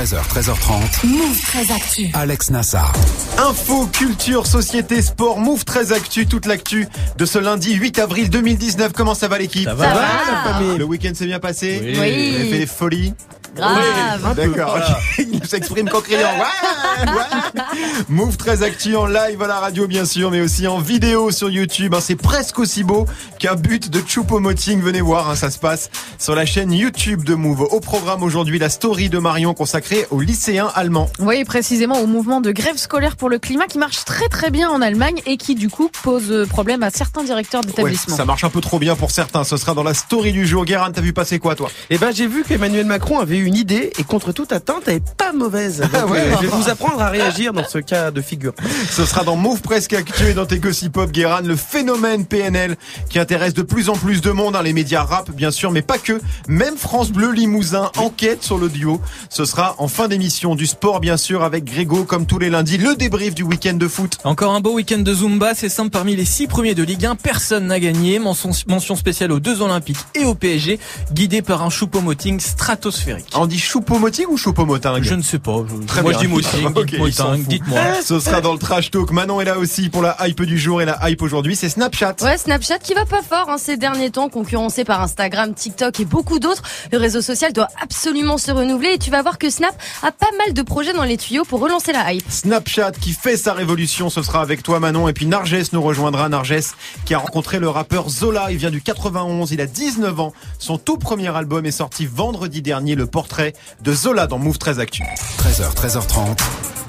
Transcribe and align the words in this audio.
13h, 0.00 0.16
13h30. 0.34 1.06
Move 1.06 1.40
très 1.42 1.70
actu. 1.72 2.08
Alex 2.14 2.50
Nassar. 2.50 2.90
Info, 3.36 3.86
culture, 3.86 4.46
société, 4.46 5.02
sport, 5.02 5.38
Move 5.38 5.66
très 5.66 5.92
actu, 5.92 6.26
toute 6.26 6.46
l'actu 6.46 6.88
de 7.18 7.26
ce 7.26 7.38
lundi 7.38 7.74
8 7.74 7.98
avril 7.98 8.30
2019. 8.30 8.92
Comment 8.94 9.14
ça 9.14 9.28
va 9.28 9.36
l'équipe? 9.38 9.64
Ça 9.68 9.74
va, 9.74 9.84
Ça 9.84 9.94
va. 9.94 10.00
la 10.00 10.52
famille 10.54 10.78
Le 10.78 10.84
week-end 10.84 11.12
s'est 11.14 11.26
bien 11.26 11.38
passé? 11.38 11.80
Oui. 11.84 11.92
Vous 11.92 12.00
avez 12.00 12.50
fait 12.50 12.58
des 12.60 12.66
folies? 12.66 13.12
Grave. 13.56 14.36
D'accord, 14.36 14.78
il 15.18 15.44
s'exprime 15.44 15.88
qu'en 15.90 16.00
criant. 16.00 16.28
Ouais, 16.38 17.10
ouais. 17.10 17.62
Move 18.08 18.36
très 18.36 18.62
actu 18.62 18.94
en 18.94 19.06
live 19.06 19.42
à 19.42 19.48
la 19.48 19.58
radio 19.58 19.88
bien 19.88 20.04
sûr, 20.04 20.30
mais 20.30 20.40
aussi 20.40 20.68
en 20.68 20.78
vidéo 20.78 21.32
sur 21.32 21.50
YouTube. 21.50 21.92
hein. 21.94 21.98
C'est 22.00 22.14
presque 22.14 22.60
aussi 22.60 22.84
beau 22.84 23.06
qu'un 23.40 23.56
but 23.56 23.90
de 23.90 24.00
Choupo-Moting. 24.06 24.80
Venez 24.80 25.00
voir, 25.00 25.28
hein, 25.28 25.34
ça 25.34 25.50
se 25.50 25.58
passe 25.58 25.90
sur 26.16 26.36
la 26.36 26.46
chaîne 26.46 26.72
YouTube 26.72 27.24
de 27.24 27.34
Move. 27.34 27.62
Au 27.62 27.80
programme 27.80 28.22
aujourd'hui, 28.22 28.60
la 28.60 28.68
story 28.68 29.08
de 29.08 29.18
Marion 29.18 29.52
consacrée 29.52 29.89
aux 30.10 30.20
lycéens 30.20 30.70
allemands. 30.74 31.08
Oui, 31.18 31.44
précisément 31.44 32.00
au 32.00 32.06
mouvement 32.06 32.40
de 32.40 32.52
grève 32.52 32.76
scolaire 32.76 33.16
pour 33.16 33.28
le 33.28 33.38
climat 33.38 33.66
qui 33.66 33.78
marche 33.78 34.04
très 34.04 34.28
très 34.28 34.50
bien 34.50 34.70
en 34.70 34.80
Allemagne 34.82 35.20
et 35.26 35.36
qui 35.36 35.54
du 35.54 35.68
coup 35.68 35.90
pose 36.02 36.46
problème 36.48 36.82
à 36.82 36.90
certains 36.90 37.22
directeurs 37.24 37.60
Ouais, 37.62 37.66
d'établissements. 37.70 38.16
ça 38.16 38.24
marche 38.24 38.44
un 38.44 38.50
peu 38.50 38.60
trop 38.60 38.78
bien 38.78 38.94
pour 38.96 39.10
certains. 39.10 39.44
Ce 39.44 39.56
sera 39.56 39.74
dans 39.74 39.82
la 39.82 39.94
story 39.94 40.32
du 40.32 40.46
jour. 40.46 40.64
Guérin, 40.64 40.90
t'as 40.92 41.00
vu 41.00 41.12
passer 41.12 41.38
quoi 41.38 41.54
toi? 41.54 41.70
Eh 41.90 41.98
ben, 41.98 42.10
j'ai 42.12 42.26
vu 42.26 42.44
qu'Emmanuel 42.44 42.86
Macron 42.86 43.18
avait 43.18 43.38
une 43.38 43.54
idée 43.54 43.92
et 43.98 44.04
contre 44.04 44.32
toute 44.32 44.52
attente, 44.52 44.82
elle 44.86 44.94
est 44.96 45.14
pas 45.16 45.32
mauvaise. 45.32 45.80
Donc, 45.80 45.90
Ah 45.94 46.06
ouais. 46.06 46.18
euh, 46.20 46.34
je 46.40 46.46
vais 46.46 46.52
vous 46.56 46.68
apprendre 46.68 47.00
à 47.02 47.08
réagir 47.08 47.52
dans 47.52 47.64
ce 47.66 47.78
cas 47.78 48.10
de 48.10 48.20
figure. 48.20 48.52
Ce 48.90 49.04
sera 49.04 49.24
dans 49.24 49.36
Move 49.36 49.60
Presque 49.60 49.92
Actu 49.92 50.26
et 50.28 50.34
dans 50.34 50.46
tes 50.46 50.58
Gossip 50.58 50.92
Pop 50.92 51.10
Guérin, 51.10 51.40
le 51.42 51.56
phénomène 51.56 52.24
PNL 52.26 52.76
qui 53.08 53.18
intéresse 53.18 53.54
de 53.54 53.62
plus 53.62 53.88
en 53.88 53.94
plus 53.94 54.20
de 54.20 54.30
monde, 54.30 54.56
hein, 54.56 54.62
les 54.62 54.72
médias 54.72 55.02
rap 55.02 55.30
bien 55.30 55.50
sûr, 55.50 55.70
mais 55.70 55.82
pas 55.82 55.98
que. 55.98 56.20
Même 56.48 56.76
France 56.76 57.10
Bleu 57.10 57.30
Limousin 57.32 57.90
enquête 57.98 58.42
sur 58.42 58.58
le 58.58 58.68
duo. 58.68 59.00
Ce 59.28 59.44
sera 59.44 59.74
en 59.80 59.88
fin 59.88 60.08
d'émission 60.08 60.54
du 60.54 60.66
sport 60.66 61.00
bien 61.00 61.16
sûr 61.16 61.42
avec 61.42 61.64
Grégo 61.64 62.04
comme 62.04 62.26
tous 62.26 62.38
les 62.38 62.50
lundis, 62.50 62.76
le 62.76 62.94
débrief 62.96 63.34
du 63.34 63.42
week-end 63.42 63.72
de 63.74 63.88
foot. 63.88 64.18
Encore 64.24 64.52
un 64.54 64.60
beau 64.60 64.74
week-end 64.74 64.98
de 64.98 65.14
Zumba, 65.14 65.54
c'est 65.54 65.70
simple, 65.70 65.88
parmi 65.90 66.14
les 66.14 66.26
six 66.26 66.46
premiers 66.46 66.74
de 66.74 66.82
Ligue 66.82 67.06
1, 67.06 67.16
personne 67.16 67.66
n'a 67.66 67.80
gagné. 67.80 68.18
Mention, 68.18 68.52
spéciale 68.96 69.32
aux 69.32 69.40
deux 69.40 69.62
Olympiques 69.62 69.96
et 70.14 70.24
au 70.24 70.34
PSG, 70.34 70.78
guidé 71.12 71.40
par 71.40 71.62
un 71.62 71.70
choupo-moting 71.70 72.40
stratosphérique. 72.40 73.30
On 73.34 73.46
dit 73.46 73.58
choupo-moting 73.58 74.26
ou 74.28 74.36
choupo-moting 74.36 75.02
Je 75.02 75.14
ne 75.14 75.22
sais 75.22 75.38
pas. 75.38 75.64
je- 75.66 75.86
Très 75.86 76.02
moi 76.02 76.10
bien. 76.12 76.20
je 76.20 76.26
dis 76.26 76.30
moting, 76.32 76.66
Ok, 76.76 76.86
dites 76.86 76.96
il 77.06 77.12
s'en 77.14 77.28
moting, 77.30 77.42
fout. 77.44 77.48
dites-moi. 77.50 77.80
Ce 78.04 78.20
sera 78.20 78.40
dans 78.42 78.52
le 78.52 78.58
trash 78.58 78.90
talk. 78.90 79.10
Manon 79.12 79.40
est 79.40 79.46
là 79.46 79.58
aussi 79.58 79.88
pour 79.88 80.02
la 80.02 80.16
hype 80.28 80.42
du 80.42 80.58
jour 80.58 80.82
et 80.82 80.84
la 80.84 80.98
hype 81.08 81.22
aujourd'hui, 81.22 81.56
c'est 81.56 81.70
Snapchat. 81.70 82.16
Ouais, 82.20 82.36
Snapchat 82.36 82.78
qui 82.80 82.92
va 82.92 83.06
pas 83.06 83.22
fort 83.22 83.48
hein, 83.48 83.56
ces 83.58 83.78
derniers 83.78 84.10
temps, 84.10 84.28
concurrencé 84.28 84.84
par 84.84 85.00
Instagram, 85.00 85.54
TikTok 85.54 86.00
et 86.00 86.04
beaucoup 86.04 86.38
d'autres. 86.38 86.62
Le 86.92 86.98
réseau 86.98 87.22
social 87.22 87.52
doit 87.54 87.68
absolument 87.82 88.36
se 88.36 88.50
renouveler 88.50 88.90
et 88.94 88.98
tu 88.98 89.10
vas 89.10 89.22
voir 89.22 89.38
que 89.38 89.48
Snap 89.60 89.78
a 90.02 90.10
pas 90.10 90.30
mal 90.38 90.54
de 90.54 90.62
projets 90.62 90.94
dans 90.94 91.04
les 91.04 91.18
tuyaux 91.18 91.44
pour 91.44 91.60
relancer 91.60 91.92
la 91.92 92.14
hype. 92.14 92.24
Snapchat 92.30 92.92
qui 92.92 93.12
fait 93.12 93.36
sa 93.36 93.52
révolution, 93.52 94.08
ce 94.08 94.22
sera 94.22 94.40
avec 94.40 94.62
toi 94.62 94.80
Manon 94.80 95.06
et 95.06 95.12
puis 95.12 95.26
Narges 95.26 95.70
nous 95.74 95.82
rejoindra 95.82 96.30
Narges 96.30 96.72
qui 97.04 97.12
a 97.12 97.18
rencontré 97.18 97.58
le 97.58 97.68
rappeur 97.68 98.08
Zola, 98.08 98.50
il 98.50 98.56
vient 98.56 98.70
du 98.70 98.80
91, 98.80 99.52
il 99.52 99.60
a 99.60 99.66
19 99.66 100.18
ans, 100.18 100.32
son 100.58 100.78
tout 100.78 100.96
premier 100.96 101.28
album 101.28 101.66
est 101.66 101.72
sorti 101.72 102.06
vendredi 102.06 102.62
dernier, 102.62 102.94
le 102.94 103.04
portrait 103.04 103.52
de 103.82 103.92
Zola 103.92 104.26
dans 104.26 104.38
Move 104.38 104.56
13 104.56 104.80
Actu. 104.80 105.02
13h, 105.02 105.74
13h30. 105.74 106.38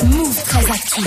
Move 0.06 0.44
très 0.46 0.66
actu. 0.72 1.02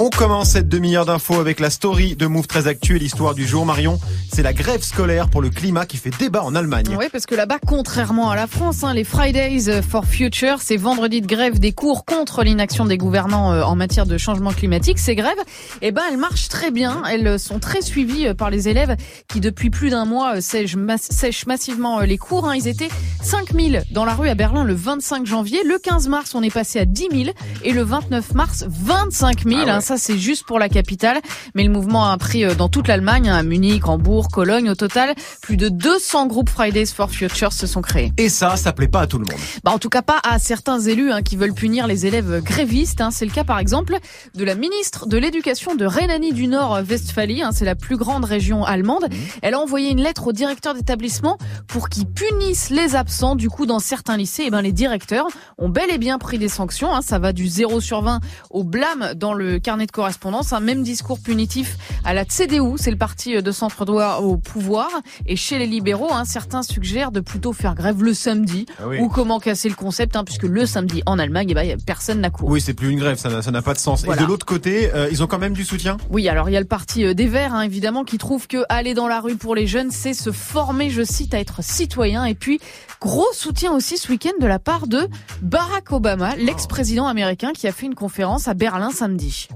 On 0.00 0.08
commence 0.08 0.50
cette 0.50 0.68
demi-heure 0.68 1.04
d'infos 1.04 1.38
avec 1.38 1.60
la 1.60 1.68
story 1.68 2.16
de 2.16 2.26
Move 2.26 2.46
13 2.46 2.66
Actu 2.66 2.96
et 2.96 2.98
l'histoire 2.98 3.34
du 3.34 3.46
jour 3.46 3.66
Marion, 3.66 4.00
c'est 4.32 4.42
la 4.42 4.54
grève 4.54 4.82
scolaire 4.82 5.28
pour 5.28 5.42
le 5.42 5.50
climat 5.50 5.84
qui 5.84 5.98
fait 5.98 6.16
débat 6.18 6.42
en 6.42 6.54
Allemagne. 6.54 6.96
Oui, 6.98 7.06
parce 7.12 7.26
que 7.26 7.34
là-bas, 7.34 7.58
contrairement 7.66 8.30
à 8.30 8.36
la 8.36 8.46
France, 8.46 8.84
hein, 8.84 8.94
les 8.94 9.04
Fridays 9.04 9.82
for 9.82 10.06
Future, 10.06 10.62
ces 10.62 10.78
vendredis 11.08 11.22
de 11.22 11.26
grève 11.26 11.58
des 11.58 11.72
cours 11.72 12.04
contre 12.04 12.42
l'inaction 12.44 12.84
des 12.84 12.98
gouvernants 12.98 13.54
euh, 13.54 13.62
en 13.62 13.76
matière 13.76 14.04
de 14.04 14.18
changement 14.18 14.52
climatique, 14.52 14.98
ces 14.98 15.14
grèves, 15.14 15.38
eh 15.80 15.90
ben, 15.90 16.02
elles 16.10 16.18
marchent 16.18 16.48
très 16.48 16.70
bien. 16.70 17.02
Elles 17.10 17.38
sont 17.40 17.58
très 17.60 17.80
suivies 17.80 18.26
euh, 18.26 18.34
par 18.34 18.50
les 18.50 18.68
élèves 18.68 18.94
qui, 19.26 19.40
depuis 19.40 19.70
plus 19.70 19.88
d'un 19.88 20.04
mois, 20.04 20.36
euh, 20.36 20.40
sèchent, 20.42 20.76
mass- 20.76 21.08
sèchent 21.10 21.46
massivement 21.46 22.00
les 22.00 22.18
cours. 22.18 22.46
hein. 22.46 22.54
Ils 22.56 22.68
étaient 22.68 22.90
5000 23.22 23.84
dans 23.90 24.04
la 24.04 24.12
rue 24.14 24.28
à 24.28 24.34
Berlin 24.34 24.64
le 24.64 24.74
25 24.74 25.24
janvier. 25.24 25.60
Le 25.64 25.78
15 25.78 26.08
mars, 26.08 26.34
on 26.34 26.42
est 26.42 26.50
passé 26.52 26.78
à 26.78 26.84
10 26.84 27.08
000 27.10 27.30
et 27.64 27.72
le 27.72 27.82
29 27.82 28.34
mars, 28.34 28.66
25 28.68 29.44
000. 29.44 29.60
Ah 29.60 29.64
ouais. 29.64 29.70
hein. 29.70 29.80
Ça, 29.80 29.96
c'est 29.96 30.18
juste 30.18 30.44
pour 30.44 30.58
la 30.58 30.68
capitale. 30.68 31.22
Mais 31.54 31.64
le 31.64 31.70
mouvement 31.70 32.04
a 32.10 32.18
pris 32.18 32.44
dans 32.56 32.68
toute 32.68 32.86
l'Allemagne, 32.86 33.30
hein, 33.30 33.36
à 33.36 33.42
Munich, 33.42 33.88
Hambourg, 33.88 34.28
Cologne. 34.30 34.68
Au 34.68 34.74
total, 34.74 35.14
plus 35.40 35.56
de 35.56 35.70
200 35.70 36.26
groupes 36.26 36.50
Fridays 36.50 36.84
for 36.84 37.10
Future 37.10 37.54
se 37.54 37.66
sont 37.66 37.80
créés. 37.80 38.12
Et 38.18 38.28
ça, 38.28 38.56
ça 38.56 38.74
plaît 38.74 38.88
pas 38.88 39.00
à 39.00 39.06
tout 39.06 39.16
le 39.18 39.24
monde. 39.24 39.40
Bah, 39.64 39.70
en 39.70 39.78
tout 39.78 39.88
cas, 39.88 40.02
pas 40.02 40.20
à 40.28 40.38
certains 40.38 40.80
élus 40.80 40.97
hein, 41.10 41.22
qui 41.22 41.36
veulent 41.36 41.54
punir 41.54 41.86
les 41.86 42.06
élèves 42.06 42.42
grévistes. 42.42 43.00
hein. 43.00 43.10
C'est 43.10 43.24
le 43.24 43.30
cas, 43.30 43.44
par 43.44 43.58
exemple, 43.58 43.96
de 44.34 44.44
la 44.44 44.54
ministre 44.54 45.06
de 45.06 45.16
l'Éducation 45.16 45.74
de 45.74 45.84
Rhénanie 45.86 46.32
du 46.32 46.46
Nord-Westphalie. 46.48 47.42
hein. 47.42 47.50
C'est 47.52 47.64
la 47.64 47.74
plus 47.74 47.96
grande 47.96 48.24
région 48.24 48.64
allemande. 48.64 49.06
Elle 49.42 49.54
a 49.54 49.60
envoyé 49.60 49.90
une 49.90 50.00
lettre 50.02 50.28
au 50.28 50.32
directeur 50.32 50.74
d'établissement 50.74 51.38
pour 51.66 51.88
qu'ils 51.88 52.06
punissent 52.06 52.70
les 52.70 52.94
absents. 52.96 53.36
Du 53.36 53.48
coup, 53.48 53.66
dans 53.66 53.78
certains 53.78 54.16
lycées, 54.16 54.44
eh 54.46 54.50
ben, 54.50 54.62
les 54.62 54.72
directeurs 54.72 55.26
ont 55.58 55.68
bel 55.68 55.90
et 55.90 55.98
bien 55.98 56.18
pris 56.18 56.38
des 56.38 56.48
sanctions. 56.48 56.88
Ça 57.02 57.18
va 57.18 57.32
du 57.32 57.46
0 57.48 57.80
sur 57.80 58.02
20 58.02 58.20
au 58.50 58.64
blâme 58.64 59.14
dans 59.14 59.34
le 59.34 59.58
carnet 59.58 59.86
de 59.86 59.92
correspondance. 59.92 60.52
Un 60.52 60.60
même 60.60 60.82
discours 60.82 61.20
punitif 61.20 61.76
à 62.04 62.14
la 62.14 62.24
CDU, 62.24 62.76
c'est 62.76 62.90
le 62.90 62.96
parti 62.98 63.40
de 63.42 63.50
centre-droit 63.52 64.20
au 64.22 64.36
pouvoir. 64.36 64.88
Et 65.26 65.36
chez 65.36 65.58
les 65.58 65.66
libéraux, 65.66 66.08
certains 66.24 66.62
suggèrent 66.62 67.10
de 67.12 67.20
plutôt 67.20 67.52
faire 67.52 67.74
grève 67.74 68.02
le 68.02 68.14
samedi 68.14 68.66
Ah 68.78 68.88
oui. 68.88 68.98
ou 69.00 69.08
comment 69.08 69.38
casser 69.40 69.68
le 69.68 69.74
concept, 69.74 70.16
puisque 70.24 70.44
le 70.44 70.64
samedi 70.66 70.87
en 71.06 71.18
Allemagne, 71.18 71.48
eh 71.50 71.54
ben, 71.54 71.76
personne 71.84 72.20
n'a 72.20 72.30
cours. 72.30 72.48
Oui, 72.48 72.60
c'est 72.60 72.74
plus 72.74 72.90
une 72.90 72.98
grève, 72.98 73.16
ça 73.18 73.50
n'a 73.50 73.62
pas 73.62 73.74
de 73.74 73.78
sens. 73.78 74.04
Voilà. 74.04 74.20
Et 74.20 74.24
de 74.24 74.28
l'autre 74.28 74.46
côté, 74.46 74.90
euh, 74.94 75.08
ils 75.10 75.22
ont 75.22 75.26
quand 75.26 75.38
même 75.38 75.52
du 75.52 75.64
soutien? 75.64 75.96
Oui, 76.10 76.28
alors 76.28 76.48
il 76.48 76.52
y 76.52 76.56
a 76.56 76.60
le 76.60 76.66
parti 76.66 77.04
euh, 77.04 77.14
des 77.14 77.26
Verts, 77.26 77.54
hein, 77.54 77.62
évidemment, 77.62 78.04
qui 78.04 78.18
trouve 78.18 78.46
que 78.46 78.64
aller 78.68 78.94
dans 78.94 79.08
la 79.08 79.20
rue 79.20 79.36
pour 79.36 79.54
les 79.54 79.66
jeunes, 79.66 79.90
c'est 79.90 80.14
se 80.14 80.32
former, 80.32 80.90
je 80.90 81.02
cite, 81.02 81.34
à 81.34 81.40
être 81.40 81.62
citoyen. 81.62 82.24
Et 82.24 82.34
puis, 82.34 82.60
gros 83.00 83.32
soutien 83.32 83.72
aussi 83.72 83.98
ce 83.98 84.10
week-end 84.10 84.32
de 84.40 84.46
la 84.46 84.58
part 84.58 84.86
de 84.86 85.08
Barack 85.42 85.92
Obama, 85.92 86.36
l'ex-président 86.36 87.06
américain, 87.06 87.52
qui 87.52 87.66
a 87.66 87.72
fait 87.72 87.86
une 87.86 87.94
conférence 87.94 88.48
à 88.48 88.54
Berlin 88.54 88.90
samedi. 88.90 89.48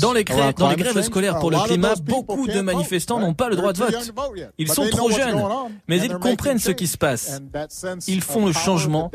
Dans 0.00 0.12
les, 0.12 0.24
grèves, 0.24 0.54
dans 0.54 0.70
les 0.70 0.76
grèves 0.76 1.02
scolaires 1.02 1.38
pour 1.38 1.50
le 1.50 1.58
climat, 1.66 1.94
beaucoup 2.04 2.46
de 2.46 2.60
manifestants 2.60 3.20
n'ont 3.20 3.34
pas 3.34 3.48
le 3.48 3.56
droit 3.56 3.72
de 3.72 3.78
vote. 3.78 4.12
Ils 4.58 4.70
sont 4.70 4.88
trop 4.88 5.10
jeunes, 5.10 5.42
mais 5.88 6.00
ils 6.00 6.14
comprennent 6.14 6.58
ce 6.58 6.70
qui 6.70 6.86
se 6.86 6.98
passe. 6.98 7.40
Ils 8.06 8.22
font 8.22 8.46
le 8.46 8.52
changement 8.52 9.10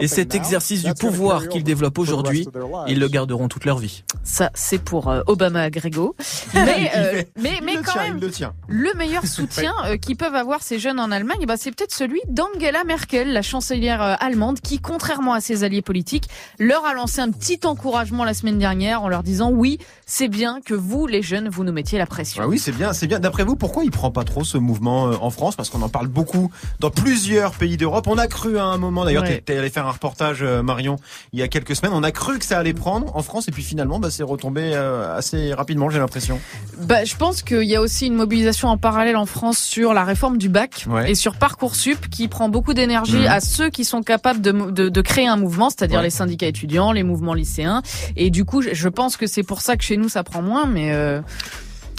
et 0.00 0.08
cet 0.08 0.34
exercice 0.34 0.82
du 0.82 0.94
pouvoir 0.94 1.48
qu'ils 1.48 1.64
développent 1.64 1.98
aujourd'hui, 1.98 2.46
ils 2.88 2.98
le 2.98 3.08
garderont 3.08 3.48
toute 3.48 3.64
leur 3.64 3.78
vie. 3.78 4.04
Ça, 4.24 4.50
c'est 4.54 4.82
pour 4.82 5.08
euh, 5.08 5.22
Obama 5.26 5.70
Grégo. 5.70 6.14
Mais, 6.54 6.90
euh, 6.94 7.22
mais, 7.40 7.60
mais 7.62 7.76
quand 7.76 7.92
tient, 7.92 8.02
même, 8.02 8.20
le 8.20 8.30
tient. 8.30 8.52
Le 8.68 8.92
meilleur 8.94 9.26
soutien 9.26 9.72
euh, 9.86 9.96
qu'ils 9.96 10.16
peuvent 10.16 10.34
avoir 10.34 10.62
ces 10.62 10.78
jeunes 10.78 11.00
en 11.00 11.10
Allemagne, 11.10 11.38
eh 11.42 11.46
ben, 11.46 11.56
c'est 11.56 11.74
peut-être 11.74 11.92
celui 11.94 12.20
d'Angela 12.28 12.84
Merkel, 12.84 13.32
la 13.32 13.42
chancelière 13.42 14.02
euh, 14.02 14.14
allemande, 14.20 14.60
qui, 14.60 14.78
contrairement 14.78 15.32
à 15.32 15.40
ses 15.40 15.64
alliés 15.64 15.82
politiques, 15.82 16.28
leur 16.58 16.84
a 16.84 16.94
lancé 16.94 17.20
un 17.20 17.30
petit 17.30 17.60
encouragement 17.64 18.24
la 18.24 18.34
semaine 18.34 18.58
dernière 18.58 19.02
en 19.02 19.08
leur 19.08 19.22
disant 19.22 19.50
oui, 19.50 19.78
c'est 20.06 20.28
bien 20.28 20.60
que 20.60 20.74
vous, 20.74 21.06
les 21.06 21.22
jeunes, 21.22 21.48
vous 21.48 21.64
nous 21.64 21.72
mettiez 21.72 21.98
la 21.98 22.06
pression. 22.06 22.42
Ah 22.44 22.48
oui, 22.48 22.58
c'est 22.58 22.72
bien, 22.72 22.92
c'est 22.92 23.06
bien. 23.06 23.18
D'après 23.18 23.44
vous, 23.44 23.56
pourquoi 23.56 23.84
il 23.84 23.90
prend 23.90 24.10
pas 24.10 24.24
trop 24.24 24.44
ce 24.44 24.58
mouvement 24.58 25.04
en 25.04 25.30
France? 25.30 25.56
Parce 25.56 25.70
qu'on 25.70 25.82
en 25.82 25.88
parle 25.88 26.08
beaucoup 26.08 26.50
dans 26.80 26.90
plusieurs 26.90 27.52
pays 27.52 27.76
d'Europe. 27.76 28.06
On 28.08 28.18
a 28.18 28.26
cru 28.26 28.58
à 28.58 28.64
un 28.64 28.78
moment, 28.78 29.04
d'ailleurs, 29.04 29.22
Ouais. 29.22 29.42
Faire 29.72 29.86
un 29.86 29.90
reportage, 29.92 30.38
euh, 30.42 30.62
Marion, 30.62 30.96
il 31.32 31.40
y 31.40 31.42
a 31.42 31.48
quelques 31.48 31.74
semaines. 31.74 31.92
On 31.94 32.02
a 32.02 32.12
cru 32.12 32.38
que 32.38 32.44
ça 32.44 32.58
allait 32.58 32.72
prendre 32.74 33.14
en 33.16 33.22
France, 33.22 33.48
et 33.48 33.50
puis 33.50 33.62
finalement, 33.62 33.98
bah, 33.98 34.10
c'est 34.10 34.22
retombé 34.22 34.72
euh, 34.74 35.16
assez 35.16 35.52
rapidement, 35.54 35.90
j'ai 35.90 35.98
l'impression. 35.98 36.38
Bah, 36.78 37.04
je 37.04 37.16
pense 37.16 37.42
qu'il 37.42 37.64
y 37.64 37.74
a 37.76 37.80
aussi 37.80 38.06
une 38.06 38.14
mobilisation 38.14 38.68
en 38.68 38.76
parallèle 38.78 39.16
en 39.16 39.26
France 39.26 39.58
sur 39.58 39.94
la 39.94 40.04
réforme 40.04 40.38
du 40.38 40.48
bac 40.48 40.84
Ouais. 40.88 41.10
et 41.10 41.14
sur 41.14 41.36
Parcoursup 41.36 42.08
qui 42.10 42.28
prend 42.28 42.48
beaucoup 42.48 42.74
d'énergie 42.74 43.16
Mhm. 43.18 43.26
à 43.26 43.40
ceux 43.40 43.70
qui 43.70 43.84
sont 43.84 44.02
capables 44.02 44.40
de, 44.40 44.52
de, 44.52 44.88
de 44.88 45.00
créer 45.00 45.26
un 45.26 45.36
mouvement, 45.36 45.70
c'est-à-dire 45.70 45.98
Ouais. 45.98 46.04
les 46.04 46.10
syndicats 46.10 46.46
étudiants, 46.46 46.92
les 46.92 47.02
mouvements 47.02 47.34
lycéens. 47.34 47.82
Et 48.16 48.30
du 48.30 48.44
coup, 48.44 48.62
je- 48.62 48.74
je 48.74 48.88
pense 48.88 49.16
que 49.16 49.26
c'est 49.26 49.42
pour 49.42 49.60
ça 49.60 49.76
que 49.76 49.84
chez 49.84 49.96
nous 49.96 50.08
ça 50.08 50.22
prend 50.24 50.42
moins, 50.42 50.66
mais 50.66 50.92
euh, 50.92 51.20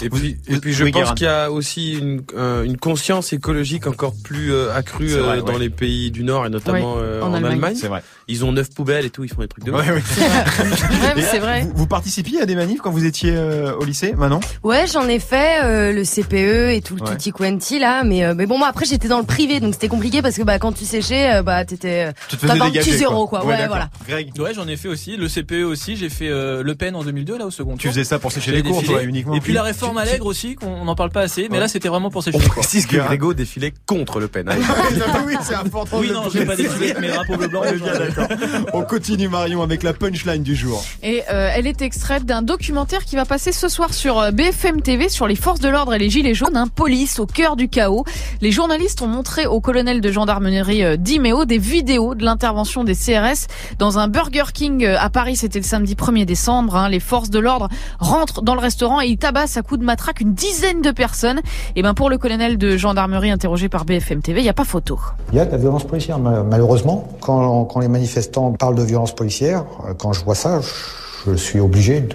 Et 0.02 0.08
Vous- 0.08 0.16
puis, 0.18 0.36
et 0.48 0.58
puis 0.58 0.72
je 0.72 0.84
oui, 0.84 0.90
pense 0.92 1.12
qu'il 1.14 1.26
y 1.26 1.30
a 1.30 1.50
aussi 1.50 1.94
une, 1.94 2.22
euh, 2.36 2.64
une 2.64 2.76
conscience 2.76 3.32
écologique 3.32 3.86
encore 3.86 4.14
plus 4.24 4.52
euh, 4.52 4.74
accrue 4.74 5.06
vrai, 5.08 5.38
euh, 5.38 5.42
dans 5.42 5.52
ouais. 5.54 5.58
les 5.60 5.70
pays 5.70 6.10
du 6.10 6.24
Nord 6.24 6.46
et 6.46 6.50
notamment 6.50 6.94
Oui, 6.94 7.00
euh, 7.02 7.22
en 7.22 7.28
en, 7.30 7.34
Allemagne. 7.34 7.52
Allemagne. 7.52 7.76
C'est 7.76 7.88
vrai. 7.88 8.02
Ils 8.28 8.44
ont 8.44 8.52
neuf 8.52 8.70
poubelles 8.74 9.04
et 9.04 9.10
tout, 9.10 9.24
ils 9.24 9.28
font 9.32 9.42
des 9.42 9.48
trucs 9.48 9.64
de 9.64 9.70
Ouais, 9.70 9.84
oui. 9.92 10.00
Ouais, 10.58 11.12
mais 11.16 11.22
c'est 11.22 11.38
vrai. 11.38 11.62
Vous, 11.62 11.72
vous 11.74 11.86
participiez 11.86 12.40
à 12.40 12.46
des 12.46 12.54
manifs 12.54 12.80
quand 12.80 12.90
vous 12.90 13.04
étiez 13.04 13.32
euh, 13.34 13.74
au 13.76 13.84
lycée, 13.84 14.14
Manon? 14.16 14.40
Ouais, 14.62 14.86
j'en 14.90 15.06
ai 15.08 15.18
fait 15.18 15.62
euh, 15.62 15.92
le 15.92 16.04
CPE 16.04 16.74
et 16.76 16.80
tout 16.82 16.96
le 16.96 17.02
Ouais. 17.02 17.10
tutti 17.10 17.32
quanti 17.32 17.78
là, 17.78 18.02
mais 18.04 18.24
euh, 18.24 18.34
mais 18.34 18.46
bon 18.46 18.56
moi 18.56 18.68
après 18.68 18.86
j'étais 18.86 19.08
dans 19.08 19.18
le 19.18 19.24
privé 19.26 19.60
donc 19.60 19.74
c'était 19.74 19.88
compliqué 19.88 20.22
parce 20.22 20.36
que 20.36 20.42
bah 20.42 20.58
quand 20.58 20.72
tu 20.72 20.84
séchais 20.86 21.34
euh, 21.34 21.42
bah 21.42 21.64
t'étais 21.66 22.12
Tu 22.28 22.36
te 22.36 22.46
T'as 22.46 22.48
faisais 22.48 22.58
pas 22.58 22.64
un 22.66 22.68
dégager 22.70 22.90
petit 22.90 22.98
zéro, 22.98 23.26
quoi. 23.26 23.44
Ouais, 23.44 23.66
voilà. 23.66 23.90
Greg, 24.08 24.30
Ouais, 24.38 24.54
j'en 24.54 24.66
ai 24.68 24.76
fait 24.76 24.88
aussi. 24.88 25.16
Le 25.18 25.28
CPE 25.28 25.64
aussi. 25.64 25.96
J'ai 25.96 26.08
fait 26.08 26.28
euh, 26.28 26.62
Le 26.62 26.74
Pen 26.74 26.96
en 26.96 27.04
2002 27.04 27.36
là 27.38 27.46
au 27.46 27.50
second 27.50 27.76
tu 27.76 27.82
tour. 27.88 27.90
faisais 27.92 28.04
ça 28.04 28.18
pour 28.18 28.32
sécher 28.32 28.52
les 28.52 28.62
cours, 28.62 28.80
défilé. 28.80 28.94
toi, 28.94 29.02
uniquement 29.02 29.34
Et 29.34 29.40
puis 29.40 29.52
la 29.52 29.62
réforme 29.62 29.98
Allègre 29.98 30.26
aussi, 30.26 30.54
qu'on 30.54 30.84
n'en 30.84 30.94
parle 30.94 31.10
pas 31.10 31.20
assez. 31.22 31.42
Mais 31.50 31.56
Ouais. 31.56 31.60
là, 31.60 31.68
c'était 31.68 31.88
vraiment 31.88 32.10
pour 32.10 32.22
sécher 32.22 32.36
On 32.36 32.40
les 32.40 32.46
cours. 32.46 32.62
précise 32.62 32.86
que 32.86 32.96
Grégo 32.96 33.34
défilait 33.34 33.74
contre 33.86 34.18
Le 34.20 34.28
Pen. 34.28 34.48
oui, 35.26 35.34
c'est 35.42 35.54
important. 35.54 35.98
Oui, 36.00 36.08
de 36.08 36.14
non, 36.14 36.22
j'ai 36.32 36.44
pas 36.46 36.56
défilé 36.56 36.92
avec 36.92 37.00
mes 37.00 37.08
drapeaux 37.08 37.36
bleu 37.36 37.48
On 38.18 38.22
d'accord. 38.22 38.86
Continue 38.86 39.28
Marion 39.28 39.62
avec 39.62 39.82
la 39.82 39.92
punchline 39.92 40.42
du 40.42 40.54
jour. 40.54 40.82
Et 41.02 41.22
euh, 41.30 41.50
elle 41.54 41.66
est 41.66 41.82
extraite 41.82 42.24
d'un 42.24 42.42
documentaire 42.42 43.04
qui 43.04 43.16
va 43.16 43.24
passer 43.24 43.52
ce 43.52 43.68
soir 43.68 43.92
sur 43.92 44.18
euh, 44.18 44.30
BFM 44.30 44.82
TV 44.82 45.08
sur 45.08 45.26
les 45.26 45.36
forces 45.36 45.60
de 45.60 45.68
l'ordre 45.68 45.94
et 45.94 45.98
les 45.98 46.10
gilets 46.10 46.34
jaunes, 46.34 46.56
un 46.56 46.68
police 46.68 47.18
au 47.18 47.26
cœur 47.26 47.56
du 47.56 47.68
chaos. 47.68 48.04
Les 48.40 48.50
journalistes 48.50 49.02
ont 49.02 49.06
montré 49.06 49.46
au 49.46 49.60
colonel 49.60 50.00
de 50.00 50.12
gendarmerie 50.12 50.84
euh, 50.84 50.96
Dimeo 50.96 51.44
des 51.44 51.58
vidéos 51.58 52.14
de 52.14 52.24
l'intervention 52.24 52.84
des 52.84 52.94
CRS 52.94 53.46
dans 53.78 53.98
un 53.98 54.08
Burger 54.08 54.44
King 54.52 54.84
euh, 54.84 54.96
à 54.98 55.10
Paris. 55.10 55.36
C'était 55.36 55.58
le 55.58 55.64
samedi 55.64 55.94
1er 55.94 56.24
décembre. 56.24 56.76
hein. 56.76 56.88
Les 56.88 57.00
forces 57.00 57.30
de 57.30 57.38
l'ordre 57.38 57.68
rentrent 57.98 58.42
dans 58.42 58.54
le 58.54 58.60
restaurant 58.60 59.00
et 59.00 59.06
ils 59.06 59.18
tabassent 59.18 59.56
à 59.56 59.62
coups 59.62 59.80
de 59.80 59.84
matraque 59.84 60.20
une 60.20 60.34
dizaine 60.34 60.82
de 60.82 60.90
personnes. 60.90 61.40
Et 61.76 61.82
ben 61.82 61.94
pour 61.94 62.10
le 62.10 62.18
colonel 62.18 62.58
de 62.58 62.76
gendarmerie 62.76 63.30
interrogé 63.30 63.68
par 63.68 63.84
BFM 63.84 64.22
TV, 64.22 64.40
il 64.40 64.44
n'y 64.44 64.48
a 64.48 64.52
pas 64.54 64.64
photo. 64.64 64.98
Il 65.32 65.36
y 65.36 65.40
a 65.40 65.44
de 65.46 65.50
la 65.52 65.58
violence 65.58 65.84
policière, 65.84 66.18
mal- 66.18 66.44
malheureusement. 66.48 67.08
Quand, 67.20 67.64
quand 67.64 67.80
les 67.80 67.88
manifestants 67.88 68.03
parlent 68.58 68.74
de 68.74 68.82
violence 68.82 69.14
policière, 69.14 69.64
euh, 69.86 69.94
quand 69.94 70.12
je 70.12 70.24
vois 70.24 70.34
ça, 70.34 70.60
suis 71.36 71.60
obligé 71.60 72.06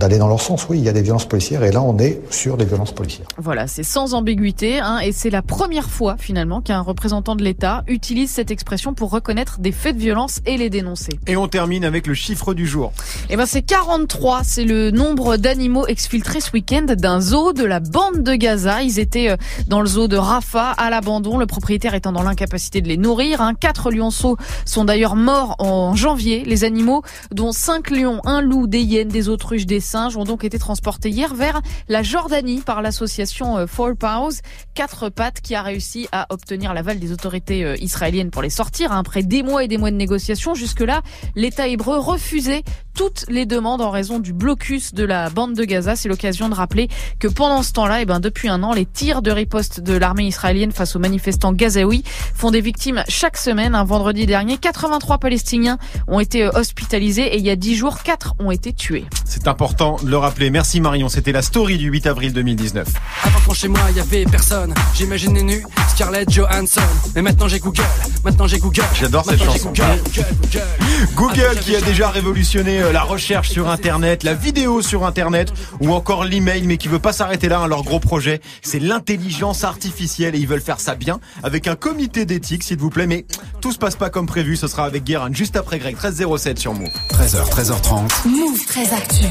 d'aller 0.00 0.18
dans 0.18 0.28
leur 0.28 0.40
sens. 0.40 0.66
Oui, 0.68 0.78
il 0.78 0.84
y 0.84 0.88
a 0.88 0.92
des 0.92 1.02
violences 1.02 1.26
policières 1.26 1.62
et 1.64 1.72
là, 1.72 1.82
on 1.82 1.98
est 1.98 2.20
sur 2.30 2.56
des 2.56 2.64
violences 2.64 2.92
policières. 2.92 3.26
Voilà, 3.38 3.66
c'est 3.66 3.82
sans 3.82 4.14
ambiguïté, 4.14 4.78
hein, 4.78 4.98
et 4.98 5.12
c'est 5.12 5.30
la 5.30 5.42
première 5.42 5.90
fois 5.90 6.16
finalement 6.18 6.60
qu'un 6.60 6.80
représentant 6.80 7.36
de 7.36 7.42
l'État 7.42 7.84
utilise 7.88 8.30
cette 8.30 8.50
expression 8.50 8.94
pour 8.94 9.10
reconnaître 9.10 9.60
des 9.60 9.72
faits 9.72 9.96
de 9.96 10.00
violence 10.00 10.40
et 10.46 10.56
les 10.56 10.70
dénoncer. 10.70 11.18
Et 11.26 11.36
on 11.36 11.48
termine 11.48 11.84
avec 11.84 12.06
le 12.06 12.14
chiffre 12.14 12.54
du 12.54 12.66
jour. 12.66 12.92
Et 13.30 13.36
ben 13.36 13.46
c'est 13.46 13.62
43, 13.62 14.42
c'est 14.44 14.64
le 14.64 14.90
nombre 14.90 15.36
d'animaux 15.36 15.86
exfiltrés 15.86 16.40
ce 16.40 16.52
week-end 16.52 16.86
d'un 16.96 17.20
zoo 17.20 17.52
de 17.52 17.64
la 17.64 17.80
bande 17.80 18.22
de 18.22 18.34
Gaza. 18.34 18.82
Ils 18.82 18.98
étaient 18.98 19.30
euh, 19.30 19.36
dans 19.68 19.80
le 19.80 19.86
zoo 19.86 20.08
de 20.08 20.16
Rafah 20.16 20.70
à 20.72 20.90
l'abandon, 20.90 21.38
le 21.38 21.46
propriétaire 21.46 21.94
étant 21.94 22.12
dans 22.12 22.22
l'incapacité 22.22 22.80
de 22.80 22.88
les 22.88 22.96
nourrir. 22.96 23.40
Hein. 23.40 23.54
Quatre 23.58 23.90
lionceaux 23.90 24.36
sont 24.64 24.84
d'ailleurs 24.84 25.16
morts 25.16 25.56
en 25.58 25.94
janvier. 25.94 26.44
Les 26.44 26.64
animaux, 26.64 27.02
dont 27.32 27.52
cinq 27.52 27.90
lions, 27.90 28.20
un 28.24 28.43
loup, 28.44 28.66
des 28.66 28.80
hyènes, 28.82 29.08
des 29.08 29.28
autruches, 29.28 29.66
des 29.66 29.80
singes, 29.80 30.16
ont 30.16 30.24
donc 30.24 30.44
été 30.44 30.58
transportés 30.58 31.10
hier 31.10 31.34
vers 31.34 31.60
la 31.88 32.02
Jordanie 32.02 32.60
par 32.60 32.82
l'association 32.82 33.58
euh, 33.58 33.66
Four 33.66 33.96
Paws, 33.98 34.40
quatre 34.74 35.08
pattes 35.08 35.40
qui 35.40 35.54
a 35.54 35.62
réussi 35.62 36.08
à 36.12 36.26
obtenir 36.30 36.74
l'aval 36.74 36.98
des 36.98 37.12
autorités 37.12 37.64
euh, 37.64 37.76
israéliennes 37.80 38.30
pour 38.30 38.42
les 38.42 38.50
sortir. 38.50 38.92
hein. 38.92 39.00
Après 39.00 39.22
des 39.22 39.42
mois 39.42 39.64
et 39.64 39.68
des 39.68 39.78
mois 39.78 39.90
de 39.90 39.96
négociations, 39.96 40.54
jusque-là, 40.54 41.02
l'État 41.34 41.66
hébreu 41.66 41.98
refusait 41.98 42.62
toutes 42.94 43.24
les 43.28 43.44
demandes 43.44 43.80
en 43.80 43.90
raison 43.90 44.18
du 44.18 44.32
blocus 44.32 44.94
de 44.94 45.04
la 45.04 45.28
bande 45.28 45.54
de 45.54 45.64
Gaza. 45.64 45.96
C'est 45.96 46.08
l'occasion 46.08 46.48
de 46.48 46.54
rappeler 46.54 46.88
que 47.18 47.28
pendant 47.28 47.62
ce 47.62 47.72
temps-là, 47.72 48.00
et 48.00 48.04
ben 48.04 48.20
depuis 48.20 48.48
un 48.48 48.62
an, 48.62 48.72
les 48.72 48.86
tirs 48.86 49.20
de 49.20 49.30
riposte 49.30 49.80
de 49.80 49.94
l'armée 49.94 50.26
israélienne 50.26 50.72
face 50.72 50.94
aux 50.94 50.98
manifestants 50.98 51.52
gazaouis 51.52 52.04
font 52.34 52.50
des 52.50 52.60
victimes 52.60 53.02
chaque 53.08 53.36
semaine. 53.36 53.74
Un 53.74 53.84
vendredi 53.84 54.26
dernier, 54.26 54.58
83 54.58 55.18
Palestiniens 55.18 55.78
ont 56.06 56.20
été 56.20 56.44
euh, 56.44 56.50
hospitalisés 56.54 57.34
et 57.34 57.38
il 57.38 57.44
y 57.44 57.50
a 57.50 57.56
10 57.56 57.76
jours, 57.76 58.02
4 58.02 58.34
ont 58.38 58.50
été 58.50 58.72
tués. 58.72 59.04
C'est 59.24 59.48
important 59.48 59.96
de 60.02 60.08
le 60.08 60.16
rappeler. 60.16 60.50
Merci 60.50 60.80
Marion, 60.80 61.08
c'était 61.08 61.32
la 61.32 61.42
story 61.42 61.78
du 61.78 61.88
8 61.90 62.06
avril 62.06 62.32
2019. 62.32 62.86
Avant 63.24 63.38
quand 63.46 63.54
chez 63.54 63.68
moi 63.68 63.80
y 63.96 64.00
avait 64.00 64.24
personne, 64.24 64.72
j'imaginais 64.94 65.42
nu 65.42 65.64
Scarlett 65.88 66.30
Johansson. 66.30 66.80
Mais 67.14 67.22
maintenant 67.22 67.48
j'ai 67.48 67.58
Google, 67.58 67.82
maintenant 68.24 68.46
j'ai 68.46 68.58
Google. 68.58 68.84
J'adore 68.94 69.24
cette 69.24 69.42
chanson. 69.42 69.70
Google, 69.70 70.00
Google, 70.04 70.26
Google. 70.42 71.34
Google 71.34 71.60
qui 71.60 71.76
a 71.76 71.80
déjà 71.80 72.10
révolutionné 72.10 72.83
la 72.92 73.02
recherche 73.02 73.50
sur 73.50 73.68
Internet, 73.68 74.22
la 74.22 74.34
vidéo 74.34 74.82
sur 74.82 75.04
Internet 75.06 75.52
ou 75.80 75.92
encore 75.92 76.24
l'email, 76.24 76.66
mais 76.66 76.76
qui 76.76 76.88
veut 76.88 76.98
pas 76.98 77.12
s'arrêter 77.12 77.48
là. 77.48 77.60
hein. 77.60 77.66
Leur 77.68 77.82
gros 77.82 78.00
projet, 78.00 78.40
c'est 78.62 78.78
l'intelligence 78.80 79.64
artificielle 79.64 80.34
et 80.34 80.38
ils 80.38 80.46
veulent 80.46 80.60
faire 80.60 80.80
ça 80.80 80.94
bien 80.94 81.20
avec 81.42 81.66
un 81.68 81.76
comité 81.76 82.24
d'éthique, 82.24 82.62
s'il 82.62 82.78
vous 82.78 82.90
plaît. 82.90 83.06
Mais 83.06 83.24
tout 83.60 83.72
se 83.72 83.78
passe 83.78 83.96
pas 83.96 84.10
comme 84.10 84.26
prévu. 84.26 84.56
Ce 84.56 84.68
sera 84.68 84.84
avec 84.84 85.04
Guérin 85.04 85.28
juste 85.32 85.56
après 85.56 85.78
Greg 85.78 85.94
1307 85.94 86.58
sur 86.58 86.74
Move. 86.74 86.88
13h, 87.10 87.50
13h30. 87.50 88.28
Move 88.28 88.64
très 88.66 88.92
actu. 88.92 89.24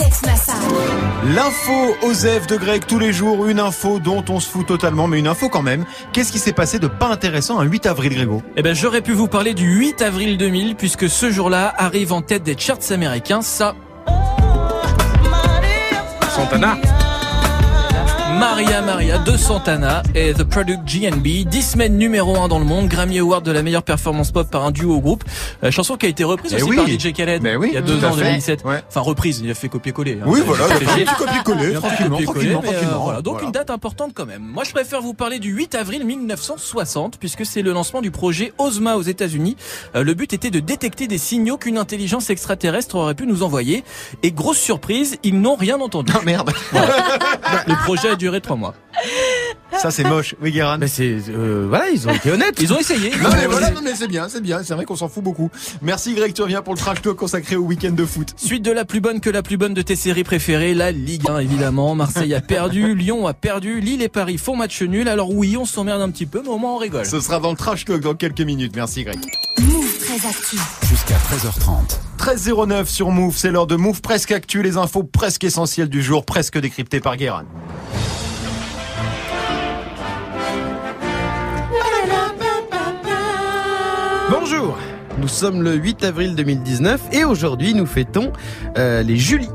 Alex 0.00 0.22
Nassar. 0.22 0.56
L'info 1.34 1.72
Osef 2.02 2.46
de 2.46 2.56
Greg 2.56 2.84
tous 2.86 2.98
les 2.98 3.12
jours, 3.12 3.46
une 3.46 3.60
info 3.60 3.98
dont 3.98 4.24
on 4.28 4.40
se 4.40 4.48
fout 4.48 4.66
totalement, 4.66 5.06
mais 5.08 5.18
une 5.18 5.26
info 5.26 5.48
quand 5.48 5.62
même. 5.62 5.84
Qu'est-ce 6.12 6.32
qui 6.32 6.38
s'est 6.38 6.52
passé 6.52 6.78
de 6.78 6.86
pas 6.86 7.08
intéressant 7.08 7.58
un 7.58 7.64
8 7.64 7.86
avril, 7.86 8.14
Grégo? 8.14 8.42
Eh 8.56 8.62
ben, 8.62 8.74
j'aurais 8.74 9.02
pu 9.02 9.12
vous 9.12 9.28
parler 9.28 9.54
du 9.54 9.66
8 9.70 10.02
avril 10.02 10.38
2000 10.38 10.76
puisque 10.76 11.08
ce 11.08 11.30
jour-là 11.30 11.74
arrive 11.76 12.12
en 12.12 12.22
tête 12.22 12.37
des 12.40 12.56
charts 12.56 12.90
américains 12.90 13.42
ça. 13.42 13.74
Santana. 16.34 16.76
Maria 18.38 18.82
Maria 18.82 19.18
de 19.18 19.36
Santana 19.36 20.02
et 20.14 20.32
The 20.32 20.44
Product 20.44 20.80
GNB, 20.86 21.44
10 21.48 21.62
semaines 21.62 21.96
numéro 21.98 22.36
1 22.38 22.48
dans 22.48 22.58
le 22.58 22.64
monde, 22.64 22.86
Grammy 22.88 23.18
Award 23.18 23.44
de 23.44 23.50
la 23.50 23.62
meilleure 23.62 23.82
performance 23.82 24.30
pop 24.30 24.48
par 24.50 24.64
un 24.64 24.70
duo 24.70 24.94
au 24.94 25.00
groupe, 25.00 25.24
Euh, 25.64 25.70
chanson 25.72 25.96
qui 25.96 26.06
a 26.06 26.08
été 26.08 26.22
reprise 26.24 26.54
aussi 26.54 26.62
oui. 26.62 26.76
par 26.76 26.86
DJ 26.86 27.12
Khaled 27.12 27.42
Mais 27.42 27.56
oui, 27.56 27.68
il 27.72 27.74
y 27.74 27.76
a 27.76 27.80
deux 27.80 28.04
ans 28.04 28.10
en 28.10 28.12
fait. 28.12 28.22
2017. 28.24 28.64
Ouais. 28.64 28.80
Enfin 28.88 29.00
reprise, 29.00 29.40
il 29.42 29.50
a 29.50 29.54
fait 29.54 29.68
copier-coller. 29.68 30.18
hein. 30.22 30.26
Oui, 30.26 30.40
voilà, 30.46 30.66
Il 30.68 30.72
a 30.72 30.76
fait 30.88 31.04
copier-coller, 31.16 31.72
tranquillement, 31.74 32.18
tranquillement, 32.20 32.60
euh, 32.60 32.62
tranquillement. 32.62 33.02
voilà. 33.04 33.22
Donc 33.22 33.34
Voilà. 33.34 33.46
une 33.46 33.52
date 33.52 33.70
importante 33.70 34.12
quand 34.14 34.26
même. 34.26 34.42
Moi 34.42 34.62
je 34.64 34.70
préfère 34.70 35.00
vous 35.02 35.14
parler 35.14 35.38
du 35.40 35.50
8 35.50 35.74
avril 35.74 36.04
1960 36.06 37.18
puisque 37.18 37.44
c'est 37.44 37.62
le 37.62 37.72
lancement 37.72 38.00
du 38.02 38.10
projet 38.12 38.52
OSMA 38.58 38.96
aux 38.96 39.02
États-Unis. 39.02 39.56
Euh, 39.96 40.04
le 40.04 40.14
but 40.14 40.32
était 40.32 40.50
de 40.50 40.60
détecter 40.60 41.08
des 41.08 41.18
signaux 41.18 41.56
qu'une 41.56 41.78
intelligence 41.78 42.30
extraterrestre 42.30 42.94
aurait 42.96 43.14
pu 43.14 43.26
nous 43.26 43.42
envoyer. 43.42 43.82
Et 44.22 44.30
grosse 44.30 44.58
surprise, 44.58 45.16
ils 45.24 45.40
n'ont 45.40 45.56
rien 45.56 45.80
entendu. 45.80 46.12
Ah 46.14 46.20
merde, 46.24 46.52
Le 47.66 47.74
projet 47.84 48.10
a 48.10 48.16
duré 48.28 48.42
trois 48.42 48.56
mois. 48.56 48.74
ça 49.80 49.90
c'est 49.90 50.04
moche. 50.04 50.34
Oui, 50.42 50.52
Guérin. 50.52 50.76
Mais 50.76 50.86
c'est 50.88 51.16
euh, 51.30 51.64
voilà, 51.66 51.88
ils 51.88 52.06
ont 52.06 52.12
été 52.12 52.30
honnêtes. 52.30 52.60
Ils 52.60 52.72
ont 52.74 52.78
essayé. 52.78 53.10
Non 53.22 53.30
mais 53.32 53.46
voilà, 53.46 53.70
non 53.70 53.80
mais 53.82 53.94
c'est 53.94 54.06
bien, 54.06 54.28
c'est 54.28 54.42
bien, 54.42 54.62
c'est 54.62 54.74
vrai 54.74 54.84
qu'on 54.84 54.96
s'en 54.96 55.08
fout 55.08 55.24
beaucoup. 55.24 55.50
Merci 55.80 56.14
Greg, 56.14 56.34
tu 56.34 56.42
reviens 56.42 56.60
pour 56.60 56.74
le 56.74 56.78
trash 56.78 57.00
talk 57.00 57.16
consacré 57.16 57.56
au 57.56 57.62
week-end 57.62 57.92
de 57.92 58.04
foot. 58.04 58.34
Suite 58.36 58.62
de 58.62 58.70
la 58.70 58.84
plus 58.84 59.00
bonne 59.00 59.20
que 59.20 59.30
la 59.30 59.42
plus 59.42 59.56
bonne 59.56 59.72
de 59.72 59.80
tes 59.80 59.96
séries 59.96 60.24
préférées, 60.24 60.74
la 60.74 60.92
Ligue 60.92 61.28
1 61.28 61.38
évidemment. 61.38 61.94
Marseille 61.94 62.34
a 62.34 62.42
perdu, 62.42 62.94
Lyon 62.94 63.26
a 63.26 63.32
perdu, 63.32 63.80
Lille 63.80 64.02
et 64.02 64.10
Paris 64.10 64.36
font 64.36 64.56
match 64.56 64.82
nul. 64.82 65.08
Alors 65.08 65.32
oui, 65.32 65.56
on 65.56 65.64
s'emmerde 65.64 66.02
un 66.02 66.10
petit 66.10 66.26
peu, 66.26 66.42
mais 66.42 66.50
au 66.50 66.58
moins 66.58 66.74
on 66.74 66.78
rigole. 66.78 67.06
Ce 67.06 67.20
sera 67.20 67.40
dans 67.40 67.50
le 67.50 67.56
trash 67.56 67.86
talk 67.86 68.02
dans 68.02 68.14
quelques 68.14 68.42
minutes. 68.42 68.76
Merci 68.76 69.04
Greg. 69.04 69.18
Move 69.60 69.98
très 70.00 70.28
actu. 70.28 70.56
Jusqu'à 70.90 71.16
13h30. 71.16 72.07
13.09 72.28 72.84
sur 72.84 73.10
Move, 73.10 73.34
c'est 73.38 73.50
l'heure 73.50 73.66
de 73.66 73.74
Move 73.74 74.02
presque 74.02 74.32
actu, 74.32 74.62
les 74.62 74.76
infos 74.76 75.02
presque 75.02 75.44
essentielles 75.44 75.88
du 75.88 76.02
jour, 76.02 76.26
presque 76.26 76.60
décryptées 76.60 77.00
par 77.00 77.16
Guérin. 77.16 77.46
Bonjour. 84.30 84.76
Nous 85.16 85.26
sommes 85.26 85.62
le 85.62 85.72
8 85.72 86.04
avril 86.04 86.34
2019 86.34 87.00
et 87.12 87.24
aujourd'hui 87.24 87.72
nous 87.72 87.86
fêtons 87.86 88.30
euh, 88.76 89.02
les 89.02 89.16
Julie 89.16 89.48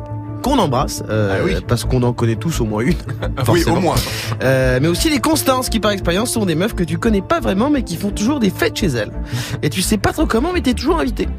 qu'on 0.44 0.60
embrasse 0.60 1.02
euh, 1.10 1.38
Ah 1.40 1.44
oui. 1.44 1.56
parce 1.68 1.86
qu'on 1.86 2.04
en 2.04 2.14
connaît 2.14 2.36
tous 2.36 2.62
au 2.62 2.66
moins 2.66 2.82
une. 2.84 2.94
oui, 3.48 3.64
au 3.66 3.80
moins. 3.80 3.96
Euh, 4.44 4.78
mais 4.82 4.88
aussi 4.88 5.10
les 5.10 5.20
Constances 5.20 5.70
qui 5.70 5.80
par 5.80 5.92
expérience 5.92 6.32
sont 6.32 6.46
des 6.46 6.54
meufs 6.54 6.76
que 6.76 6.84
tu 6.84 7.00
connais 7.00 7.22
pas 7.24 7.40
vraiment 7.40 7.72
mais 7.72 7.82
qui 7.82 7.96
font 7.96 8.12
toujours 8.12 8.40
des 8.40 8.52
fêtes 8.52 8.78
chez 8.78 8.88
elles. 8.88 9.12
Et 9.64 9.70
tu 9.70 9.82
sais 9.82 9.98
pas 9.98 10.12
trop 10.14 10.28
comment 10.28 10.52
mais 10.54 10.62
t'es 10.62 10.74
toujours 10.74 11.00
invité. 11.00 11.28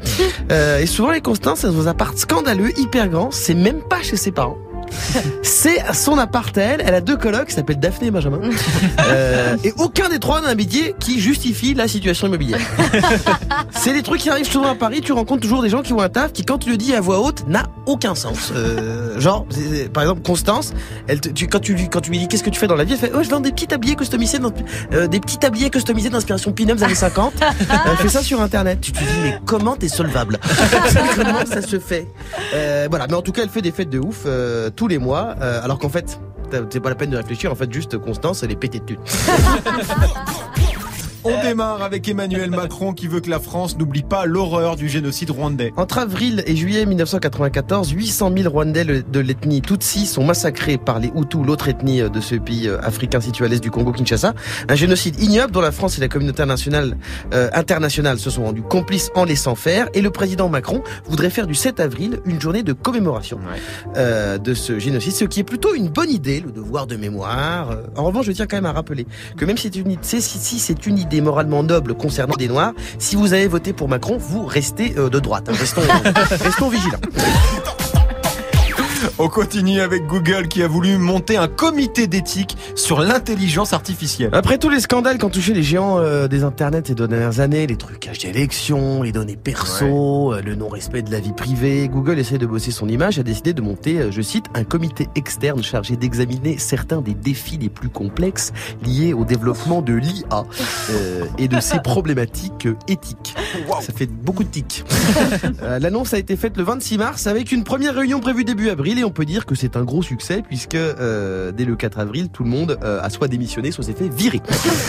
Euh, 0.51 0.79
et 0.79 0.85
souvent 0.85 1.11
les 1.11 1.21
Constances 1.21 1.63
elles 1.63 1.71
ont 1.71 1.81
un 1.81 1.87
appart 1.87 2.15
scandaleux, 2.17 2.77
hyper 2.79 3.07
grand, 3.09 3.29
c'est 3.31 3.53
même 3.55 3.81
pas 3.81 4.01
chez 4.03 4.15
ses 4.17 4.31
parents. 4.31 4.57
C'est 5.43 5.93
son 5.93 6.17
appart 6.17 6.57
à 6.57 6.61
elle, 6.61 6.83
elle 6.85 6.95
a 6.95 7.01
deux 7.01 7.17
colocs 7.17 7.47
qui 7.47 7.53
s'appellent 7.53 7.79
Daphné 7.79 8.07
et 8.07 8.11
Benjamin. 8.11 8.39
Euh, 9.07 9.55
et 9.63 9.73
aucun 9.77 10.09
des 10.09 10.19
trois 10.19 10.41
n'a 10.41 10.49
un 10.49 10.55
métier 10.55 10.95
qui 10.99 11.19
justifie 11.19 11.73
la 11.73 11.87
situation 11.87 12.27
immobilière. 12.27 12.59
C'est 13.71 13.93
des 13.93 14.01
trucs 14.01 14.21
qui 14.21 14.29
arrivent 14.29 14.49
souvent 14.49 14.71
à 14.71 14.75
Paris, 14.75 15.01
tu 15.01 15.11
rencontres 15.11 15.41
toujours 15.41 15.61
des 15.61 15.69
gens 15.69 15.83
qui 15.83 15.93
ont 15.93 16.01
un 16.01 16.09
taf 16.09 16.33
qui 16.33 16.43
quand 16.43 16.57
tu 16.57 16.71
le 16.71 16.77
dis 16.77 16.95
à 16.95 17.01
voix 17.01 17.19
haute 17.19 17.47
n'a 17.47 17.63
aucun 17.85 18.15
sens. 18.15 18.51
Euh, 18.55 19.04
genre, 19.19 19.45
par 19.93 20.03
exemple 20.03 20.21
Constance, 20.21 20.73
elle 21.07 21.21
te- 21.21 21.29
tu, 21.29 21.47
quand, 21.47 21.59
tu, 21.59 21.73
lui- 21.75 21.89
quand 21.89 22.01
tu 22.01 22.11
lui 22.11 22.19
dis 22.19 22.27
qu'est-ce 22.27 22.43
que 22.43 22.49
tu 22.49 22.59
fais 22.59 22.67
dans 22.67 22.75
la 22.75 22.83
vie, 22.83 22.93
elle 22.93 22.99
fait 22.99 23.11
oh 23.15 23.23
je 23.23 23.29
vends 23.29 23.39
des 23.39 23.51
petits 23.51 23.67
tabliers 23.67 23.95
customisés, 23.95 24.39
dans- 24.39 24.51
euh, 24.93 25.07
des 25.07 25.19
petits 25.19 25.37
tabliers 25.37 25.69
customisés 25.69 26.09
d'inspiration 26.09 26.51
Pin-Up 26.51 26.77
des 26.77 26.83
années 26.83 26.95
50. 26.95 27.33
elle 27.41 27.97
fait 27.97 28.09
ça 28.09 28.21
sur 28.21 28.41
internet. 28.41 28.79
Tu 28.81 28.91
te 28.91 28.99
dis 28.99 29.05
mais 29.23 29.39
comment 29.45 29.75
t'es 29.75 29.87
solvable? 29.87 30.39
Comment 31.15 31.45
ça 31.45 31.61
se 31.61 31.79
fait? 31.79 32.07
Euh, 32.53 32.87
Voilà, 32.89 33.07
mais 33.07 33.15
en 33.15 33.21
tout 33.21 33.31
cas 33.31 33.43
elle 33.43 33.49
fait 33.49 33.61
des 33.61 33.71
fêtes 33.71 33.89
de 33.89 33.99
ouf 33.99 34.23
euh, 34.25 34.69
tous 34.75 34.87
les 34.87 34.97
mois, 34.97 35.35
euh, 35.41 35.61
alors 35.63 35.79
qu'en 35.79 35.89
fait 35.89 36.19
c'est 36.69 36.79
pas 36.79 36.89
la 36.89 36.95
peine 36.95 37.09
de 37.09 37.17
réfléchir. 37.17 37.51
En 37.51 37.55
fait 37.55 37.71
juste 37.73 37.97
Constance 37.97 38.43
elle 38.43 38.51
est 38.51 38.55
pétée 38.55 38.79
de 38.79 38.85
thunes. 38.85 38.99
On 41.27 41.41
démarre 41.41 41.81
avec 41.81 42.07
Emmanuel 42.07 42.51
Macron 42.51 42.93
qui 42.93 43.07
veut 43.07 43.19
que 43.19 43.31
la 43.31 43.39
France 43.39 43.77
n'oublie 43.77 44.03
pas 44.03 44.25
l'horreur 44.25 44.75
du 44.75 44.87
génocide 44.87 45.31
rwandais. 45.31 45.73
Entre 45.75 45.97
avril 45.97 46.43
et 46.45 46.55
juillet 46.55 46.85
1994, 46.85 47.89
800 47.91 48.31
000 48.37 48.49
Rwandais 48.49 48.85
de 48.85 49.19
l'ethnie 49.19 49.61
Tutsi 49.61 50.05
sont 50.05 50.23
massacrés 50.23 50.77
par 50.77 50.99
les 50.99 51.11
Hutus, 51.15 51.41
l'autre 51.43 51.67
ethnie 51.67 52.07
de 52.07 52.19
ce 52.19 52.35
pays 52.35 52.67
euh, 52.67 52.79
africain 52.81 53.19
situé 53.21 53.45
à 53.45 53.47
l'est 53.47 53.59
du 53.59 53.71
Congo, 53.71 53.91
Kinshasa. 53.91 54.35
Un 54.69 54.75
génocide 54.75 55.19
ignoble 55.19 55.51
dont 55.51 55.61
la 55.61 55.71
France 55.71 55.97
et 55.97 56.01
la 56.01 56.09
communauté 56.09 56.43
internationale, 56.43 56.95
euh, 57.33 57.49
internationale 57.53 58.19
se 58.19 58.29
sont 58.29 58.43
rendus 58.43 58.61
complices 58.61 59.09
en 59.15 59.25
laissant 59.25 59.55
faire. 59.55 59.87
Et 59.95 60.01
le 60.01 60.11
président 60.11 60.47
Macron 60.47 60.83
voudrait 61.05 61.31
faire 61.31 61.47
du 61.47 61.55
7 61.55 61.79
avril 61.79 62.19
une 62.25 62.39
journée 62.39 62.61
de 62.61 62.73
commémoration 62.73 63.39
euh, 63.97 64.37
de 64.37 64.53
ce 64.53 64.77
génocide, 64.77 65.13
ce 65.13 65.25
qui 65.25 65.39
est 65.39 65.43
plutôt 65.43 65.73
une 65.73 65.89
bonne 65.89 66.11
idée, 66.11 66.39
le 66.39 66.51
devoir 66.51 66.85
de 66.85 66.95
mémoire. 66.95 67.71
Euh, 67.71 67.83
en 67.95 68.03
revanche, 68.03 68.27
je 68.27 68.31
tiens 68.31 68.45
quand 68.45 68.57
même 68.57 68.65
à 68.65 68.73
rappeler 68.73 69.07
que 69.37 69.45
même 69.45 69.57
si 69.57 69.71
c'est 69.73 69.79
une, 69.79 69.97
si 70.01 70.59
c'est 70.59 70.85
une 70.85 70.99
idée 70.99 71.14
moralement 71.21 71.63
noble 71.63 71.95
concernant 71.95 72.35
des 72.35 72.47
Noirs, 72.47 72.73
si 72.99 73.15
vous 73.15 73.33
avez 73.33 73.47
voté 73.47 73.73
pour 73.73 73.87
Macron, 73.87 74.17
vous 74.17 74.45
restez 74.45 74.89
de 74.89 75.19
droite. 75.19 75.49
Hein. 75.49 75.53
Restons, 75.57 75.81
restons 76.43 76.69
vigilants. 76.69 76.99
On 79.17 79.29
continue 79.29 79.79
avec 79.79 80.07
Google 80.07 80.49
qui 80.49 80.61
a 80.61 80.67
voulu 80.67 80.97
monter 80.97 81.37
un 81.37 81.47
comité 81.47 82.05
d'éthique 82.05 82.57
sur 82.75 82.99
l'intelligence 82.99 83.71
artificielle. 83.71 84.29
Après 84.33 84.57
tous 84.57 84.67
les 84.67 84.81
scandales 84.81 85.17
qui 85.17 85.23
ont 85.23 85.29
touché 85.29 85.53
les 85.53 85.63
géants 85.63 85.99
euh, 85.99 86.27
des 86.27 86.43
internets 86.43 86.81
ces 86.85 86.95
dernières 86.95 87.39
années, 87.39 87.65
les 87.65 87.77
trucages 87.77 88.19
d'élections, 88.19 89.03
les 89.03 89.13
données 89.13 89.37
perso, 89.37 90.33
euh, 90.33 90.41
le 90.41 90.55
non-respect 90.55 91.01
de 91.01 91.13
la 91.13 91.21
vie 91.21 91.31
privée, 91.31 91.87
Google 91.87 92.19
essaie 92.19 92.37
de 92.37 92.45
bosser 92.45 92.71
son 92.71 92.89
image, 92.89 93.17
a 93.17 93.23
décidé 93.23 93.53
de 93.53 93.61
monter, 93.61 93.99
euh, 93.99 94.11
je 94.11 94.21
cite, 94.21 94.47
un 94.53 94.65
comité 94.65 95.07
externe 95.15 95.63
chargé 95.63 95.95
d'examiner 95.95 96.57
certains 96.57 96.99
des 96.99 97.13
défis 97.13 97.57
les 97.57 97.69
plus 97.69 97.87
complexes 97.87 98.51
liés 98.83 99.13
au 99.13 99.23
développement 99.23 99.81
de 99.81 99.93
l'IA 99.93 100.43
et 101.37 101.47
de 101.47 101.61
ses 101.61 101.79
problématiques 101.83 102.67
éthiques. 102.89 103.33
Ça 103.79 103.93
fait 103.93 104.07
beaucoup 104.07 104.43
de 104.43 104.49
tics. 104.49 104.83
L'annonce 105.79 106.13
a 106.13 106.17
été 106.17 106.35
faite 106.35 106.57
le 106.57 106.63
26 106.63 106.97
mars 106.97 107.27
avec 107.27 107.53
une 107.53 107.63
première 107.63 107.95
réunion 107.95 108.19
prévue 108.19 108.43
début 108.43 108.69
avril 108.69 108.99
et 108.99 109.04
on 109.05 109.11
peut 109.11 109.25
dire 109.25 109.45
que 109.45 109.55
c'est 109.55 109.77
un 109.77 109.83
gros 109.83 110.01
succès 110.01 110.43
puisque 110.45 110.75
euh, 110.75 111.51
dès 111.51 111.65
le 111.65 111.75
4 111.75 111.99
avril, 111.99 112.29
tout 112.29 112.43
le 112.43 112.49
monde 112.49 112.77
euh, 112.83 112.99
a 113.01 113.09
soit 113.09 113.27
démissionné, 113.27 113.71
soit 113.71 113.83
s'est 113.83 113.93
fait 113.93 114.09
virer. 114.09 114.41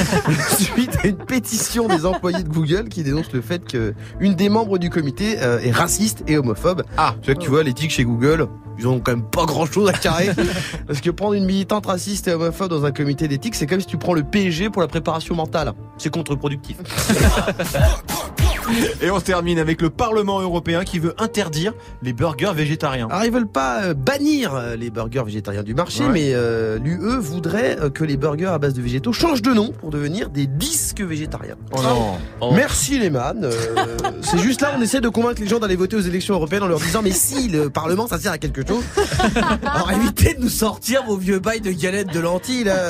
Suite 0.59 0.97
à 1.03 1.07
une 1.07 1.17
pétition 1.17 1.89
des 1.89 2.07
employés 2.07 2.43
de 2.43 2.49
Google 2.49 2.89
qui 2.89 3.03
dénonce 3.03 3.33
le 3.33 3.41
fait 3.41 3.65
que 3.65 3.95
une 4.21 4.35
des 4.35 4.49
membres 4.49 4.79
du 4.79 4.91
comité 4.91 5.37
euh, 5.41 5.61
est 5.61 5.71
raciste 5.71 6.25
et 6.27 6.39
homophobe. 6.39 6.83
Ah, 6.97 7.15
tu 7.21 7.27
vois 7.27 7.35
que 7.35 7.45
tu 7.45 7.51
vois 7.51 7.63
l'éthique 7.63 7.91
chez 7.91 8.05
Google, 8.05 8.49
ils 8.79 8.89
ont 8.89 9.01
quand 9.01 9.13
même 9.13 9.29
pas 9.29 9.45
grand 9.45 9.67
chose 9.67 9.89
à 9.89 9.93
carrer. 9.93 10.31
Parce 10.87 11.01
que 11.01 11.11
prendre 11.11 11.35
une 11.35 11.45
militante 11.45 11.87
raciste 11.87 12.29
et 12.29 12.33
homophobe 12.33 12.71
dans 12.71 12.85
un 12.85 12.93
comité 12.93 13.29
d'éthique, 13.29 13.55
c'est 13.55 13.67
comme 13.67 13.81
si 13.81 13.87
tu 13.87 13.99
prends 13.99 14.15
le 14.15 14.23
PSG 14.23 14.71
pour 14.71 14.83
la 14.83 14.89
préparation 14.89 15.35
mentale. 15.35 15.73
C'est 15.99 16.11
contre-productif. 16.11 16.77
Et 19.01 19.11
on 19.11 19.21
termine 19.21 19.59
avec 19.59 19.81
le 19.81 19.91
Parlement 19.91 20.41
européen 20.41 20.85
qui 20.85 20.99
veut 20.99 21.15
interdire 21.19 21.73
les 22.03 22.13
burgers 22.13 22.53
végétariens. 22.55 23.09
Alors 23.11 23.25
ils 23.25 23.31
veulent 23.31 23.47
pas 23.47 23.83
euh, 23.83 23.95
bannir 23.95 24.55
euh, 24.55 24.77
les 24.77 24.91
burgers 24.91 25.25
végétariens 25.25 25.63
du 25.63 25.75
marché, 25.75 26.05
mais 26.11 26.33
euh, 26.35 26.79
l'UE 26.79 27.19
voudrait 27.19 27.79
que 27.93 28.05
les 28.05 28.17
burgers 28.17 28.47
à 28.47 28.59
base 28.59 28.75
de 28.75 28.83
végétaux 28.83 29.13
changent 29.13 29.43
de 29.43 29.53
nom 29.53 29.73
pour 29.73 29.91
devenir 29.91 30.31
des 30.31 30.47
disques 30.47 31.01
végétariens. 31.01 31.57
Oh 31.73 31.83
non. 31.83 32.15
Oh. 32.41 32.53
Merci 32.55 32.99
les 32.99 33.11
man. 33.11 33.49
c'est 34.23 34.39
juste 34.39 34.61
là 34.61 34.75
on 34.77 34.83
essaie 34.83 35.01
de 35.01 35.09
convaincre 35.09 35.41
les 35.41 35.49
gens 35.49 35.59
d'aller 35.59 35.77
voter 35.77 35.97
aux 35.97 36.01
élections 36.01 36.35
européennes 36.35 36.63
en 36.63 36.69
leur 36.69 36.81
disant 36.81 37.03
mais 37.03 37.13
si 37.13 37.49
le 37.49 37.71
Parlement 37.71 38.07
ça 38.07 38.19
sert 38.19 38.33
à 38.33 38.39
quelque 38.39 38.67
chose. 38.67 38.85
Alors 39.63 39.91
évitez 39.93 40.35
de 40.35 40.43
nous 40.43 40.49
sortir 40.49 41.05
vos 41.05 41.17
vieux 41.17 41.39
bails 41.39 41.61
de 41.61 41.71
galettes 41.71 42.13
de 42.13 42.21
lentilles 42.21 42.65
là. 42.65 42.89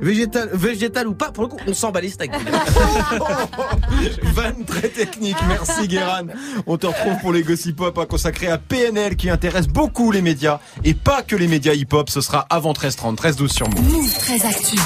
végétal, 0.00 0.50
végétal 0.52 1.08
ou 1.08 1.14
pas, 1.14 1.30
pour 1.30 1.44
le 1.44 1.48
coup 1.48 1.58
on 1.66 1.74
s'en 1.74 1.90
bat 1.90 2.00
les 2.00 2.10
steaks. 2.10 2.32
Très 4.66 4.88
technique. 4.88 5.36
Merci 5.48 5.88
Guéran. 5.88 6.26
On 6.66 6.76
te 6.76 6.86
retrouve 6.86 7.18
pour 7.20 7.32
les 7.32 7.42
Gossip 7.42 7.76
Pop 7.76 7.96
hein, 7.98 8.06
consacrés 8.06 8.48
à 8.48 8.58
PNL 8.58 9.16
qui 9.16 9.30
intéresse 9.30 9.68
beaucoup 9.68 10.10
les 10.10 10.22
médias 10.22 10.60
et 10.84 10.94
pas 10.94 11.22
que 11.22 11.36
les 11.36 11.48
médias 11.48 11.74
hip-hop. 11.74 12.10
Ce 12.10 12.20
sera 12.20 12.46
avant 12.50 12.72
13h30, 12.72 13.16
13-12 13.16 13.48
sur 13.48 13.68
Move. 13.68 13.92
Move 13.92 14.14
très 14.18 14.44
actu. 14.46 14.78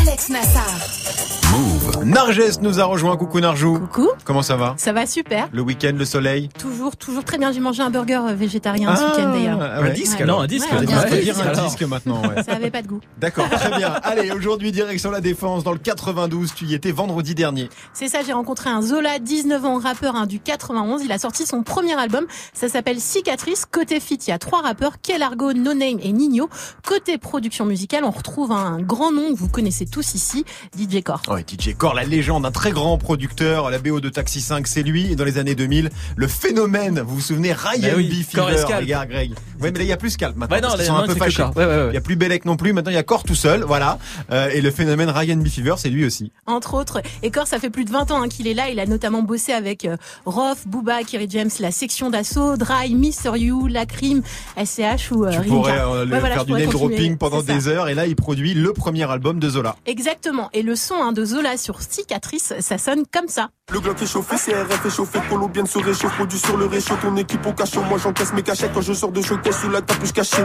Alex 0.00 0.28
Nassar. 0.28 1.37
Move. 1.52 2.04
Narges 2.04 2.58
nous 2.60 2.78
a 2.80 2.84
rejoint. 2.84 3.16
Coucou 3.16 3.40
Narjou. 3.40 3.78
Coucou. 3.78 4.08
Comment 4.24 4.42
ça 4.42 4.56
va 4.56 4.74
Ça 4.76 4.92
va 4.92 5.06
super. 5.06 5.48
Le 5.52 5.62
week-end, 5.62 5.92
le 5.96 6.04
soleil 6.04 6.48
Toujours, 6.58 6.96
toujours 6.96 7.24
très 7.24 7.38
bien. 7.38 7.52
J'ai 7.52 7.60
mangé 7.60 7.82
un 7.82 7.90
burger 7.90 8.20
euh, 8.28 8.34
végétarien 8.34 8.94
ce 8.94 9.02
week-end 9.04 9.32
d'ailleurs. 9.32 9.58
Ah 9.60 9.80
un 9.80 9.90
disque 9.90 10.20
Non, 10.20 10.40
un 10.40 10.46
disque. 10.46 10.68
on 10.70 10.76
va 10.76 10.84
dire 10.84 11.40
un 11.40 11.64
disque 11.64 11.82
maintenant. 11.82 12.22
Ça 12.44 12.52
avait 12.54 12.70
pas 12.70 12.82
de 12.82 12.88
goût. 12.88 13.00
D'accord, 13.18 13.48
très 13.48 13.76
bien. 13.76 13.88
Allez, 14.02 14.30
aujourd'hui, 14.30 14.72
direction 14.72 15.10
la 15.10 15.20
défense 15.20 15.64
dans 15.64 15.72
le 15.72 15.78
92. 15.78 16.52
Tu 16.54 16.66
y 16.66 16.74
étais 16.74 16.92
vendredi 16.92 17.34
dernier. 17.34 17.68
C'est 17.94 18.08
ça, 18.08 18.18
j'ai 18.26 18.32
rencontré 18.32 18.68
un 18.70 18.82
Zola, 18.82 19.18
19 19.18 19.64
ans, 19.64 19.78
rappeur 19.78 20.16
hein, 20.16 20.26
du 20.26 20.40
91. 20.40 21.02
Il 21.02 21.12
a 21.12 21.18
sorti 21.18 21.46
son 21.46 21.62
premier 21.62 21.94
album. 21.94 22.26
Ça 22.52 22.68
s'appelle 22.68 23.00
Cicatrice. 23.00 23.64
Côté 23.70 24.00
fit, 24.00 24.16
il 24.16 24.30
y 24.30 24.32
a 24.32 24.38
trois 24.38 24.60
rappeurs, 24.60 25.00
Kelargo, 25.00 25.52
No 25.52 25.72
Name 25.74 25.98
et 26.02 26.12
Nino. 26.12 26.48
Côté 26.86 27.16
production 27.18 27.64
musicale, 27.64 28.04
on 28.04 28.10
retrouve 28.10 28.52
un 28.52 28.80
grand 28.80 29.12
nom 29.12 29.32
que 29.32 29.38
vous 29.38 29.48
connaissez 29.48 29.86
tous 29.86 30.14
ici, 30.14 30.44
DJ 30.78 31.02
Core. 31.02 31.22
Ouais, 31.38 31.44
DJ 31.46 31.76
Core, 31.76 31.94
la 31.94 32.02
légende, 32.02 32.44
un 32.46 32.50
très 32.50 32.72
grand 32.72 32.98
producteur. 32.98 33.70
La 33.70 33.78
BO 33.78 34.00
de 34.00 34.08
Taxi 34.08 34.40
5, 34.40 34.66
c'est 34.66 34.82
lui. 34.82 35.12
Et 35.12 35.14
dans 35.14 35.22
les 35.22 35.38
années 35.38 35.54
2000, 35.54 35.88
le 36.16 36.26
phénomène, 36.26 37.00
vous 37.00 37.14
vous 37.14 37.20
souvenez, 37.20 37.52
Ryan 37.52 37.92
oui, 37.96 38.08
B. 38.08 38.28
Fever, 38.28 38.64
regarde 38.76 39.08
Greg. 39.08 39.30
Ouais, 39.60 39.70
mais 39.70 39.78
là, 39.78 39.84
il 39.84 39.88
y 39.88 39.92
a 39.92 39.96
plus 39.96 40.10
Scalp 40.10 40.36
maintenant. 40.36 40.56
Ouais, 40.56 40.62
non, 40.62 40.68
ils 40.76 40.84
sont 40.84 40.96
un 40.96 41.06
peu 41.06 41.14
fâchés. 41.14 41.44
Ouais, 41.54 41.64
ouais, 41.64 41.86
il 41.90 41.94
y 41.94 41.96
a 41.96 42.00
plus 42.00 42.16
Bellec 42.16 42.44
non 42.44 42.56
plus. 42.56 42.72
Maintenant, 42.72 42.90
il 42.90 42.96
y 42.96 42.98
a 42.98 43.04
Core 43.04 43.22
tout 43.22 43.36
seul. 43.36 43.62
Voilà. 43.62 43.98
Euh, 44.32 44.50
et 44.50 44.60
le 44.60 44.72
phénomène 44.72 45.10
Ryan 45.10 45.36
B. 45.36 45.46
Fever, 45.46 45.74
c'est 45.78 45.90
lui 45.90 46.04
aussi. 46.04 46.32
Entre 46.46 46.74
autres. 46.74 47.02
Et 47.22 47.30
Core, 47.30 47.46
ça 47.46 47.60
fait 47.60 47.70
plus 47.70 47.84
de 47.84 47.90
20 47.90 48.10
ans 48.10 48.22
hein, 48.22 48.28
qu'il 48.28 48.48
est 48.48 48.54
là. 48.54 48.68
Il 48.70 48.80
a 48.80 48.86
notamment 48.86 49.22
bossé 49.22 49.52
avec 49.52 49.84
euh, 49.84 49.96
Roth, 50.26 50.66
Booba, 50.66 51.04
Kerry 51.04 51.26
James, 51.30 51.50
la 51.60 51.70
section 51.70 52.10
d'assaut, 52.10 52.56
Dry, 52.56 52.94
Miss 52.94 53.28
You, 53.32 53.68
La 53.68 53.86
Crime, 53.86 54.22
SCH 54.56 55.12
ou 55.12 55.24
euh, 55.24 55.40
Tu 55.40 55.48
pourrais 55.48 55.78
euh, 55.78 56.06
faire 56.20 56.44
du 56.44 56.52
name 56.52 56.70
dropping 56.70 57.16
pendant 57.16 57.42
des 57.42 57.68
heures. 57.68 57.88
Et 57.88 57.94
là, 57.94 58.06
il 58.06 58.16
produit 58.16 58.54
le 58.54 58.72
premier 58.72 59.08
album 59.08 59.38
de 59.38 59.48
Zola. 59.48 59.76
Exactement. 59.86 60.50
Et 60.52 60.62
le 60.62 60.74
son 60.76 60.96
hein, 60.96 61.12
de 61.12 61.24
Zola 61.28 61.58
sur 61.58 61.82
Cicatrice, 61.82 62.54
ça 62.60 62.78
sonne 62.78 63.02
comme 63.12 63.28
ça. 63.28 63.50
Le 63.70 63.80
Glock 63.80 64.00
est 64.00 64.06
chauffé, 64.06 64.36
CRF 64.36 64.86
est 64.86 64.90
chauffé, 64.90 65.18
Polo 65.28 65.46
bien 65.46 65.66
se 65.66 65.78
réchauffe, 65.78 66.14
produit 66.14 66.38
sur 66.38 66.56
le 66.56 66.64
réchaud, 66.64 66.94
ton 67.02 67.14
équipe 67.16 67.44
au 67.44 67.52
cachot, 67.52 67.82
moi 67.82 67.98
j'encaisse 68.02 68.32
mes 68.32 68.42
cachets 68.42 68.70
quand 68.72 68.80
je 68.80 68.94
sors 68.94 69.12
de 69.12 69.20
showcase 69.20 69.60
sous 69.60 69.68
la 69.68 69.82
plus 69.82 70.10
cachée. 70.10 70.42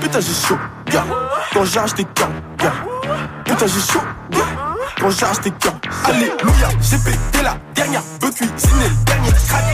Putain 0.00 0.18
j'ai 0.18 0.34
chaud, 0.34 0.58
gars, 0.86 1.06
quand 1.52 1.64
j'arrache 1.64 1.94
tes 1.94 2.02
gars. 2.02 2.72
Putain 3.44 3.66
j'ai 3.68 3.92
chaud, 3.92 4.00
gars, 4.30 4.38
quand 5.00 5.10
j'arrache 5.10 5.42
tes 5.42 5.50
gars. 5.50 5.80
Alléluia, 6.04 6.68
j'ai 6.80 6.98
pété 6.98 7.42
la 7.44 7.56
dernière, 7.72 8.02
veux 8.20 8.30
cuisiner 8.32 8.88
le 8.88 9.04
dernier 9.04 9.30
crack, 9.30 9.64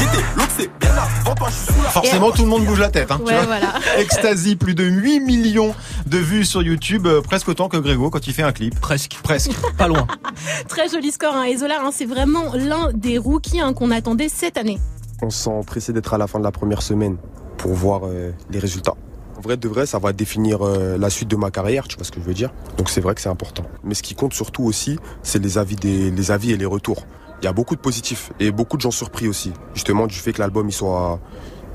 j'étais 0.00 0.24
l'autre 0.36 0.52
c'est 0.56 0.78
bien 0.78 0.90
avant 0.90 1.34
toi, 1.34 1.48
je 1.50 1.54
suis 1.54 1.72
sous 1.72 1.82
la 1.82 1.90
Forcément, 1.90 2.30
tout 2.30 2.42
le 2.42 2.48
monde 2.48 2.64
bouge 2.64 2.80
la 2.80 2.88
tête. 2.88 3.10
Hein, 3.10 3.20
ouais, 3.24 3.44
voilà. 3.46 3.74
Ecstasy, 3.98 4.56
plus 4.56 4.74
de 4.74 4.84
8 4.84 5.20
millions 5.20 5.74
de 6.06 6.18
vues 6.18 6.44
sur 6.44 6.62
YouTube, 6.62 7.06
euh, 7.06 7.20
presque 7.20 7.48
autant 7.48 7.68
que 7.68 7.76
Grégo 7.76 8.10
quand 8.10 8.26
il 8.26 8.32
fait 8.32 8.42
un 8.42 8.52
clip. 8.52 8.78
Presque. 8.80 9.18
Presque. 9.22 9.52
Pas 9.78 9.88
loin. 9.88 10.06
Très 10.68 10.88
joli 10.88 11.10
score. 11.10 11.34
Hein. 11.34 11.44
Et 11.44 11.56
Zola, 11.56 11.80
hein, 11.82 11.90
c'est 11.92 12.06
vraiment 12.06 12.52
l'un 12.54 12.92
des 12.92 13.18
rookies 13.18 13.60
hein, 13.60 13.72
qu'on 13.72 13.90
attendait 13.90 14.28
cette 14.28 14.56
année. 14.56 14.78
On 15.22 15.30
se 15.30 15.44
sent 15.44 15.60
pressé 15.66 15.92
d'être 15.92 16.14
à 16.14 16.18
la 16.18 16.26
fin 16.26 16.38
de 16.38 16.44
la 16.44 16.52
première 16.52 16.82
semaine 16.82 17.16
pour 17.58 17.74
voir 17.74 18.02
euh, 18.04 18.32
les 18.50 18.58
résultats. 18.58 18.94
En 19.36 19.42
vrai 19.42 19.56
de 19.56 19.68
vrai, 19.68 19.86
ça 19.86 19.98
va 19.98 20.12
définir 20.12 20.60
euh, 20.62 20.98
la 20.98 21.08
suite 21.08 21.28
de 21.28 21.36
ma 21.36 21.50
carrière, 21.50 21.88
tu 21.88 21.96
vois 21.96 22.04
ce 22.04 22.10
que 22.10 22.20
je 22.20 22.26
veux 22.26 22.34
dire. 22.34 22.50
Donc 22.76 22.90
c'est 22.90 23.00
vrai 23.00 23.14
que 23.14 23.20
c'est 23.20 23.28
important. 23.28 23.64
Mais 23.84 23.94
ce 23.94 24.02
qui 24.02 24.14
compte 24.14 24.34
surtout 24.34 24.64
aussi, 24.64 24.98
c'est 25.22 25.42
les 25.42 25.56
avis 25.56 25.76
des 25.76 26.10
les 26.10 26.30
avis 26.30 26.52
et 26.52 26.56
les 26.56 26.66
retours. 26.66 27.06
Il 27.42 27.44
y 27.46 27.48
a 27.48 27.52
beaucoup 27.52 27.74
de 27.74 27.80
positifs 27.80 28.32
et 28.38 28.50
beaucoup 28.50 28.76
de 28.76 28.82
gens 28.82 28.90
surpris 28.90 29.26
aussi, 29.26 29.52
justement 29.74 30.06
du 30.06 30.14
fait 30.16 30.32
que 30.32 30.40
l'album 30.40 30.68
il 30.68 30.72
soit 30.72 31.20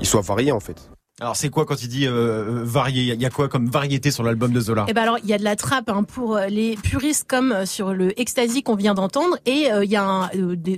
il 0.00 0.06
soit 0.06 0.20
varié 0.20 0.52
en 0.52 0.60
fait. 0.60 0.90
Alors 1.20 1.34
c'est 1.34 1.48
quoi 1.48 1.64
quand 1.64 1.82
il 1.82 1.88
dit 1.88 2.06
euh, 2.06 2.60
varié? 2.62 3.14
Il 3.14 3.20
y 3.20 3.24
a 3.24 3.30
quoi 3.30 3.48
comme 3.48 3.68
variété 3.68 4.10
sur 4.10 4.22
l'album 4.22 4.52
de 4.52 4.60
Zola? 4.60 4.84
Eh 4.86 4.92
ben 4.92 5.02
alors 5.02 5.18
il 5.24 5.28
y 5.28 5.32
a 5.32 5.38
de 5.38 5.44
la 5.44 5.56
trappe 5.56 5.88
hein, 5.88 6.02
pour 6.02 6.38
les 6.48 6.76
puristes 6.76 7.26
comme 7.26 7.64
sur 7.64 7.94
le 7.94 8.18
Ecstasy 8.20 8.62
qu'on 8.62 8.74
vient 8.74 8.94
d'entendre 8.94 9.38
et 9.46 9.68
il 9.82 9.90
y 9.90 9.96
a 9.96 10.30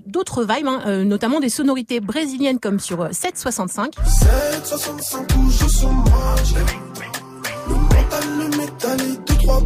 d'autres 0.07 0.45
vibes, 0.45 0.69
hein, 0.69 1.05
notamment 1.05 1.41
des 1.41 1.49
sonorités 1.51 2.01
brésiliennes 2.01 2.61
comme 2.61 2.79
sur 2.79 3.09
765. 3.11 3.95
765 4.05 5.27
toujours 5.27 5.71
sur 5.71 5.91
moi. 5.91 6.35
Le 7.69 7.75
mental, 7.75 8.25
le 8.39 8.57
métal 8.57 9.01
et 9.01 9.17
deux 9.27 9.39
trois 9.43 9.61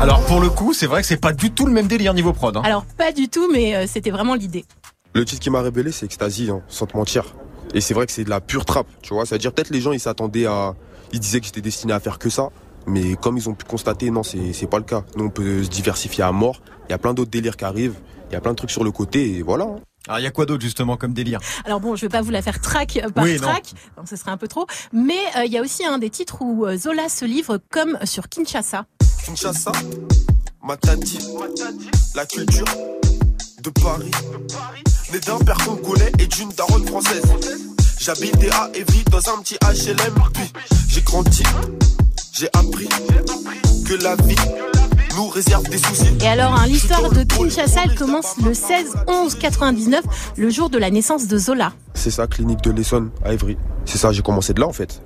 Alors 0.00 0.24
pour 0.26 0.40
le 0.40 0.48
coup, 0.50 0.72
c'est 0.74 0.86
vrai 0.86 1.00
que 1.02 1.06
c'est 1.06 1.16
pas 1.16 1.32
du 1.32 1.50
tout 1.50 1.66
le 1.66 1.72
même 1.72 1.86
délire 1.86 2.14
niveau 2.14 2.32
prod. 2.32 2.56
Hein. 2.56 2.62
Alors 2.64 2.84
pas 2.98 3.12
du 3.12 3.28
tout, 3.28 3.48
mais 3.52 3.74
euh, 3.74 3.86
c'était 3.86 4.10
vraiment 4.10 4.34
l'idée. 4.34 4.64
Le 5.14 5.24
titre 5.24 5.40
qui 5.40 5.50
m'a 5.50 5.60
révélé, 5.62 5.92
c'est 5.92 6.06
Ecstasy, 6.06 6.50
hein, 6.50 6.62
sans 6.68 6.86
te 6.86 6.96
mentir. 6.96 7.34
Et 7.74 7.80
c'est 7.80 7.94
vrai 7.94 8.06
que 8.06 8.12
c'est 8.12 8.24
de 8.24 8.30
la 8.30 8.40
pure 8.40 8.64
trappe, 8.64 8.86
tu 9.02 9.14
vois. 9.14 9.26
C'est-à-dire 9.26 9.52
peut-être 9.52 9.70
les 9.70 9.80
gens 9.80 9.92
ils 9.92 10.00
s'attendaient 10.00 10.46
à, 10.46 10.74
ils 11.12 11.20
disaient 11.20 11.40
que 11.40 11.46
j'étais 11.46 11.60
destiné 11.60 11.92
à 11.92 12.00
faire 12.00 12.18
que 12.18 12.30
ça. 12.30 12.50
Mais 12.86 13.14
comme 13.16 13.38
ils 13.38 13.48
ont 13.48 13.54
pu 13.54 13.64
constater, 13.64 14.10
non, 14.10 14.22
c'est 14.22 14.52
c'est 14.52 14.66
pas 14.66 14.78
le 14.78 14.84
cas. 14.84 15.04
Nous, 15.16 15.24
on 15.24 15.30
peut 15.30 15.62
se 15.62 15.68
diversifier 15.70 16.24
à 16.24 16.32
mort. 16.32 16.60
Il 16.88 16.92
y 16.92 16.94
a 16.94 16.98
plein 16.98 17.14
d'autres 17.14 17.30
délires 17.30 17.56
qui 17.56 17.64
arrivent. 17.64 17.96
Il 18.30 18.34
y 18.34 18.36
a 18.36 18.40
plein 18.40 18.50
de 18.52 18.56
trucs 18.56 18.70
sur 18.70 18.84
le 18.84 18.90
côté 18.90 19.36
et 19.36 19.42
voilà. 19.42 19.64
hein. 19.64 19.76
Alors 20.06 20.20
il 20.20 20.22
y 20.22 20.26
a 20.26 20.30
quoi 20.30 20.44
d'autre 20.46 20.62
justement 20.62 20.96
comme 20.96 21.14
délire 21.14 21.40
Alors 21.64 21.80
bon, 21.80 21.96
je 21.96 22.02
vais 22.02 22.10
pas 22.10 22.20
vous 22.20 22.30
la 22.30 22.42
faire 22.42 22.60
track 22.60 23.00
par 23.14 23.24
track, 23.24 23.72
donc 23.96 24.08
ce 24.08 24.16
serait 24.16 24.30
un 24.30 24.36
peu 24.36 24.48
trop. 24.48 24.66
Mais 24.92 25.18
il 25.44 25.52
y 25.52 25.58
a 25.58 25.62
aussi 25.62 25.84
un 25.84 25.98
des 25.98 26.10
titres 26.10 26.42
où 26.42 26.66
Zola 26.76 27.08
se 27.08 27.24
livre 27.24 27.58
comme 27.70 27.98
sur 28.04 28.28
Kinshasa. 28.28 28.86
Kinshasa, 29.24 29.72
Matadi, 30.62 31.18
la 32.14 32.26
culture 32.26 32.66
de 33.62 33.70
Paris, 33.70 34.10
né 35.12 35.20
d'un 35.20 35.38
père 35.38 35.56
congolais 35.64 36.12
et 36.18 36.26
d'une 36.26 36.50
daronne 36.50 36.86
française. 36.86 37.24
J'habitais 37.98 38.50
à 38.50 38.70
Evry 38.74 39.04
dans 39.10 39.30
un 39.30 39.40
petit 39.40 39.56
HLM, 39.62 40.14
puis 40.34 40.52
j'ai 40.88 41.00
grandi, 41.00 41.42
j'ai 42.32 42.48
appris 42.52 42.88
que 43.86 43.94
la 44.02 44.16
vie 44.16 44.36
nous 45.16 45.28
réserve 45.28 45.68
des 45.68 45.78
soucis. 45.78 46.16
Et 46.20 46.28
alors, 46.28 46.54
hein, 46.54 46.66
l'histoire 46.66 47.10
de 47.10 47.22
Kinshasa, 47.22 47.82
elle 47.84 47.94
commence 47.94 48.36
le 48.44 48.54
16 48.54 48.94
11 49.06 49.34
99, 49.36 50.04
le 50.36 50.50
jour 50.50 50.70
de 50.70 50.78
la 50.78 50.90
naissance 50.90 51.26
de 51.26 51.38
Zola. 51.38 51.72
C'est 51.94 52.10
ça, 52.10 52.26
clinique 52.26 52.62
de 52.62 52.70
l'Essonne 52.70 53.10
à 53.24 53.32
Evry. 53.32 53.56
C'est 53.84 53.98
ça, 53.98 54.12
j'ai 54.12 54.22
commencé 54.22 54.52
de 54.54 54.60
là 54.60 54.66
en 54.66 54.72
fait. 54.72 55.02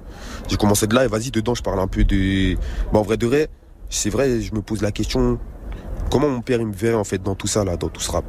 J'ai 0.48 0.56
commencé 0.56 0.86
de 0.86 0.94
là 0.94 1.04
et 1.04 1.08
vas-y, 1.08 1.30
dedans, 1.30 1.54
je 1.54 1.62
parle 1.62 1.80
un 1.80 1.88
peu 1.88 2.04
de. 2.04 2.56
Bon, 2.92 3.00
en 3.00 3.02
vrai 3.02 3.16
de 3.16 3.26
vrai, 3.26 3.48
c'est 3.90 4.10
vrai, 4.10 4.40
je 4.40 4.54
me 4.54 4.62
pose 4.62 4.82
la 4.82 4.92
question 4.92 5.38
comment 6.10 6.28
mon 6.28 6.40
père 6.40 6.60
il 6.60 6.66
me 6.66 6.72
verrait 6.72 6.96
en 6.96 7.04
fait 7.04 7.22
dans 7.22 7.34
tout 7.34 7.46
ça 7.46 7.64
là, 7.64 7.76
dans 7.76 7.88
tout 7.88 8.00
ce 8.00 8.10
rap? 8.10 8.24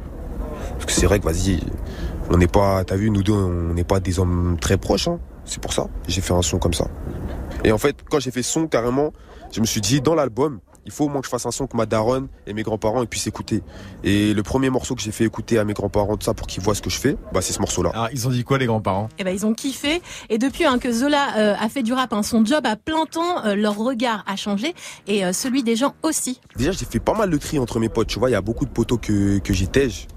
Parce 0.72 0.84
que 0.84 0.92
c'est 0.92 1.06
vrai 1.06 1.18
que 1.18 1.24
vas-y, 1.24 1.60
on 2.30 2.36
n'est 2.36 2.46
pas, 2.46 2.84
t'as 2.84 2.96
vu, 2.96 3.10
nous 3.10 3.22
deux, 3.22 3.32
on 3.32 3.74
n'est 3.74 3.84
pas 3.84 4.00
des 4.00 4.18
hommes 4.18 4.56
très 4.60 4.76
proches. 4.76 5.08
Hein. 5.08 5.18
C'est 5.44 5.60
pour 5.60 5.72
ça, 5.72 5.88
j'ai 6.06 6.20
fait 6.20 6.34
un 6.34 6.42
son 6.42 6.58
comme 6.58 6.74
ça. 6.74 6.86
Et 7.64 7.72
en 7.72 7.78
fait, 7.78 7.96
quand 8.08 8.20
j'ai 8.20 8.30
fait 8.30 8.42
son 8.42 8.66
carrément, 8.66 9.12
je 9.52 9.60
me 9.60 9.66
suis 9.66 9.80
dit 9.80 10.00
dans 10.00 10.14
l'album, 10.14 10.60
il 10.86 10.92
faut 10.92 11.04
au 11.04 11.08
moins 11.08 11.20
que 11.20 11.26
je 11.26 11.30
fasse 11.30 11.46
un 11.46 11.50
son 11.50 11.66
que 11.66 11.76
ma 11.76 11.86
daronne 11.86 12.28
et 12.46 12.52
mes 12.52 12.62
grands-parents 12.62 13.04
puissent 13.06 13.26
écouter. 13.26 13.62
Et 14.04 14.34
le 14.34 14.42
premier 14.42 14.70
morceau 14.70 14.94
que 14.94 15.02
j'ai 15.02 15.12
fait 15.12 15.24
écouter 15.24 15.58
à 15.58 15.64
mes 15.64 15.72
grands-parents 15.72 16.16
de 16.16 16.22
ça 16.22 16.34
pour 16.34 16.46
qu'ils 16.46 16.62
voient 16.62 16.74
ce 16.74 16.82
que 16.82 16.90
je 16.90 16.98
fais, 16.98 17.16
bah 17.32 17.40
c'est 17.42 17.52
ce 17.52 17.60
morceau-là. 17.60 17.92
Ah, 17.94 18.08
ils 18.12 18.26
ont 18.26 18.30
dit 18.30 18.44
quoi 18.44 18.58
les 18.58 18.66
grands-parents? 18.66 19.08
Eh 19.18 19.24
ben 19.24 19.34
ils 19.34 19.46
ont 19.46 19.54
kiffé. 19.54 20.02
Et 20.28 20.38
depuis 20.38 20.64
hein, 20.64 20.78
que 20.78 20.92
Zola 20.92 21.36
euh, 21.36 21.54
a 21.58 21.68
fait 21.68 21.82
du 21.82 21.92
rap, 21.92 22.12
hein, 22.12 22.22
son 22.22 22.44
job 22.44 22.66
à 22.66 22.76
plein 22.76 23.06
temps, 23.06 23.44
euh, 23.44 23.54
leur 23.54 23.76
regard 23.76 24.24
a 24.26 24.36
changé 24.36 24.74
et 25.06 25.24
euh, 25.24 25.32
celui 25.32 25.62
des 25.62 25.76
gens 25.76 25.94
aussi. 26.02 26.40
Déjà 26.56 26.72
j'ai 26.72 26.86
fait 26.86 27.00
pas 27.00 27.14
mal 27.14 27.30
de 27.30 27.36
tri 27.36 27.58
entre 27.58 27.78
mes 27.78 27.88
potes. 27.88 28.08
Tu 28.08 28.18
vois, 28.18 28.30
il 28.30 28.32
y 28.32 28.36
a 28.36 28.42
beaucoup 28.42 28.64
de 28.64 28.70
potos 28.70 28.98
que 29.00 29.38
que 29.38 29.52
j'étège 29.52 30.08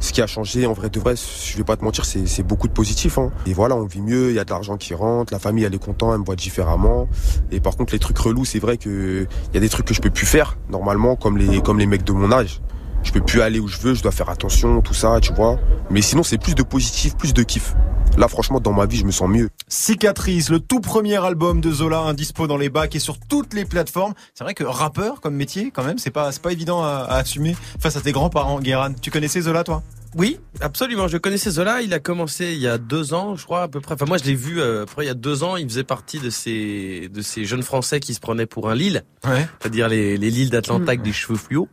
ce 0.00 0.12
qui 0.12 0.22
a 0.22 0.26
changé, 0.26 0.66
en 0.66 0.72
vrai 0.72 0.88
de 0.88 0.98
vrai, 0.98 1.14
je 1.16 1.56
vais 1.56 1.64
pas 1.64 1.76
te 1.76 1.84
mentir, 1.84 2.04
c'est 2.04 2.42
beaucoup 2.42 2.66
de 2.66 2.72
positif. 2.72 3.18
Hein. 3.18 3.30
Et 3.46 3.52
voilà, 3.52 3.76
on 3.76 3.84
vit 3.84 4.00
mieux, 4.00 4.30
il 4.30 4.34
y 4.34 4.38
a 4.38 4.44
de 4.44 4.50
l'argent 4.50 4.76
qui 4.76 4.94
rentre, 4.94 5.32
la 5.32 5.38
famille 5.38 5.64
elle 5.64 5.74
est 5.74 5.78
contente, 5.78 6.12
elle 6.14 6.20
me 6.20 6.24
voit 6.24 6.36
différemment. 6.36 7.06
Et 7.52 7.60
par 7.60 7.76
contre, 7.76 7.92
les 7.92 7.98
trucs 7.98 8.18
relous, 8.18 8.46
c'est 8.46 8.58
vrai 8.58 8.78
que 8.78 9.26
il 9.50 9.54
y 9.54 9.58
a 9.58 9.60
des 9.60 9.68
trucs 9.68 9.86
que 9.86 9.94
je 9.94 10.00
peux 10.00 10.10
plus 10.10 10.26
faire 10.26 10.56
normalement, 10.70 11.16
comme 11.16 11.36
les 11.36 11.60
comme 11.60 11.78
les 11.78 11.86
mecs 11.86 12.04
de 12.04 12.12
mon 12.12 12.32
âge. 12.32 12.60
Je 13.02 13.12
peux 13.12 13.20
plus 13.20 13.40
aller 13.40 13.60
où 13.60 13.68
je 13.68 13.78
veux, 13.78 13.94
je 13.94 14.02
dois 14.02 14.12
faire 14.12 14.28
attention, 14.28 14.80
tout 14.82 14.94
ça, 14.94 15.20
tu 15.20 15.32
vois. 15.32 15.58
Mais 15.90 16.02
sinon, 16.02 16.22
c'est 16.22 16.38
plus 16.38 16.54
de 16.54 16.62
positif, 16.62 17.16
plus 17.16 17.32
de 17.32 17.42
kiff. 17.42 17.74
Là, 18.20 18.28
franchement, 18.28 18.60
dans 18.60 18.74
ma 18.74 18.84
vie, 18.84 18.98
je 18.98 19.06
me 19.06 19.12
sens 19.12 19.30
mieux. 19.30 19.48
Cicatrice, 19.66 20.50
le 20.50 20.60
tout 20.60 20.80
premier 20.80 21.16
album 21.16 21.62
de 21.62 21.72
Zola, 21.72 22.00
indispo 22.00 22.46
dans 22.46 22.58
les 22.58 22.68
bacs 22.68 22.94
et 22.94 22.98
sur 22.98 23.18
toutes 23.18 23.54
les 23.54 23.64
plateformes. 23.64 24.12
C'est 24.34 24.44
vrai 24.44 24.52
que 24.52 24.62
rappeur 24.62 25.22
comme 25.22 25.34
métier, 25.34 25.70
quand 25.70 25.82
même, 25.82 25.96
c'est 25.96 26.10
pas, 26.10 26.30
c'est 26.30 26.42
pas 26.42 26.52
évident 26.52 26.84
à, 26.84 27.06
assumer 27.08 27.56
face 27.78 27.96
à 27.96 28.02
tes 28.02 28.12
grands-parents, 28.12 28.60
Guéran. 28.60 28.92
Tu 29.00 29.10
connaissais 29.10 29.40
Zola, 29.40 29.64
toi? 29.64 29.82
Oui, 30.14 30.38
absolument. 30.60 31.08
Je 31.08 31.16
connaissais 31.16 31.52
Zola. 31.52 31.80
Il 31.80 31.94
a 31.94 31.98
commencé 31.98 32.52
il 32.52 32.58
y 32.58 32.68
a 32.68 32.76
deux 32.76 33.14
ans, 33.14 33.36
je 33.36 33.44
crois 33.46 33.62
à 33.62 33.68
peu 33.68 33.80
près. 33.80 33.94
Enfin, 33.94 34.04
moi, 34.04 34.18
je 34.18 34.24
l'ai 34.24 34.34
vu. 34.34 34.60
Euh, 34.60 34.82
après, 34.82 35.04
il 35.04 35.08
y 35.08 35.10
a 35.10 35.14
deux 35.14 35.42
ans, 35.42 35.56
il 35.56 35.66
faisait 35.66 35.82
partie 35.82 36.18
de 36.18 36.28
ces 36.28 37.08
de 37.10 37.22
ces 37.22 37.46
jeunes 37.46 37.62
Français 37.62 38.00
qui 38.00 38.12
se 38.12 38.20
prenaient 38.20 38.44
pour 38.44 38.68
un 38.68 38.74
Lille, 38.74 39.02
ouais. 39.26 39.48
c'est-à-dire 39.60 39.88
les 39.88 40.18
les 40.18 40.30
Lille 40.30 40.50
d'Atlanta 40.50 40.88
avec 40.88 41.00
des 41.00 41.14
cheveux 41.14 41.38
fluo. 41.38 41.70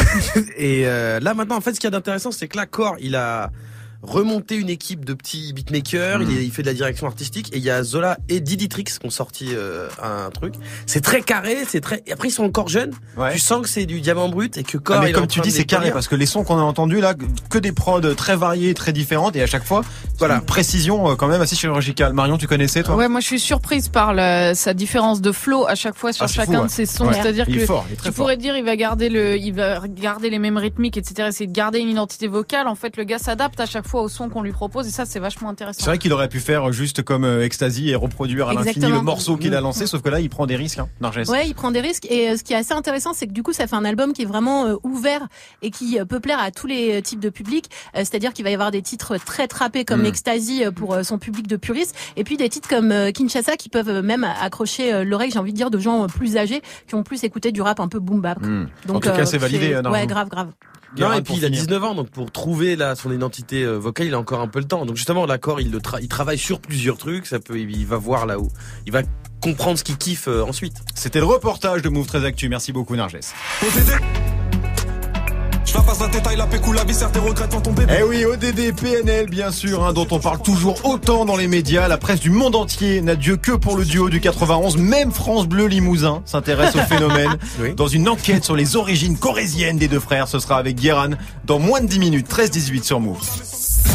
et 0.58 0.86
euh, 0.86 1.20
là, 1.20 1.32
maintenant, 1.32 1.56
en 1.56 1.62
fait, 1.62 1.72
ce 1.72 1.80
qu'il 1.80 1.86
y 1.86 1.88
a 1.88 1.96
d'intéressant, 1.96 2.32
c'est 2.32 2.48
que 2.48 2.58
là, 2.58 2.66
Core, 2.66 2.96
il 3.00 3.16
a 3.16 3.50
remonter 4.02 4.56
une 4.56 4.70
équipe 4.70 5.04
de 5.04 5.14
petits 5.14 5.52
beatmakers. 5.52 6.22
Il, 6.22 6.30
il, 6.30 6.50
fait 6.50 6.62
de 6.62 6.68
la 6.68 6.74
direction 6.74 7.06
artistique 7.06 7.50
et 7.52 7.58
il 7.58 7.62
y 7.62 7.70
a 7.70 7.82
Zola 7.82 8.18
et 8.28 8.40
Diditrix 8.40 8.84
qui 8.84 9.06
ont 9.06 9.10
sorti 9.10 9.48
euh, 9.52 9.88
un 10.02 10.30
truc. 10.30 10.54
C'est 10.86 11.00
très 11.00 11.22
carré, 11.22 11.58
c'est 11.66 11.80
très. 11.80 12.02
Et 12.06 12.12
après 12.12 12.28
ils 12.28 12.32
sont 12.32 12.44
encore 12.44 12.68
jeunes. 12.68 12.92
Tu 13.32 13.38
sens 13.38 13.62
que 13.62 13.68
c'est 13.68 13.86
du 13.86 14.00
diamant 14.00 14.28
brut 14.28 14.56
et 14.56 14.62
que 14.62 14.78
corps. 14.78 14.96
Ah, 15.00 15.04
mais 15.04 15.12
comme 15.12 15.26
tu 15.26 15.40
dis, 15.40 15.50
c'est 15.50 15.64
carré 15.64 15.90
parce 15.90 16.08
que 16.08 16.14
les 16.14 16.26
sons 16.26 16.44
qu'on 16.44 16.58
a 16.58 16.62
entendus 16.62 17.00
là, 17.00 17.14
que 17.50 17.58
des 17.58 17.72
prods 17.72 18.14
très 18.14 18.36
variés, 18.36 18.74
très 18.74 18.92
différentes 18.92 19.36
et 19.36 19.42
à 19.42 19.46
chaque 19.46 19.64
fois, 19.64 19.82
voilà, 20.18 20.40
précision 20.40 21.10
euh, 21.10 21.14
quand 21.16 21.28
même 21.28 21.40
assez 21.40 21.56
chirurgicale. 21.56 22.12
Marion, 22.12 22.38
tu 22.38 22.46
connaissais 22.46 22.82
toi? 22.82 22.96
Ouais, 22.96 23.08
moi 23.08 23.20
je 23.20 23.26
suis 23.26 23.40
surprise 23.40 23.88
par 23.88 24.14
sa 24.54 24.74
différence 24.74 25.20
de 25.20 25.32
flow 25.32 25.66
à 25.66 25.74
chaque 25.74 25.96
fois 25.96 26.12
sur 26.12 26.24
ah, 26.24 26.28
chacun 26.28 26.64
de 26.64 26.70
ses 26.70 26.86
sons. 26.86 27.10
C'est-à-dire 27.12 27.46
que 27.46 27.58
fort, 27.66 27.86
tu 28.02 28.12
pourrais 28.12 28.36
dire 28.36 28.56
il 28.56 28.64
va 28.64 28.76
garder 28.76 29.08
le, 29.08 29.36
il 29.36 29.52
va 29.52 29.80
garder 29.88 30.30
les 30.30 30.38
mêmes 30.38 30.56
rythmiques, 30.56 30.96
etc. 30.96 31.28
Essayer 31.28 31.46
de 31.46 31.52
garder 31.52 31.80
une 31.80 31.88
identité 31.88 32.28
vocale. 32.28 32.66
En 32.68 32.74
fait, 32.74 32.96
le 32.96 33.04
gars 33.04 33.18
s'adapte 33.18 33.60
à 33.60 33.66
chaque 33.66 33.85
fois 33.86 34.02
au 34.02 34.08
son 34.08 34.28
qu'on 34.28 34.42
lui 34.42 34.52
propose 34.52 34.86
et 34.86 34.90
ça 34.90 35.04
c'est 35.04 35.18
vachement 35.18 35.48
intéressant. 35.48 35.80
C'est 35.80 35.90
vrai 35.90 35.98
qu'il 35.98 36.12
aurait 36.12 36.28
pu 36.28 36.40
faire 36.40 36.72
juste 36.72 37.02
comme 37.02 37.24
euh, 37.24 37.44
Ecstasy 37.44 37.90
et 37.90 37.94
reproduire 37.94 38.48
à 38.48 38.54
l'infini 38.54 38.86
le 38.86 39.00
morceau 39.00 39.36
qu'il 39.36 39.54
a 39.54 39.60
mm. 39.60 39.64
lancé, 39.64 39.86
sauf 39.86 40.02
que 40.02 40.08
là 40.08 40.20
il 40.20 40.28
prend 40.28 40.46
des 40.46 40.56
risques, 40.56 40.78
hein, 40.78 40.88
Ouais, 41.28 41.46
il 41.46 41.54
prend 41.54 41.70
des 41.70 41.80
risques 41.80 42.06
et 42.10 42.30
euh, 42.30 42.36
ce 42.36 42.44
qui 42.44 42.52
est 42.52 42.56
assez 42.56 42.72
intéressant, 42.72 43.12
c'est 43.14 43.26
que 43.26 43.32
du 43.32 43.42
coup 43.42 43.52
ça 43.52 43.66
fait 43.66 43.76
un 43.76 43.84
album 43.84 44.12
qui 44.12 44.22
est 44.22 44.26
vraiment 44.26 44.66
euh, 44.66 44.76
ouvert 44.82 45.26
et 45.62 45.70
qui 45.70 45.98
peut 46.08 46.20
plaire 46.20 46.38
à 46.40 46.50
tous 46.50 46.66
les 46.66 47.00
types 47.02 47.20
de 47.20 47.30
publics. 47.30 47.70
C'est-à-dire 47.94 48.32
qu'il 48.32 48.44
va 48.44 48.50
y 48.50 48.54
avoir 48.54 48.70
des 48.70 48.82
titres 48.82 49.16
très 49.18 49.48
trappés 49.48 49.84
comme 49.84 50.02
mm. 50.02 50.06
Ecstasy 50.06 50.62
pour 50.74 50.96
son 51.02 51.18
public 51.18 51.46
de 51.46 51.56
puristes 51.56 51.94
et 52.16 52.24
puis 52.24 52.36
des 52.36 52.48
titres 52.48 52.68
comme 52.68 52.92
Kinshasa 53.12 53.56
qui 53.56 53.68
peuvent 53.68 54.02
même 54.02 54.24
accrocher 54.24 55.04
l'oreille, 55.04 55.30
j'ai 55.30 55.38
envie 55.38 55.52
de 55.52 55.56
dire, 55.56 55.70
de 55.70 55.78
gens 55.78 56.06
plus 56.06 56.36
âgés 56.36 56.62
qui 56.86 56.94
ont 56.94 57.02
plus 57.02 57.24
écouté 57.24 57.52
du 57.52 57.62
rap 57.62 57.80
un 57.80 57.88
peu 57.88 58.00
boom 58.00 58.20
bap. 58.20 58.40
Mm. 58.40 58.66
Donc, 58.86 58.96
en 58.96 59.00
tout 59.00 59.16
cas, 59.16 59.26
c'est 59.26 59.38
validé. 59.38 59.80
Ouais, 59.90 60.06
grave, 60.06 60.28
grave. 60.28 60.48
Non, 60.98 61.12
et 61.12 61.22
puis 61.22 61.34
il 61.36 61.44
a 61.44 61.48
19 61.48 61.84
ans, 61.84 61.94
donc 61.94 62.10
pour 62.10 62.30
trouver 62.30 62.76
là 62.76 62.94
son 62.94 63.12
identité 63.12 63.62
euh, 63.62 63.76
vocale, 63.76 64.06
il 64.06 64.14
a 64.14 64.18
encore 64.18 64.40
un 64.40 64.48
peu 64.48 64.58
le 64.58 64.64
temps. 64.64 64.86
Donc 64.86 64.96
justement, 64.96 65.26
l'accord, 65.26 65.60
il, 65.60 65.70
le 65.70 65.80
il 66.00 66.08
travaille 66.08 66.38
sur 66.38 66.60
plusieurs 66.60 66.96
trucs. 66.96 67.26
Ça 67.26 67.38
peut, 67.38 67.58
il 67.58 67.86
va 67.86 67.96
voir 67.96 68.26
là 68.26 68.38
où, 68.38 68.48
il 68.86 68.92
va 68.92 69.02
comprendre 69.40 69.78
ce 69.78 69.84
qu'il 69.84 69.98
kiffe 69.98 70.28
euh, 70.28 70.42
ensuite. 70.42 70.76
C'était 70.94 71.20
le 71.20 71.26
reportage 71.26 71.82
de 71.82 71.88
Move 71.88 72.06
13 72.06 72.24
Actu. 72.24 72.48
Merci 72.48 72.72
beaucoup, 72.72 72.96
Narges. 72.96 73.18
La 75.76 75.82
passe 75.82 76.00
la 76.00 76.08
détail, 76.08 76.36
la 76.38 76.46
pécou, 76.46 76.72
la 76.72 76.84
viscère, 76.84 77.12
tes 77.12 77.18
regrets 77.18 77.48
vont 77.48 77.60
tomber. 77.60 77.84
Eh 77.90 78.02
oui, 78.02 78.24
ODD, 78.24 78.74
PNL, 78.74 79.26
bien 79.28 79.50
sûr, 79.50 79.84
hein, 79.84 79.92
dont 79.92 80.06
on 80.10 80.18
parle 80.18 80.40
toujours 80.40 80.82
autant 80.86 81.26
dans 81.26 81.36
les 81.36 81.48
médias. 81.48 81.86
La 81.86 81.98
presse 81.98 82.18
du 82.18 82.30
monde 82.30 82.56
entier 82.56 83.02
n'a 83.02 83.14
Dieu 83.14 83.36
que 83.36 83.52
pour 83.52 83.76
le 83.76 83.84
duo 83.84 84.08
du 84.08 84.18
91. 84.18 84.78
Même 84.78 85.12
France 85.12 85.46
Bleu 85.46 85.66
Limousin 85.66 86.22
s'intéresse 86.24 86.74
au 86.76 86.78
phénomène. 86.78 87.36
Dans 87.76 87.88
une 87.88 88.08
enquête 88.08 88.42
sur 88.42 88.56
les 88.56 88.76
origines 88.76 89.18
corésiennes 89.18 89.76
des 89.76 89.86
deux 89.86 90.00
frères, 90.00 90.28
ce 90.28 90.38
sera 90.38 90.56
avec 90.56 90.76
Guéran 90.76 91.10
dans 91.44 91.58
moins 91.58 91.82
de 91.82 91.86
10 91.86 91.98
minutes, 91.98 92.26
13-18 92.30 92.82
sur 92.82 93.00
Move. 93.00 93.20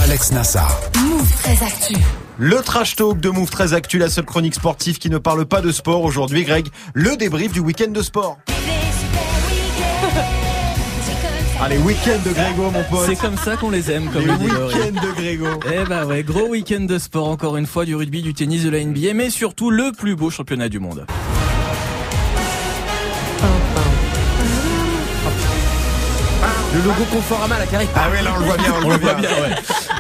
Alex 0.04 0.34
Nassar. 0.34 0.80
Move 1.04 1.32
très 1.42 1.66
Actu. 1.66 1.96
Le 2.38 2.58
trash 2.58 2.96
talk 2.96 3.20
de 3.20 3.30
Move 3.30 3.50
très 3.50 3.74
Actu, 3.74 3.98
la 3.98 4.10
seule 4.10 4.26
chronique 4.26 4.54
sportive 4.54 5.00
qui 5.00 5.10
ne 5.10 5.18
parle 5.18 5.48
pas 5.48 5.62
de 5.62 5.72
sport 5.72 6.04
aujourd'hui. 6.04 6.44
Greg, 6.44 6.68
le 6.94 7.18
débrief 7.18 7.52
du 7.52 7.60
week-end 7.60 7.90
de 7.90 8.04
sport. 8.04 8.38
Allez, 11.64 11.78
week-end 11.78 12.18
de 12.26 12.34
Grégo, 12.34 12.72
mon 12.72 12.84
pote. 12.86 13.06
C'est 13.06 13.16
comme 13.16 13.38
ça 13.38 13.56
qu'on 13.56 13.70
les 13.70 13.92
aime, 13.92 14.10
comme 14.10 14.26
les 14.26 14.32
week-end 14.32 15.00
de 15.00 15.12
Grégo. 15.16 15.46
Eh 15.72 15.88
bah 15.88 16.06
ouais, 16.08 16.24
gros 16.24 16.48
week-end 16.48 16.82
de 16.82 16.98
sport 16.98 17.30
encore 17.30 17.56
une 17.56 17.68
fois, 17.68 17.86
du 17.86 17.94
rugby, 17.94 18.24
du 18.24 18.34
tennis, 18.34 18.64
de 18.64 18.72
la 18.72 18.84
NBA, 18.84 19.14
mais 19.14 19.30
surtout 19.30 19.70
le 19.70 19.92
plus 19.92 20.16
beau 20.16 20.32
championnat 20.32 20.70
du 20.70 20.80
monde. 20.80 21.06
Le 26.74 26.82
logo 26.82 27.04
Conforama, 27.12 27.60
la 27.60 27.68
carré. 27.68 27.88
Ah 27.96 28.08
oui, 28.12 28.24
là 28.24 28.32
on 28.36 28.40
le 28.40 28.46
voit 28.46 28.58
bien, 28.58 28.74
on, 28.84 28.90
le 28.90 28.98
voit 28.98 29.14
bien. 29.14 29.30
ouais. 29.30 29.56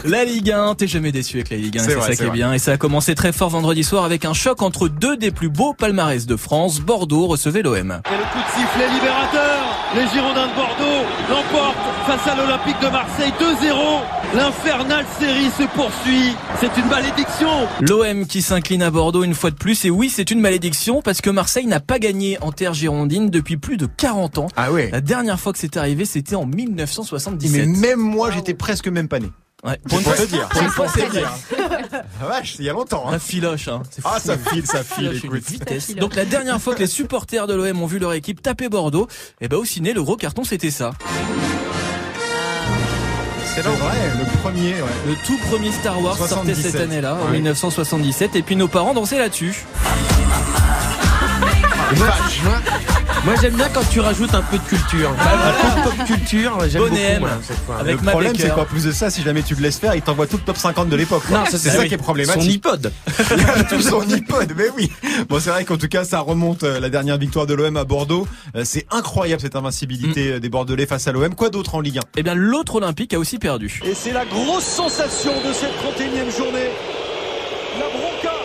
La 0.06 0.24
Ligue 0.24 0.50
1, 0.50 0.74
t'es 0.74 0.88
jamais 0.88 1.12
déçu 1.12 1.36
avec 1.36 1.52
la 1.52 1.58
Ligue 1.58 1.78
1, 1.78 1.84
c'est 1.84 2.02
ça 2.02 2.16
qui 2.16 2.24
est 2.24 2.30
bien. 2.32 2.54
Et 2.54 2.60
ça 2.60 2.72
a 2.72 2.78
commencé 2.78 3.14
très 3.14 3.34
fort 3.34 3.50
vendredi 3.50 3.84
soir 3.84 4.04
avec 4.04 4.26
un 4.26 4.34
choc 4.34 4.64
entre 4.64 4.88
deux 4.88 5.16
des 5.16 5.30
plus 5.30 5.50
beaux 5.50 5.74
palmarès 5.74 6.26
de 6.26 6.36
France. 6.38 6.80
Bordeaux 6.80 7.28
recevait 7.28 7.62
l'OM. 7.62 7.76
Et 7.76 7.84
le 7.84 7.92
coup 7.92 8.40
de 8.40 8.60
sifflet 8.60 8.90
libérateur 8.96 9.72
les 9.96 10.08
Girondins 10.08 10.48
de 10.48 10.56
Bordeaux 10.56 11.01
l'emportent 11.32 11.78
face 12.06 12.28
à 12.28 12.36
l'Olympique 12.36 12.80
de 12.82 12.88
Marseille 12.88 13.32
2-0. 13.40 14.36
L'infernale 14.36 15.06
série 15.20 15.50
se 15.50 15.64
poursuit. 15.76 16.36
C'est 16.60 16.76
une 16.78 16.88
malédiction. 16.88 17.50
L'OM 17.80 18.28
qui 18.28 18.42
s'incline 18.42 18.84
à 18.84 18.92
Bordeaux 18.92 19.24
une 19.24 19.34
fois 19.34 19.50
de 19.50 19.56
plus. 19.56 19.86
Et 19.86 19.90
oui, 19.90 20.10
c'est 20.10 20.30
une 20.30 20.42
malédiction 20.42 21.02
parce 21.02 21.22
que 21.22 21.30
Marseille 21.30 21.68
n'a 21.68 21.80
pas 21.80 22.00
gagné 22.00 22.38
en 22.42 22.52
terre 22.52 22.74
girondine 22.74 23.30
depuis 23.30 23.58
plus 23.58 23.78
de 23.78 23.86
40 23.86 24.38
ans. 24.40 24.48
Ah 24.58 24.72
ouais. 24.72 24.90
La 24.92 25.02
dernière 25.02 25.40
fois 25.40 25.54
que 25.54 25.60
c'est 25.60 25.78
arrivé, 25.78 26.06
c'était 26.06 26.36
en 26.36 26.46
1977. 26.46 27.68
Mais 27.68 27.88
même 27.88 28.00
moi, 28.00 28.30
j'étais 28.32 28.54
presque 28.54 28.88
même 28.88 29.08
pas 29.08 29.20
né. 29.20 29.30
Ouais. 29.64 29.80
Pour 29.88 30.00
une 30.00 30.04
fois, 30.06 30.26
dire. 30.26 30.50
Pour 30.50 30.62
une 30.62 30.70
fois, 30.70 30.88
c'est 30.88 31.10
dire. 31.10 31.32
Ah 32.24 32.26
vache, 32.26 32.56
il 32.60 32.66
y 32.66 32.70
a 32.70 32.74
longtemps. 32.74 33.06
Hein. 33.08 33.14
La 33.14 33.20
filoche, 33.20 33.68
hein. 33.68 33.82
Ah, 34.04 34.20
ça 34.20 34.38
file, 34.38 34.66
ça 34.66 34.84
file. 34.84 35.20
Écoute. 35.24 35.44
Vitesse. 35.50 35.96
Donc 35.96 36.16
la 36.16 36.26
dernière 36.26 36.62
fois 36.62 36.76
que 36.76 36.80
les 36.80 36.88
supporters 36.88 37.48
de 37.48 37.54
l'OM 37.54 37.82
ont 37.82 37.86
vu 37.86 38.00
leur 38.00 38.14
équipe 38.14 38.42
taper 38.42 38.70
Bordeaux, 38.70 39.08
et 39.40 39.46
eh 39.46 39.48
ben 39.48 39.58
au 39.58 39.66
ciné, 39.66 39.94
le 39.94 40.04
gros 40.04 40.18
carton, 40.18 40.44
c'était 40.44 40.72
ça. 40.72 40.92
C'est 43.54 43.62
vrai, 43.62 43.98
le 44.18 44.40
premier, 44.40 44.74
ouais. 44.74 45.08
Le 45.08 45.16
tout 45.26 45.38
premier 45.50 45.72
Star 45.72 46.02
Wars 46.02 46.18
sortait 46.18 46.56
cette 46.56 46.76
année-là, 46.76 47.16
en 47.16 47.30
1977, 47.32 48.36
et 48.36 48.42
puis 48.44 48.56
nos 48.56 48.68
parents 48.68 48.94
dansaient 48.94 49.20
là-dessus. 49.20 49.66
Moi 53.24 53.36
j'aime 53.40 53.54
bien 53.56 53.70
quand 53.72 53.88
tu 53.92 54.00
rajoutes 54.00 54.34
un 54.34 54.42
peu 54.42 54.58
de 54.58 54.64
culture. 54.64 55.12
Un 55.12 55.14
peu 55.14 55.80
de 55.80 55.84
pop 55.98 56.08
culture, 56.08 56.58
j'aime 56.68 56.82
beaucoup 56.82 56.96
moi, 57.20 57.30
cette 57.48 57.58
fois. 57.66 57.78
Avec 57.80 58.02
le 58.02 58.08
problème, 58.10 58.34
c'est 58.36 58.50
qu'en 58.54 58.66
plus 58.66 58.86
de 58.86 58.92
ça, 58.92 59.12
si 59.12 59.22
jamais 59.22 59.44
tu 59.44 59.54
le 59.54 59.62
laisses 59.62 59.78
faire, 59.78 59.94
il 59.94 60.02
t'envoie 60.02 60.26
tout 60.26 60.38
le 60.38 60.44
top 60.44 60.58
50 60.58 60.90
de 60.90 60.96
l'époque. 60.96 61.22
Non, 61.30 61.46
ça, 61.46 61.52
c'est 61.52 61.58
c'est- 61.60 61.70
ça 61.70 61.80
oui. 61.82 61.88
qui 61.88 61.94
est 61.94 61.98
problématique. 61.98 62.42
Son 62.42 62.50
iPod. 62.50 62.92
Il 63.38 63.50
a 63.60 63.64
tout 63.66 63.82
son 63.82 64.02
iPod, 64.10 64.54
mais 64.58 64.70
oui. 64.76 64.92
Bon, 65.30 65.40
c'est 65.40 65.52
vrai 65.52 65.66
qu'en 65.66 65.78
tout 65.78 65.88
cas, 65.88 66.04
ça 66.04 66.20
remonte 66.20 66.64
euh, 66.64 66.80
la 66.80 66.90
dernière 66.90 67.20
victoire 67.20 67.46
de 67.46 67.54
l'OM 67.54 67.78
à 67.78 67.84
Bordeaux. 67.84 68.28
Euh, 68.56 68.64
C'est 68.66 68.88
incroyable 68.90 69.40
cette 69.42 69.56
invincibilité 69.56 70.34
euh, 70.34 70.40
des 70.40 70.50
Bordelais 70.50 70.88
face 70.88 71.08
à 71.08 71.12
l'OM. 71.12 71.36
Quoi 71.36 71.50
d'autre 71.50 71.76
en 71.76 71.80
Ligue 71.80 72.00
1 72.00 72.02
Eh 72.18 72.24
bien, 72.24 72.34
l'autre 72.34 72.76
Olympique 72.76 73.14
a 73.14 73.20
aussi 73.20 73.38
perdu. 73.38 73.82
Et 73.86 73.94
c'est 73.94 74.14
la 74.14 74.26
grosse 74.26 74.64
sensation 74.66 75.32
de 75.48 75.54
cette 75.54 75.70
31e 75.78 76.36
journée. 76.36 76.70
La 77.80 77.86
bronca 77.88 78.36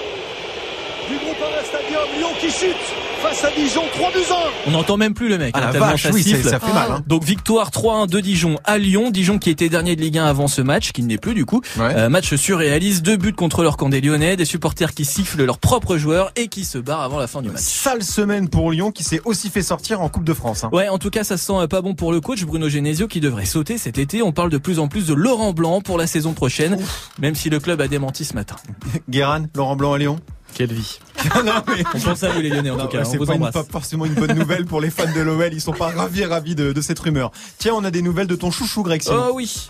du 1.36 1.42
groupe 1.42 1.52
Ara 1.54 1.64
Stadium. 1.64 2.02
Lyon 2.18 2.28
qui 2.40 2.50
chute 2.50 2.76
face 3.22 3.44
à 3.44 3.50
Dijon. 3.50 3.82
3 3.94 4.10
buts 4.12 4.18
1. 4.30 4.34
On 4.68 4.70
n'entend 4.72 4.96
même 4.96 5.14
plus 5.14 5.28
le 5.28 5.38
mec. 5.38 5.52
Ah, 5.56 5.58
hein, 5.58 5.66
la 5.66 5.72
tellement 5.72 5.86
vache, 5.88 6.02
ça 6.04 6.10
oui, 6.12 6.22
c'est- 6.22 6.30
siffle. 6.36 6.48
ça 6.48 6.60
fait 6.60 6.72
mal, 6.72 6.90
hein. 6.92 7.02
Donc 7.06 7.24
victoire 7.24 7.70
3-1 7.70 8.06
de 8.06 8.20
Dijon 8.20 8.58
à 8.64 8.78
Lyon. 8.78 9.10
Dijon 9.10 9.38
qui 9.38 9.50
était 9.50 9.68
dernier 9.68 9.96
de 9.96 10.00
Ligue 10.00 10.18
1 10.18 10.24
avant 10.26 10.48
ce 10.48 10.60
match, 10.62 10.92
qui 10.92 11.02
ne 11.02 11.08
l'est 11.08 11.18
plus 11.18 11.34
du 11.34 11.44
coup. 11.44 11.60
Ouais. 11.78 11.94
Euh, 11.96 12.08
match 12.08 12.34
surréaliste, 12.34 13.02
deux 13.04 13.16
buts 13.16 13.32
contre 13.32 13.62
leur 13.62 13.76
camp 13.76 13.88
des 13.88 14.00
Lyonnais, 14.00 14.36
des 14.36 14.44
supporters 14.44 14.94
qui 14.94 15.04
sifflent 15.04 15.44
leurs 15.44 15.58
propres 15.58 15.96
joueurs 15.96 16.30
et 16.36 16.48
qui 16.48 16.64
se 16.64 16.78
barrent 16.78 17.02
avant 17.02 17.18
la 17.18 17.26
fin 17.26 17.42
du 17.42 17.50
match. 17.50 17.62
Sale 17.62 18.02
semaine 18.02 18.48
pour 18.48 18.70
Lyon 18.70 18.90
qui 18.92 19.04
s'est 19.04 19.20
aussi 19.24 19.50
fait 19.50 19.62
sortir 19.62 20.00
en 20.00 20.08
Coupe 20.08 20.24
de 20.24 20.34
France. 20.34 20.64
hein. 20.64 20.70
Ouais, 20.72 20.88
en 20.88 20.98
tout 20.98 21.10
cas, 21.10 21.24
ça 21.24 21.36
se 21.36 21.44
sent 21.46 21.52
euh, 21.54 21.66
pas 21.66 21.80
bon 21.82 21.94
pour 21.94 22.12
le 22.12 22.20
coach 22.20 22.44
Bruno 22.44 22.68
Genesio 22.68 23.06
qui 23.08 23.20
devrait 23.20 23.44
sauter 23.46 23.78
cet 23.78 23.98
été. 23.98 24.22
On 24.22 24.32
parle 24.32 24.50
de 24.50 24.58
plus 24.58 24.78
en 24.78 24.88
plus 24.88 25.06
de 25.06 25.14
Laurent 25.14 25.52
Blanc 25.52 25.80
pour 25.80 25.98
la 25.98 26.06
saison 26.06 26.32
prochaine, 26.32 26.78
même 27.18 27.34
si 27.34 27.50
le 27.50 27.58
club 27.60 27.80
a 27.80 27.88
démenti 27.88 28.24
ce 28.24 28.34
matin. 28.34 28.56
Guéran, 29.10 29.46
Laurent 29.54 29.76
Blanc 29.76 29.92
à 29.94 29.98
Lyon? 29.98 30.18
Quelle 30.56 30.72
vie. 30.72 30.98
non, 31.44 31.52
mais... 31.68 31.84
On 31.94 32.00
pense 32.00 32.22
à 32.22 32.30
vous 32.30 32.40
les 32.40 32.48
Lyonnais 32.48 32.70
en 32.70 32.78
Non, 32.78 32.86
tout 32.86 32.96
cas. 32.96 33.04
c'est 33.04 33.18
pas, 33.18 33.62
forcément 33.62 34.06
une 34.06 34.14
bonne 34.14 34.32
nouvelle 34.32 34.64
pour 34.64 34.80
les 34.80 34.88
fans 34.88 35.04
de 35.14 35.20
l'OL. 35.20 35.52
Ils 35.52 35.60
sont 35.60 35.74
pas 35.74 35.88
ravis, 35.88 36.24
ravis 36.24 36.54
de, 36.54 36.72
de 36.72 36.80
cette 36.80 36.98
rumeur. 36.98 37.30
Tiens, 37.58 37.74
on 37.74 37.84
a 37.84 37.90
des 37.90 38.00
nouvelles 38.00 38.26
de 38.26 38.36
ton 38.36 38.50
chouchou, 38.50 38.82
Greg. 38.82 39.02
Oh 39.10 39.32
oui. 39.34 39.68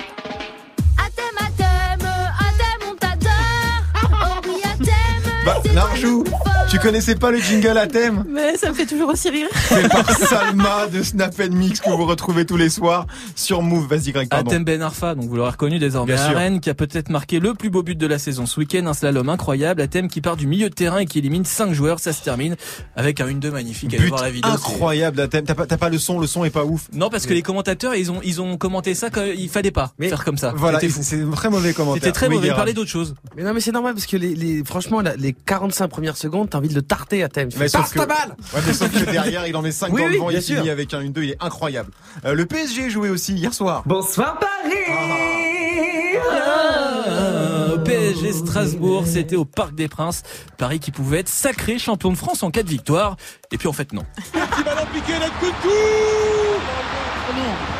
Bah, 5.46 5.62
Narjou, 5.74 6.24
tu 6.68 6.76
connaissais 6.80 7.14
pas 7.14 7.30
le 7.30 7.38
jingle 7.38 7.78
à 7.78 7.86
thème? 7.86 8.24
Mais 8.28 8.56
ça 8.56 8.68
me 8.70 8.74
fait 8.74 8.84
toujours 8.84 9.10
aussi 9.10 9.30
rire. 9.30 9.46
C'est 9.52 9.88
par 9.88 10.10
Salma 10.10 10.88
de 10.92 11.04
Snap 11.04 11.38
Mix 11.52 11.78
que 11.80 11.88
vous 11.88 12.04
retrouvez 12.04 12.44
tous 12.44 12.56
les 12.56 12.68
soirs 12.68 13.06
sur 13.36 13.62
Move. 13.62 13.86
Vas-y, 13.88 14.10
Greg, 14.10 14.28
pardon. 14.28 14.50
Atem 14.50 14.64
Ben 14.64 14.82
Arfa, 14.82 15.14
donc 15.14 15.26
vous 15.28 15.36
l'aurez 15.36 15.50
reconnu 15.52 15.78
désormais 15.78 16.14
Bien 16.14 16.22
à 16.24 16.28
sûr. 16.30 16.36
Rennes, 16.36 16.58
qui 16.58 16.68
a 16.68 16.74
peut-être 16.74 17.10
marqué 17.10 17.38
le 17.38 17.54
plus 17.54 17.70
beau 17.70 17.84
but 17.84 17.96
de 17.96 18.06
la 18.08 18.18
saison 18.18 18.44
ce 18.44 18.58
week-end, 18.58 18.84
un 18.88 18.92
slalom 18.94 19.28
incroyable. 19.28 19.80
Atem 19.82 20.08
qui 20.08 20.20
part 20.20 20.36
du 20.36 20.48
milieu 20.48 20.68
de 20.68 20.74
terrain 20.74 20.98
et 20.98 21.06
qui 21.06 21.20
élimine 21.20 21.44
5 21.44 21.72
joueurs, 21.72 22.00
ça 22.00 22.12
se 22.12 22.24
termine 22.24 22.56
avec 22.96 23.20
un 23.20 23.28
1-2 23.28 23.50
magnifique. 23.52 23.94
Allez 23.94 24.02
But 24.02 24.08
voir 24.08 24.22
la 24.22 24.30
vidéo. 24.30 24.50
c'est- 24.50 24.56
incroyable 24.72 25.28
thème. 25.28 25.44
T'as 25.44 25.54
pas, 25.54 25.66
t'as 25.66 25.76
pas 25.76 25.90
le 25.90 25.98
son, 25.98 26.18
le 26.18 26.26
son 26.26 26.44
est 26.44 26.50
pas 26.50 26.64
ouf. 26.64 26.88
Non, 26.92 27.08
parce 27.08 27.24
que 27.24 27.34
les 27.34 27.42
commentateurs, 27.42 27.94
ils 27.94 28.10
ont, 28.10 28.20
ils 28.24 28.40
ont 28.40 28.56
commenté 28.56 28.94
ça 28.96 29.10
qu'il 29.10 29.48
fallait 29.48 29.70
pas 29.70 29.92
faire 30.00 30.24
comme 30.24 30.38
ça. 30.38 30.52
Voilà, 30.56 30.80
c'est 30.80 31.22
un 31.22 31.30
très 31.30 31.50
mauvais 31.50 31.72
commentaire. 31.72 32.02
C'était 32.02 32.12
très 32.12 32.26
Oui, 32.26 32.34
mauvais. 32.34 32.48
Parlaient 32.48 32.72
d'autre 32.74 32.90
chose. 32.90 33.14
Mais 33.36 33.44
non 33.44 33.54
mais 33.54 33.60
c'est 33.60 33.70
normal 33.72 33.94
parce 33.94 34.06
que 34.06 34.16
les, 34.16 34.34
les 34.34 34.64
franchement 34.64 35.00
les 35.16 35.35
45 35.44 35.88
premières 35.88 36.16
secondes 36.16 36.50
t'as 36.50 36.58
envie 36.58 36.68
de 36.68 36.74
le 36.74 36.82
tarter 36.82 37.22
à 37.22 37.28
thème. 37.28 37.50
Mais 37.58 37.68
sauf 37.68 37.92
que- 37.92 37.98
ta 37.98 38.06
balle 38.06 38.34
Ouais, 38.54 38.60
mais 38.66 38.72
sauf 38.72 38.90
que 38.92 39.10
derrière, 39.10 39.46
il 39.46 39.54
en 39.56 39.62
met 39.62 39.72
5 39.72 39.92
Oui, 39.92 40.02
dans 40.02 40.08
le 40.08 40.18
vent, 40.18 40.30
il 40.30 40.40
finit 40.42 40.70
avec 40.70 40.92
un 40.94 41.00
1-2, 41.02 41.22
il 41.24 41.30
est 41.30 41.36
incroyable. 41.42 41.90
Euh, 42.24 42.34
le 42.34 42.46
PSG 42.46 42.90
jouait 42.90 43.10
aussi 43.10 43.34
hier 43.34 43.52
soir. 43.54 43.82
Bonsoir 43.86 44.38
Paris 44.38 44.74
Ah, 47.08 47.76
PSG 47.84 48.32
Strasbourg, 48.32 49.04
c'était 49.06 49.36
au 49.36 49.44
Parc 49.44 49.74
des 49.74 49.88
Princes. 49.88 50.22
Paris 50.58 50.80
qui 50.80 50.90
pouvait 50.90 51.20
être 51.20 51.28
sacré 51.28 51.78
champion 51.78 52.10
de 52.10 52.16
France 52.16 52.42
en 52.42 52.50
cas 52.50 52.62
de 52.62 52.68
victoire. 52.68 53.16
Et 53.52 53.58
puis 53.58 53.68
en 53.68 53.72
fait 53.72 53.92
non. 53.92 54.02
Petit 54.32 54.62
ballon 54.64 54.86
piqué, 54.92 55.12
Nkunku 55.12 55.68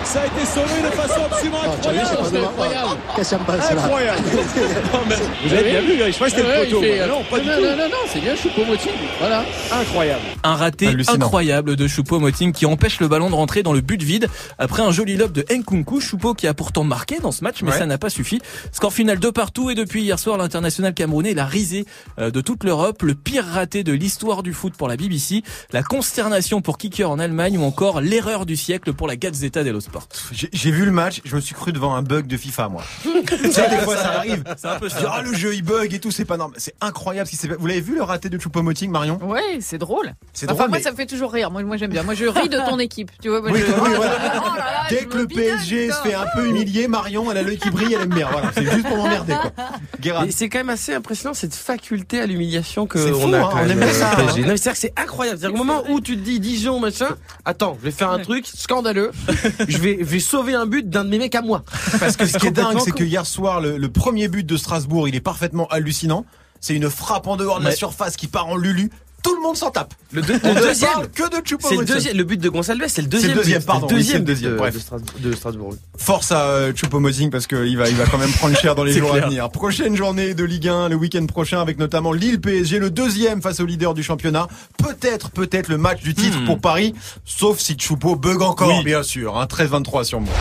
Ça 0.05 0.23
a 0.23 0.27
été 0.27 0.45
sauvé 0.47 0.83
de 0.83 0.91
façon 0.95 1.21
absolument 1.25 1.63
incroyable. 1.63 2.99
Passe 3.17 3.33
là 3.33 3.39
Incroyable. 3.85 4.23
Non, 4.93 5.01
mais 5.09 5.15
Vous 5.45 5.53
avez 5.55 5.71
bien 5.71 5.81
vu, 5.81 5.99
je 5.99 6.15
crois 6.15 6.29
que 6.31 6.37
c'était 6.37 6.43
le 6.59 6.65
poteau. 6.65 6.81
fait- 6.81 7.07
Non, 7.07 7.23
pas 7.29 7.39
du 7.41 7.47
non, 7.47 7.55
tout. 7.57 7.63
non, 7.63 7.77
non, 7.77 7.89
non, 7.89 7.97
c'est 8.13 8.21
bien 8.21 8.35
Choupo-Moting. 8.35 8.93
Voilà. 9.19 9.45
Incroyable. 9.73 10.21
Un 10.43 10.55
raté 10.55 10.89
incroyable 11.09 11.77
de 11.77 11.87
Choupo-Moting 11.89 12.53
qui 12.53 12.67
empêche 12.67 13.01
le 13.01 13.09
ballon 13.09 13.31
de 13.31 13.35
rentrer 13.35 13.63
dans 13.63 13.73
le 13.73 13.81
but 13.81 14.03
vide 14.03 14.29
après 14.59 14.83
un 14.83 14.91
joli 14.93 15.17
lob 15.17 15.33
de 15.33 15.45
Nkunku. 15.53 16.01
Choupo 16.01 16.35
qui 16.35 16.47
a 16.47 16.55
pourtant 16.55 16.85
marqué 16.85 17.19
dans 17.21 17.33
ce 17.33 17.43
match, 17.45 17.63
mais 17.63 17.73
Ouais. 17.73 17.79
ça 17.79 17.87
n'a 17.87 17.99
pas 17.99 18.11
suffi. 18.11 18.41
Score 18.73 18.93
final 18.93 19.19
de 19.19 19.31
partout 19.31 19.71
et 19.71 19.75
depuis 19.75 20.03
hier 20.03 20.19
soir, 20.19 20.37
l'international 20.39 20.95
camerounais 20.95 21.35
la 21.35 21.45
risée 21.47 21.85
euh, 22.19 22.31
de 22.31 22.41
toute 22.41 22.65
l'Europe, 22.65 23.03
le 23.03 23.15
pire 23.15 23.45
raté 23.45 23.83
de 23.85 23.93
l'histoire 23.93 24.43
du 24.43 24.53
foot 24.53 24.75
pour 24.77 24.89
la 24.89 24.97
BBC, 24.97 25.43
la 25.73 25.83
consternation 25.83 26.61
pour 26.63 26.79
Kicker 26.79 27.11
en 27.11 27.19
Allemagne 27.19 27.59
ou 27.59 27.65
encore 27.65 28.01
l'erreur 28.01 28.47
du 28.47 28.57
siècle 28.57 28.93
pour 28.93 29.09
la 29.09 29.17
Gazzetta 29.37 29.63
dello 29.63 29.81
Sport. 29.81 30.09
J'ai 30.33 30.71
vu 30.71 30.87
le 30.87 30.91
match, 30.93 31.21
je 31.25 31.37
me 31.37 31.41
suis 31.43 31.55
cru 31.55 31.71
devant 31.73 31.95
un 31.95 32.01
bug 32.03 32.27
de 32.27 32.37
FIFA, 32.39 32.69
moi. 32.71 32.83
tu 33.03 33.53
sais, 33.53 33.69
des 33.69 33.77
fois, 33.79 33.97
ça 33.97 34.13
arrive. 34.17 34.43
C'est 34.57 34.67
un 34.69 34.79
peu 34.79 34.89
ça. 34.89 35.13
Ah, 35.13 35.23
le 35.23 35.35
jeu, 35.35 35.55
il 35.55 35.63
bug 35.63 35.93
et 35.93 35.99
tout, 36.01 36.11
c'est 36.11 36.25
pas 36.25 36.37
normal. 36.39 36.57
C'est 36.59 36.75
incroyable. 36.81 37.29
fait. 37.29 37.49
Vous 37.59 37.67
l'avez 37.67 37.81
vu 37.83 37.95
le 37.95 38.03
raté 38.03 38.29
de 38.31 38.39
Choupo-Moting, 38.39 38.91
Marion? 38.91 39.19
Ouais, 39.23 39.59
c'est 39.61 39.77
drôle. 39.79 40.15
C'est 40.33 40.47
Enfin, 40.47 40.55
drôle, 40.55 40.69
moi, 40.71 40.79
mais- 40.79 40.83
ça 40.85 40.91
me 40.91 40.97
fait 40.97 41.07
toujours 41.07 41.33
rire. 41.33 41.51
Moi, 41.51 41.63
moi 41.65 41.77
j'aime 41.77 41.91
bien. 41.91 42.03
Moi, 42.03 42.15
je 42.15 42.25
ris 42.25 42.49
de 42.49 42.57
ton 42.69 42.79
équipe. 42.79 43.11
Tu 43.21 43.29
vois, 43.29 43.41
moi, 43.43 43.51
Oui, 43.53 43.61
je- 43.61 43.73
oui, 43.73 43.91
voilà. 43.95 44.17
Oh 44.47 44.49
là 44.57 44.65
là, 44.65 44.87
Dès 44.89 45.05
que 45.05 45.19
le 45.19 45.27
PSG 45.27 45.91
se 45.91 45.97
fait 46.03 46.15
un 46.15 46.27
peu 46.35 46.47
humilier, 46.49 46.89
Marion, 46.89 47.31
elle 47.31 47.39
a 47.39 47.43
l'œil 47.43 47.59
qui 47.59 47.71
brille, 47.71 47.93
elle 47.95 48.03
aime 48.03 48.15
bien. 48.15 48.29
Voilà, 48.31 48.51
c'est 48.55 48.65
juste 48.65 48.87
pour 48.87 48.97
m'emmerder, 48.97 49.35
quoi. 49.35 49.53
Guérin. 50.01 50.25
Et 50.27 50.31
c'est 50.31 50.49
quand 50.49 50.59
même 50.59 50.71
assez 50.71 50.95
impressionnant 50.95 51.35
cette 51.35 51.55
faculté 51.55 52.21
à 52.21 52.27
l'humiliation 52.27 52.87
que 52.87 52.99
fou, 52.99 53.19
on 53.23 53.33
a. 53.33 53.39
hein, 53.41 53.51
on 53.55 53.69
aime 53.69 53.79
bien 53.79 53.89
euh, 53.89 53.93
ça, 53.93 54.15
PSG. 54.17 54.45
hein. 54.45 54.47
Non, 54.49 54.55
c'est 54.57 54.93
incroyable. 54.99 55.39
C'est-à-dire 55.39 55.59
qu'au 55.59 55.65
moment 55.65 55.83
où 55.91 56.01
tu 56.01 56.17
te 56.17 56.23
dis 56.23 56.41
Dijon 56.41 56.79
machin, 56.81 57.09
attends, 57.45 57.77
je 57.81 57.85
vais 57.87 57.91
faire 57.91 58.11
un 58.11 58.19
truc 58.19 58.47
scandaleux. 58.47 59.11
je 59.69 59.79
vais, 59.79 60.21
sauver 60.21 60.55
un 60.55 60.67
but 60.67 60.89
d'un 60.89 61.05
de 61.05 61.11
mes 61.11 61.19
mecs 61.19 61.35
à 61.35 61.43
moi. 61.43 61.65
Parce 61.99 62.17
que 62.17 62.27
ce 62.27 62.39
qui 62.39 62.47
est 62.47 62.51
dingue, 62.53 62.79
c'est 62.85 62.93
que 62.93 63.05
hier 63.05 63.27
soir, 63.27 63.61
le, 63.61 63.77
le 63.77 63.89
premier 63.89 64.29
but 64.29 64.45
de 64.45 64.57
Strasbourg, 64.57 65.09
il 65.09 65.15
est 65.15 65.21
parfaitement 65.21 65.67
hallucinant. 65.69 66.25
C'est 66.61 66.75
une 66.75 66.91
frappe 66.91 67.27
en 67.27 67.37
dehors 67.37 67.61
de 67.61 67.65
la 67.65 67.73
surface 67.73 68.17
qui 68.17 68.27
part 68.27 68.47
en 68.47 68.57
lulu. 68.57 68.91
Tout 69.27 69.35
le 69.35 69.43
monde 69.43 69.57
s'en 69.57 69.71
tape. 69.71 69.93
Le, 70.13 70.23
deux- 70.23 70.39
deuxième, 70.55 70.91
parle 70.93 71.09
que 71.11 71.41
de 71.41 71.47
choupo 71.47 71.69
le 71.81 71.85
deuxième. 71.85 72.17
Le 72.17 72.23
but 72.25 72.41
de 72.41 72.49
Gonçalves, 72.49 72.85
c'est 72.87 73.03
le 73.03 73.09
deuxième. 73.09 73.35
deuxième, 73.35 73.59
but. 73.59 73.67
pardon, 73.67 73.89
C'est 73.89 73.95
le 73.95 74.01
oui, 74.01 74.05
c'est 74.07 74.19
le 74.19 74.25
deuxième, 74.25 74.25
deuxième, 74.25 74.51
but 74.53 74.55
de, 74.55 74.59
bref. 74.59 74.75
de 74.75 74.79
Strasbourg. 74.79 75.15
de 75.21 75.33
Strasbourg. 75.35 75.75
Force 75.97 76.31
à 76.33 76.43
euh, 76.45 76.73
Choupo-Moting 76.73 77.31
parce 77.31 77.47
qu'il 77.49 77.77
va, 77.77 77.89
il 77.89 77.97
va 77.97 78.05
quand 78.07 78.19
même 78.19 78.31
prendre 78.31 78.57
cher 78.57 78.75
dans 78.77 78.85
les 78.85 78.93
jours 78.99 79.11
clair. 79.11 79.25
à 79.25 79.29
venir. 79.29 79.51
Prochaine 79.51 79.97
journée 79.97 80.35
de 80.35 80.45
Ligue 80.45 80.69
1 80.69 80.89
le 80.91 80.95
week-end 80.97 81.27
prochain 81.27 81.61
avec 81.61 81.79
notamment 81.79 82.13
Lille 82.13 82.41
PSG, 82.41 82.79
le 82.79 82.91
deuxième 82.91 83.43
face 83.43 83.59
au 83.61 83.67
leader 83.67 83.95
du 83.95 84.03
championnat. 84.05 84.47
Peut-être, 84.79 85.31
peut-être 85.31 85.69
le 85.69 85.79
match 85.79 86.03
du 86.03 86.15
titre 86.15 86.39
Hmm. 86.41 86.45
pour 86.47 86.61
Paris, 86.61 86.95
sauf 87.25 87.59
si 87.59 87.77
Choupo 87.79 88.15
bug 88.17 88.43
encore, 88.43 88.69
Oui. 88.79 88.85
bien 88.85 89.03
sûr. 89.03 89.37
Hein, 89.39 89.47
13-23 89.47 90.05
sur 90.05 90.21
moi. 90.21 90.33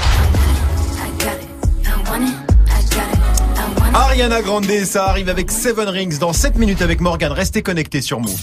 Ariana 3.94 4.42
Grande, 4.42 4.66
ça 4.86 5.06
arrive 5.08 5.30
avec 5.30 5.50
Seven 5.52 5.88
Rings 5.88 6.18
dans 6.20 6.34
7 6.34 6.58
minutes 6.58 6.82
avec 6.82 7.00
Morgan. 7.02 7.32
Restez 7.32 7.62
connectés 7.62 8.02
sur 8.02 8.20
Move. 8.20 8.36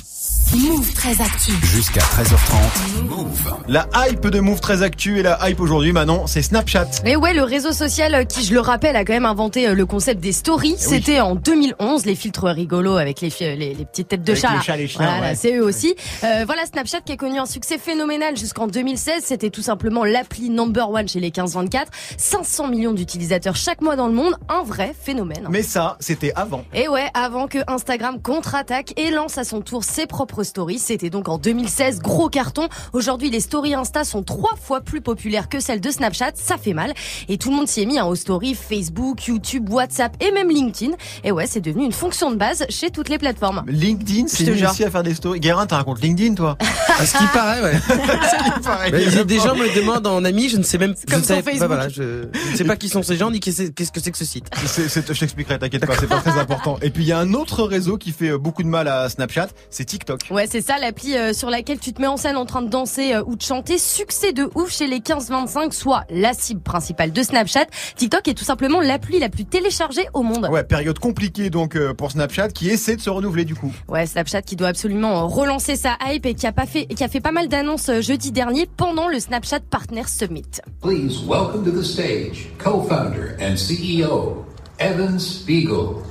Move 0.55 0.93
très 0.93 1.13
actu. 1.21 1.53
Jusqu'à 1.63 2.01
13h30. 2.01 3.05
Move. 3.09 3.55
La 3.69 3.87
hype 3.95 4.27
de 4.27 4.41
Move 4.41 4.61
très 4.61 4.83
actu 4.83 5.19
et 5.19 5.23
la 5.23 5.39
hype 5.49 5.61
aujourd'hui, 5.61 5.93
Manon, 5.93 6.27
c'est 6.27 6.43
Snapchat. 6.43 6.89
Et 7.07 7.17
ouais, 7.17 7.33
le 7.33 7.43
réseau 7.43 7.73
social 7.73 8.15
euh, 8.15 8.25
qui, 8.25 8.45
je 8.45 8.53
le 8.53 8.61
rappelle, 8.61 8.95
a 8.97 9.05
quand 9.05 9.15
même 9.15 9.25
inventé 9.25 9.67
euh, 9.69 9.75
le 9.75 9.87
concept 9.87 10.21
des 10.21 10.33
stories. 10.33 10.77
Eh 10.79 10.87
oui. 10.89 10.95
C'était 10.97 11.21
en 11.21 11.37
2011, 11.37 12.05
les 12.05 12.15
filtres 12.15 12.45
rigolos 12.45 12.97
avec 12.99 13.21
les, 13.23 13.31
les, 13.41 13.57
les 13.75 13.85
petites 13.87 14.09
têtes 14.09 14.25
de 14.25 14.33
Avec 14.33 14.43
chat. 14.43 14.53
les 14.55 14.61
chats, 14.63 14.77
les 14.77 14.89
chiens, 14.89 15.05
Voilà, 15.07 15.21
ouais. 15.21 15.29
là, 15.31 15.35
c'est 15.35 15.57
eux 15.57 15.65
aussi. 15.65 15.95
Euh, 16.25 16.43
voilà, 16.45 16.67
Snapchat 16.67 17.01
qui 17.01 17.13
a 17.13 17.17
connu 17.17 17.39
un 17.39 17.47
succès 17.47 17.79
phénoménal 17.79 18.37
jusqu'en 18.37 18.67
2016. 18.67 19.23
C'était 19.25 19.51
tout 19.51 19.63
simplement 19.63 20.05
l'appli 20.05 20.51
number 20.51 20.91
one 20.91 21.09
chez 21.09 21.21
les 21.21 21.31
15-24. 21.31 21.85
500 22.19 22.69
millions 22.69 22.93
d'utilisateurs 22.93 23.57
chaque 23.57 23.81
mois 23.81 23.97
dans 23.97 24.09
le 24.09 24.15
monde. 24.15 24.35
Un 24.51 24.63
vrai 24.65 24.93
phénomène. 25.01 25.47
Mais 25.51 25.63
ça, 25.63 25.97
c'était 26.01 26.33
avant. 26.37 26.65
Et 26.75 26.89
ouais, 26.89 27.07
avant 27.15 27.47
que 27.49 27.59
Instagram 27.69 28.21
contre-attaque 28.21 28.93
et 28.99 29.11
lance 29.11 29.39
à 29.39 29.45
son 29.45 29.63
tour 29.63 29.83
ses 29.85 30.07
propres 30.07 30.42
stories. 30.45 30.79
C'était 30.79 31.11
donc 31.11 31.29
en 31.29 31.39
2016, 31.39 32.01
gros 32.01 32.29
carton. 32.29 32.69
Aujourd'hui, 32.93 33.31
les 33.31 33.41
stories 33.41 33.75
Insta 33.75 34.05
sont 34.05 34.23
trois 34.23 34.55
fois 34.61 34.81
plus 34.81 35.01
populaires 35.01 35.49
que 35.49 35.61
celles 35.61 35.81
de 35.81 35.91
Snapchat. 35.91 36.33
Ça 36.35 36.57
fait 36.57 36.75
mal. 36.75 36.93
Et 37.29 37.39
tout 37.39 37.51
le 37.51 37.57
monde 37.57 37.69
s'y 37.69 37.83
est 37.83 37.87
mis 37.87 37.99
hein, 37.99 38.05
aux 38.07 38.15
stories 38.15 38.55
Facebook, 38.55 39.27
YouTube, 39.27 39.69
WhatsApp 39.71 40.17
et 40.21 40.31
même 40.33 40.51
LinkedIn. 40.51 40.93
Et 41.25 41.33
ouais, 41.33 41.47
c'est 41.47 41.61
devenu 41.61 41.85
une 41.85 41.93
fonction 41.93 42.31
de 42.31 42.37
base 42.37 42.65
chez 42.69 42.91
toutes 42.91 43.09
les 43.09 43.19
plateformes. 43.19 43.63
LinkedIn, 43.67 44.27
c'est 44.29 44.51
aussi 44.65 44.85
à 44.85 44.91
faire 44.91 45.03
des 45.03 45.15
stories. 45.15 45.41
Guérin, 45.41 45.67
t'as 45.67 45.79
un 45.79 45.85
compte 45.85 46.01
LinkedIn, 46.03 46.35
toi 46.35 46.57
À 46.99 47.07
ce 47.07 47.17
qui 47.17 47.27
paraît, 47.33 47.63
ouais. 47.63 47.79
Pareil. 48.63 48.93
Mais 48.93 49.03
il 49.05 49.15
y 49.15 49.19
a 49.19 49.25
des 49.25 49.39
gens 49.39 49.55
me 49.55 49.75
demandent 49.75 50.07
en 50.07 50.25
ami, 50.25 50.49
je 50.49 50.57
ne 50.57 50.63
sais 50.63 50.79
même, 50.79 50.95
je 50.99 51.13
Comme 51.13 51.23
Facebook. 51.23 51.67
voilà, 51.67 51.89
je, 51.89 52.29
je 52.47 52.51
ne 52.53 52.57
sais 52.57 52.65
pas 52.65 52.77
qui 52.77 52.89
sont 52.89 53.03
ces 53.03 53.17
gens 53.17 53.31
ni 53.31 53.41
qu'est-ce 53.41 53.71
que 53.71 54.01
c'est 54.01 54.11
que 54.11 54.19
ce 54.19 54.25
site. 54.25 54.47
C'est- 54.67 54.89
c'est- 54.89 55.13
je 55.13 55.19
t'expliquerai, 55.21 55.59
t'inquiète 55.59 55.87
pas, 55.87 55.95
c'est 55.99 56.07
pas 56.09 56.21
très 56.21 56.39
important. 56.39 56.79
Et 56.83 56.91
puis 56.91 57.03
il 57.05 57.07
y 57.09 57.13
a 57.13 57.19
un 57.19 57.33
autre 57.35 57.63
réseau 57.65 57.97
qui 57.99 58.13
fait 58.13 58.31
euh, 58.31 58.39
beaucoup 58.39 58.63
de 58.63 58.69
mal 58.69 58.89
à 58.89 59.09
Snapchat, 59.09 59.49
c'est 59.71 59.85
TikTok. 59.85 60.21
Ouais, 60.33 60.47
c'est 60.49 60.63
ça, 60.63 60.79
l'appli 60.79 61.15
euh, 61.15 61.35
sur 61.35 61.51
laquelle 61.51 61.79
tu 61.79 61.93
te 61.93 62.01
mets 62.01 62.07
en 62.07 62.17
scène 62.17 62.39
en 62.39 62.47
train 62.47 62.63
de 62.63 62.71
danser 62.71 63.13
euh, 63.13 63.23
ou 63.27 63.37
de 63.37 63.43
chanter. 63.43 63.77
Succès 63.77 64.33
de 64.33 64.49
ouf 64.55 64.73
chez 64.73 64.87
les 64.87 65.01
15-25, 65.01 65.73
soit 65.73 66.05
la 66.09 66.33
cible 66.33 66.63
principale 66.63 67.13
de 67.13 67.23
Snapchat. 67.23 67.67
TikTok 67.97 68.27
est 68.29 68.33
tout 68.33 68.45
simplement 68.45 68.81
l'appli 68.81 69.19
la 69.19 69.29
plus 69.29 69.45
téléchargée 69.45 70.07
au 70.15 70.23
monde. 70.23 70.49
Ouais, 70.51 70.65
période 70.65 70.99
compliquée 70.99 71.51
donc 71.51 71.77
euh, 71.77 71.93
pour 71.93 72.13
Snapchat 72.13 72.49
qui 72.49 72.71
essaie 72.71 72.97
de 72.97 73.03
se 73.03 73.11
renouveler 73.11 73.45
du 73.45 73.55
coup. 73.55 73.75
Ouais, 73.89 74.07
Snapchat 74.07 74.41
qui 74.41 74.57
doit 74.57 74.69
absolument 74.69 75.29
relancer 75.29 75.77
sa 75.77 75.99
hype 76.07 76.25
et 76.25 76.33
qui 76.33 76.47
a 76.47 76.53
pas 76.53 76.65
fait, 76.65 76.87
qui 76.87 77.05
a 77.05 77.09
fait 77.09 77.21
pas 77.21 77.33
mal 77.33 77.49
d'annonces 77.49 77.91
jeudi 78.01 78.33
dernier 78.33 78.67
pendant 78.79 79.09
le 79.09 79.21
Snapchat 79.21 79.61
Partner 79.69 80.05
Summit. 80.07 80.63
Please 80.81 81.27
welcome 81.29 81.63
to 81.63 81.71
the 81.71 81.85
stage 81.85 82.49
co-founder 82.57 83.37
and 83.39 83.57
CEO 83.57 84.47
Evan 84.79 85.19
Spiegel. 85.19 86.03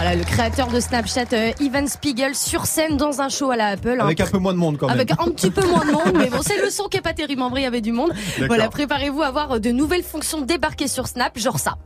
Voilà, 0.00 0.14
le 0.14 0.22
créateur 0.22 0.68
de 0.68 0.78
Snapchat, 0.78 1.24
euh, 1.32 1.50
Evan 1.60 1.88
Spiegel, 1.88 2.36
sur 2.36 2.66
scène 2.66 2.96
dans 2.96 3.20
un 3.20 3.28
show 3.28 3.50
à 3.50 3.56
la 3.56 3.66
Apple. 3.70 3.96
hein. 3.98 4.04
Avec 4.04 4.20
un 4.20 4.26
peu 4.26 4.38
moins 4.38 4.52
de 4.52 4.58
monde 4.58 4.76
quand 4.78 4.86
même. 4.86 4.94
Avec 4.94 5.10
un 5.10 5.28
petit 5.32 5.50
peu 5.50 5.66
moins 5.66 5.84
de 5.84 5.90
monde, 5.90 6.12
mais 6.16 6.30
bon, 6.30 6.38
c'est 6.40 6.62
le 6.62 6.70
son 6.70 6.84
qui 6.84 6.98
est 6.98 7.00
pas 7.00 7.14
terrible. 7.14 7.42
En 7.42 7.50
vrai, 7.50 7.62
il 7.62 7.64
y 7.64 7.66
avait 7.66 7.80
du 7.80 7.90
monde. 7.90 8.12
Voilà, 8.46 8.68
préparez-vous 8.68 9.22
à 9.22 9.32
voir 9.32 9.58
de 9.58 9.70
nouvelles 9.72 10.04
fonctions 10.04 10.40
débarquer 10.40 10.86
sur 10.86 11.08
Snap, 11.08 11.36
genre 11.36 11.58
ça. 11.58 11.78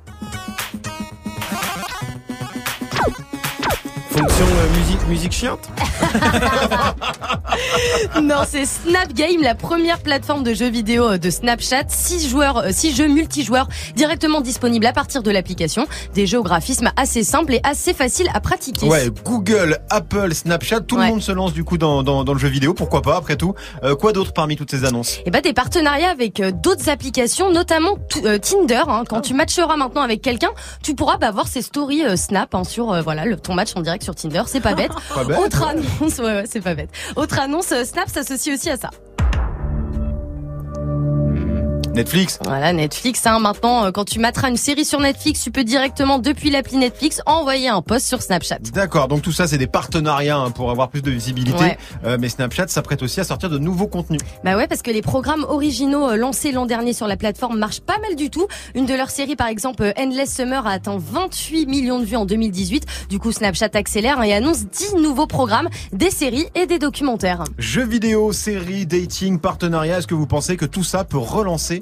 Fonction 4.10 4.44
euh, 4.44 4.78
musique, 4.78 5.08
musique 5.08 5.32
chiante? 5.32 5.70
non, 8.22 8.42
c'est 8.48 8.64
Snap 8.66 9.12
Game, 9.12 9.42
la 9.42 9.54
première 9.54 9.98
plateforme 10.00 10.42
de 10.42 10.54
jeux 10.54 10.70
vidéo 10.70 11.12
euh, 11.12 11.18
de 11.18 11.30
Snapchat. 11.30 11.84
6 11.88 12.28
joueurs, 12.28 12.58
euh, 12.58 12.68
six 12.72 12.94
jeux 12.94 13.08
multijoueurs 13.08 13.68
directement 13.96 14.40
disponibles 14.40 14.86
à 14.86 14.92
partir 14.92 15.22
de 15.22 15.30
l'application. 15.30 15.86
Des 16.14 16.26
jeux 16.26 16.38
au 16.38 16.42
graphisme 16.42 16.90
assez 16.96 17.24
simples 17.24 17.54
et 17.54 17.60
assez 17.64 17.94
faciles 17.94 18.28
à 18.34 18.40
pratiquer. 18.40 18.86
Ouais, 18.86 19.08
Google, 19.24 19.78
Apple, 19.90 20.34
Snapchat, 20.34 20.80
tout 20.80 20.96
Ouais. 20.96 21.06
le 21.06 21.12
monde 21.12 21.22
se 21.22 21.32
lance 21.32 21.52
du 21.52 21.64
coup 21.64 21.78
dans, 21.78 22.02
dans, 22.02 22.24
dans 22.24 22.32
le 22.32 22.38
jeu 22.38 22.48
vidéo, 22.48 22.74
pourquoi 22.74 23.02
pas 23.02 23.16
après 23.16 23.36
tout. 23.36 23.54
Euh, 23.82 23.94
quoi 23.94 24.12
d'autre 24.12 24.32
parmi 24.32 24.56
toutes 24.56 24.70
ces 24.70 24.84
annonces 24.84 25.18
Et 25.26 25.30
bah 25.30 25.40
des 25.40 25.52
partenariats 25.52 26.10
avec 26.10 26.40
euh, 26.40 26.50
d'autres 26.52 26.88
applications, 26.88 27.50
notamment 27.50 27.96
euh, 28.24 28.38
Tinder. 28.38 28.82
hein. 28.88 29.04
Quand 29.08 29.20
tu 29.20 29.34
matcheras 29.34 29.76
maintenant 29.76 30.02
avec 30.02 30.22
quelqu'un, 30.22 30.50
tu 30.82 30.94
pourras 30.94 31.16
bah, 31.16 31.30
voir 31.30 31.46
ses 31.48 31.62
stories 31.62 32.16
Snap 32.16 32.54
hein, 32.54 32.64
sur 32.64 33.02
voilà 33.02 33.24
le, 33.24 33.36
ton 33.36 33.54
match 33.54 33.70
en 33.76 33.80
direct 33.80 34.02
sur 34.04 34.14
Tinder. 34.14 34.42
C'est 34.46 34.60
pas 34.60 34.74
bête. 34.76 34.92
Pas 35.14 35.24
bête. 35.24 35.38
Autre 35.38 35.62
annonce, 35.66 36.18
ouais, 36.18 36.24
ouais, 36.24 36.44
c'est 36.50 36.60
pas 36.60 36.74
bête. 36.74 36.90
Autre 37.16 37.38
annonce, 37.42 37.72
euh, 37.72 37.84
Snap 37.84 38.08
s'associe 38.08 38.54
aussi 38.56 38.70
à 38.70 38.76
ça. 38.76 38.90
Netflix 41.94 42.38
Voilà, 42.44 42.72
Netflix. 42.72 43.26
Hein, 43.26 43.38
maintenant, 43.38 43.84
euh, 43.84 43.90
quand 43.90 44.06
tu 44.06 44.18
materas 44.18 44.48
une 44.48 44.56
série 44.56 44.86
sur 44.86 44.98
Netflix, 44.98 45.42
tu 45.42 45.50
peux 45.50 45.62
directement 45.62 46.18
depuis 46.18 46.50
l'appli 46.50 46.78
Netflix 46.78 47.20
envoyer 47.26 47.68
un 47.68 47.82
post 47.82 48.06
sur 48.06 48.22
Snapchat. 48.22 48.60
D'accord, 48.72 49.08
donc 49.08 49.20
tout 49.20 49.32
ça 49.32 49.46
c'est 49.46 49.58
des 49.58 49.66
partenariats 49.66 50.38
hein, 50.38 50.50
pour 50.50 50.70
avoir 50.70 50.88
plus 50.88 51.02
de 51.02 51.10
visibilité. 51.10 51.58
Ouais. 51.58 51.78
Euh, 52.04 52.16
mais 52.18 52.30
Snapchat 52.30 52.68
s'apprête 52.68 53.02
aussi 53.02 53.20
à 53.20 53.24
sortir 53.24 53.50
de 53.50 53.58
nouveaux 53.58 53.88
contenus. 53.88 54.20
Bah 54.42 54.56
ouais, 54.56 54.66
parce 54.66 54.80
que 54.80 54.90
les 54.90 55.02
programmes 55.02 55.44
originaux 55.46 56.08
euh, 56.08 56.16
lancés 56.16 56.50
l'an 56.50 56.64
dernier 56.64 56.94
sur 56.94 57.06
la 57.06 57.18
plateforme 57.18 57.58
marchent 57.58 57.82
pas 57.82 57.98
mal 57.98 58.16
du 58.16 58.30
tout. 58.30 58.46
Une 58.74 58.86
de 58.86 58.94
leurs 58.94 59.10
séries, 59.10 59.36
par 59.36 59.48
exemple, 59.48 59.82
euh, 59.82 59.92
Endless 59.98 60.34
Summer, 60.34 60.66
a 60.66 60.70
atteint 60.70 60.96
28 60.98 61.66
millions 61.66 62.00
de 62.00 62.06
vues 62.06 62.16
en 62.16 62.24
2018. 62.24 62.86
Du 63.10 63.18
coup, 63.18 63.32
Snapchat 63.32 63.68
accélère 63.74 64.18
hein, 64.18 64.22
et 64.22 64.32
annonce 64.32 64.64
10 64.64 64.94
nouveaux 64.94 65.26
programmes, 65.26 65.68
des 65.92 66.10
séries 66.10 66.46
et 66.54 66.66
des 66.66 66.78
documentaires. 66.78 67.44
Jeux 67.58 67.86
vidéo, 67.86 68.32
séries, 68.32 68.86
dating, 68.86 69.38
partenariats, 69.38 69.98
est-ce 69.98 70.06
que 70.06 70.14
vous 70.14 70.26
pensez 70.26 70.56
que 70.56 70.64
tout 70.64 70.84
ça 70.84 71.04
peut 71.04 71.18
relancer 71.18 71.81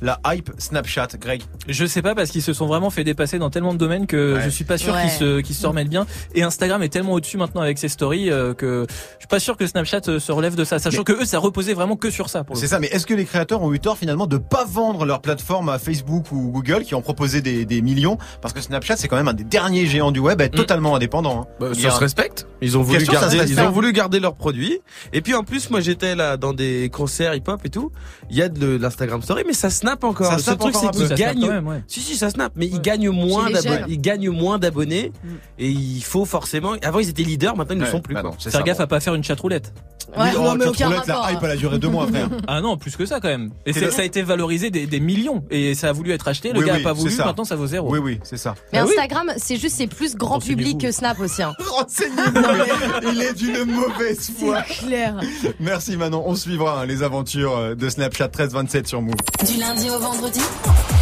la 0.00 0.20
hype 0.26 0.50
Snapchat, 0.58 1.08
Greg 1.20 1.42
Je 1.68 1.84
sais 1.86 2.02
pas 2.02 2.14
parce 2.14 2.30
qu'ils 2.30 2.42
se 2.42 2.52
sont 2.52 2.66
vraiment 2.66 2.90
fait 2.90 3.04
dépasser 3.04 3.38
dans 3.38 3.50
tellement 3.50 3.72
de 3.72 3.78
domaines 3.78 4.06
que 4.06 4.34
Ouais. 4.34 4.42
je 4.44 4.48
suis 4.50 4.64
pas 4.64 4.78
sûr 4.78 4.94
Ouais. 4.94 5.02
qu'ils 5.02 5.10
se 5.10 5.40
qu'ils 5.40 5.54
se 5.56 5.66
remettent 5.66 5.88
bien. 5.88 6.06
Et 6.34 6.42
Instagram 6.42 6.82
est 6.82 6.88
tellement 6.88 7.12
au-dessus 7.14 7.36
maintenant 7.36 7.60
avec 7.62 7.78
ses 7.78 7.88
stories 7.88 8.30
euh, 8.30 8.54
que 8.54 8.86
je 8.88 8.94
suis 9.20 9.28
pas 9.28 9.40
sûr 9.40 9.56
que 9.56 9.66
Snapchat 9.66 10.02
euh, 10.08 10.18
se 10.20 10.30
relève 10.32 10.54
de 10.54 10.64
ça, 10.64 10.78
sachant 10.78 11.02
que 11.02 11.12
eux 11.12 11.24
ça 11.24 11.38
reposait 11.38 11.74
vraiment 11.74 11.96
que 11.96 12.10
sur 12.10 12.28
ça. 12.30 12.44
C'est 12.54 12.66
ça, 12.68 12.78
mais 12.78 12.86
est-ce 12.88 13.06
que 13.06 13.14
les 13.14 13.24
créateurs 13.24 13.62
ont 13.62 13.72
eu 13.72 13.80
tort 13.80 13.98
finalement 13.98 14.26
de 14.26 14.36
pas 14.38 14.64
vendre 14.64 15.04
leur 15.04 15.20
plateforme 15.20 15.68
à 15.68 15.78
Facebook 15.78 16.30
ou 16.32 16.50
Google 16.50 16.82
qui 16.84 16.94
ont 16.94 17.02
proposé 17.02 17.40
des, 17.40 17.64
des 17.64 17.82
millions? 17.82 18.18
Parce 18.40 18.54
que 18.54 18.60
Snapchat 18.60 18.96
c'est 18.96 19.08
quand 19.08 19.16
même 19.16 19.28
un 19.28 19.34
des 19.34 19.44
derniers 19.44 19.86
géants 19.86 20.12
du 20.12 20.20
web 20.20 20.40
à 20.40 20.44
être 20.44 20.54
totalement 20.56 20.94
indépendant. 20.94 21.42
hein. 21.42 21.46
Bah, 21.60 21.68
ça 21.74 21.88
a 21.88 21.90
se 21.90 21.98
respecte. 22.00 22.46
Ils 22.60 22.76
ont 22.78 22.82
voulu 22.82 23.04
garder, 23.04 23.38
ils 23.48 23.60
ont 23.60 23.70
voulu 23.70 23.92
garder 23.92 24.20
leurs 24.20 24.34
produits. 24.34 24.78
Et 25.12 25.22
puis 25.22 25.34
en 25.34 25.42
plus, 25.44 25.70
moi 25.70 25.80
j'étais 25.80 26.14
là 26.14 26.36
dans 26.36 26.52
des 26.52 26.88
concerts 26.92 27.34
hip-hop 27.34 27.60
et 27.64 27.70
tout. 27.70 27.90
Il 28.30 28.36
y 28.36 28.42
a 28.42 28.48
de 28.48 28.76
l'Instagram 28.76 29.22
Story, 29.22 29.42
mais 29.46 29.52
ça 29.54 29.70
snap 29.70 29.87
encore. 30.04 30.26
Ça 30.28 30.36
Le 30.36 30.42
snap 30.42 30.52
seul 30.54 30.58
truc, 30.72 30.76
encore 30.76 30.94
c'est 30.94 31.34
même, 31.34 31.66
ouais. 31.66 31.82
Si 31.86 32.00
si, 32.00 32.16
ça 32.16 32.30
snap, 32.30 32.52
mais 32.56 32.66
ils 32.66 32.80
gagnent 32.80 33.10
moins 33.10 33.48
les 33.48 33.54
d'abonnés. 33.54 33.96
gagnent 33.98 34.30
moins 34.30 34.58
d'abonnés. 34.58 35.12
Et 35.58 35.68
il 35.68 36.02
faut 36.02 36.24
forcément. 36.24 36.72
Avant 36.82 36.98
ils 37.00 37.08
étaient 37.08 37.22
leaders, 37.22 37.56
maintenant 37.56 37.74
ils 37.74 37.78
ne 37.80 37.84
Ouais, 37.84 37.90
sont 37.90 38.00
plus. 38.00 38.14
bah 38.14 38.22
non, 38.22 38.32
Faire 38.32 38.52
ça, 38.52 38.62
gaffe 38.62 38.78
bon. 38.78 38.84
à 38.84 38.86
pas 38.86 39.00
faire 39.00 39.14
une 39.14 39.24
chatroulette. 39.24 39.72
Ouais, 40.16 40.24
Oui, 40.24 40.30
non, 40.36 40.52
oh, 40.52 40.54
mais 40.58 40.64
aucun 40.66 40.88
la 40.88 41.32
hype 41.32 41.38
elle 41.42 41.50
a 41.50 41.56
duré 41.56 41.78
deux 41.78 41.88
mois 41.90 42.06
frère. 42.06 42.30
Ah 42.46 42.62
non, 42.62 42.78
plus 42.78 42.96
que 42.96 43.04
ça 43.04 43.20
quand 43.20 43.28
même. 43.28 43.50
Et 43.66 43.72
le- 43.74 43.90
ça 43.90 44.00
a 44.00 44.04
été 44.06 44.22
valorisé 44.22 44.70
des, 44.70 44.86
des 44.86 45.00
millions 45.00 45.44
et 45.50 45.74
ça 45.74 45.90
a 45.90 45.92
voulu 45.92 46.12
être 46.12 46.26
acheté. 46.28 46.50
Le 46.52 46.60
Oui, 46.60 46.64
gars 46.66 46.74
oui, 46.76 46.80
a 46.80 46.82
pas 46.82 46.92
voulu. 46.94 47.10
ça. 47.10 47.26
Maintenant 47.26 47.44
ça 47.44 47.56
vaut 47.56 47.66
zéro. 47.66 47.90
Oui 47.92 47.98
oui, 47.98 48.18
c'est 48.22 48.38
ça. 48.38 48.54
Mais 48.72 48.78
Ah 48.78 48.84
oui 48.86 48.92
Instagram, 48.96 49.30
c'est 49.36 49.56
juste, 49.58 49.76
c'est 49.76 49.86
plus 49.86 50.16
grand 50.16 50.38
public 50.40 50.80
que 50.80 50.92
Snap 50.92 51.20
aussi. 51.20 51.42
Hein. 51.42 51.52
Renseignez-vous, 51.58 53.10
il 53.12 53.22
est 53.22 53.34
d'une 53.34 53.64
mauvaise 53.64 54.30
foi. 54.38 54.62
clair. 54.62 55.20
Merci 55.60 55.96
Manon, 55.96 56.22
on 56.26 56.34
suivra 56.34 56.80
hein, 56.80 56.86
les 56.86 57.02
aventures 57.02 57.56
euh, 57.56 57.74
de 57.74 57.88
Snapchat 57.88 58.28
1327 58.28 58.86
sur 58.88 59.02
Move. 59.02 59.14
Du 59.46 59.60
lundi 59.60 59.77
au 59.86 59.98
vendredi, 60.00 60.40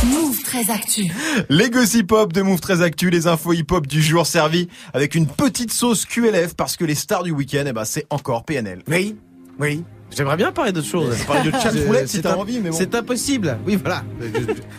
Move 0.04 0.42
très 0.42 0.70
actu. 0.70 1.10
Les 1.48 1.70
gossip 1.70 2.12
hop 2.12 2.32
de 2.34 2.42
Move 2.42 2.60
très 2.60 2.82
actu, 2.82 3.08
les 3.08 3.26
infos 3.26 3.54
hip 3.54 3.64
hop 3.70 3.86
du 3.86 4.02
jour 4.02 4.26
servis 4.26 4.68
avec 4.92 5.14
une 5.14 5.26
petite 5.26 5.72
sauce 5.72 6.04
QLF 6.04 6.54
parce 6.54 6.76
que 6.76 6.84
les 6.84 6.94
stars 6.94 7.22
du 7.22 7.30
week-end, 7.30 7.64
eh 7.66 7.72
ben, 7.72 7.84
c'est 7.86 8.06
encore 8.10 8.44
PNL. 8.44 8.82
Oui, 8.88 9.16
oui. 9.58 9.82
J'aimerais 10.14 10.36
bien 10.36 10.52
parler 10.52 10.72
d'autre 10.72 10.86
chose. 10.86 11.16
Parler 11.26 11.50
de 11.50 11.56
chat 11.56 11.70
roulette 11.86 12.08
si 12.08 12.20
t'as 12.20 12.34
un- 12.34 12.36
envie, 12.36 12.60
mais 12.60 12.68
bon. 12.70 12.76
C'est 12.76 12.94
impossible. 12.94 13.58
Oui, 13.66 13.76
voilà. 13.76 14.02
Je, 14.20 14.28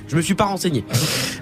je- 0.07 0.15
me 0.15 0.21
suis 0.21 0.35
pas 0.35 0.45
renseigné. 0.45 0.85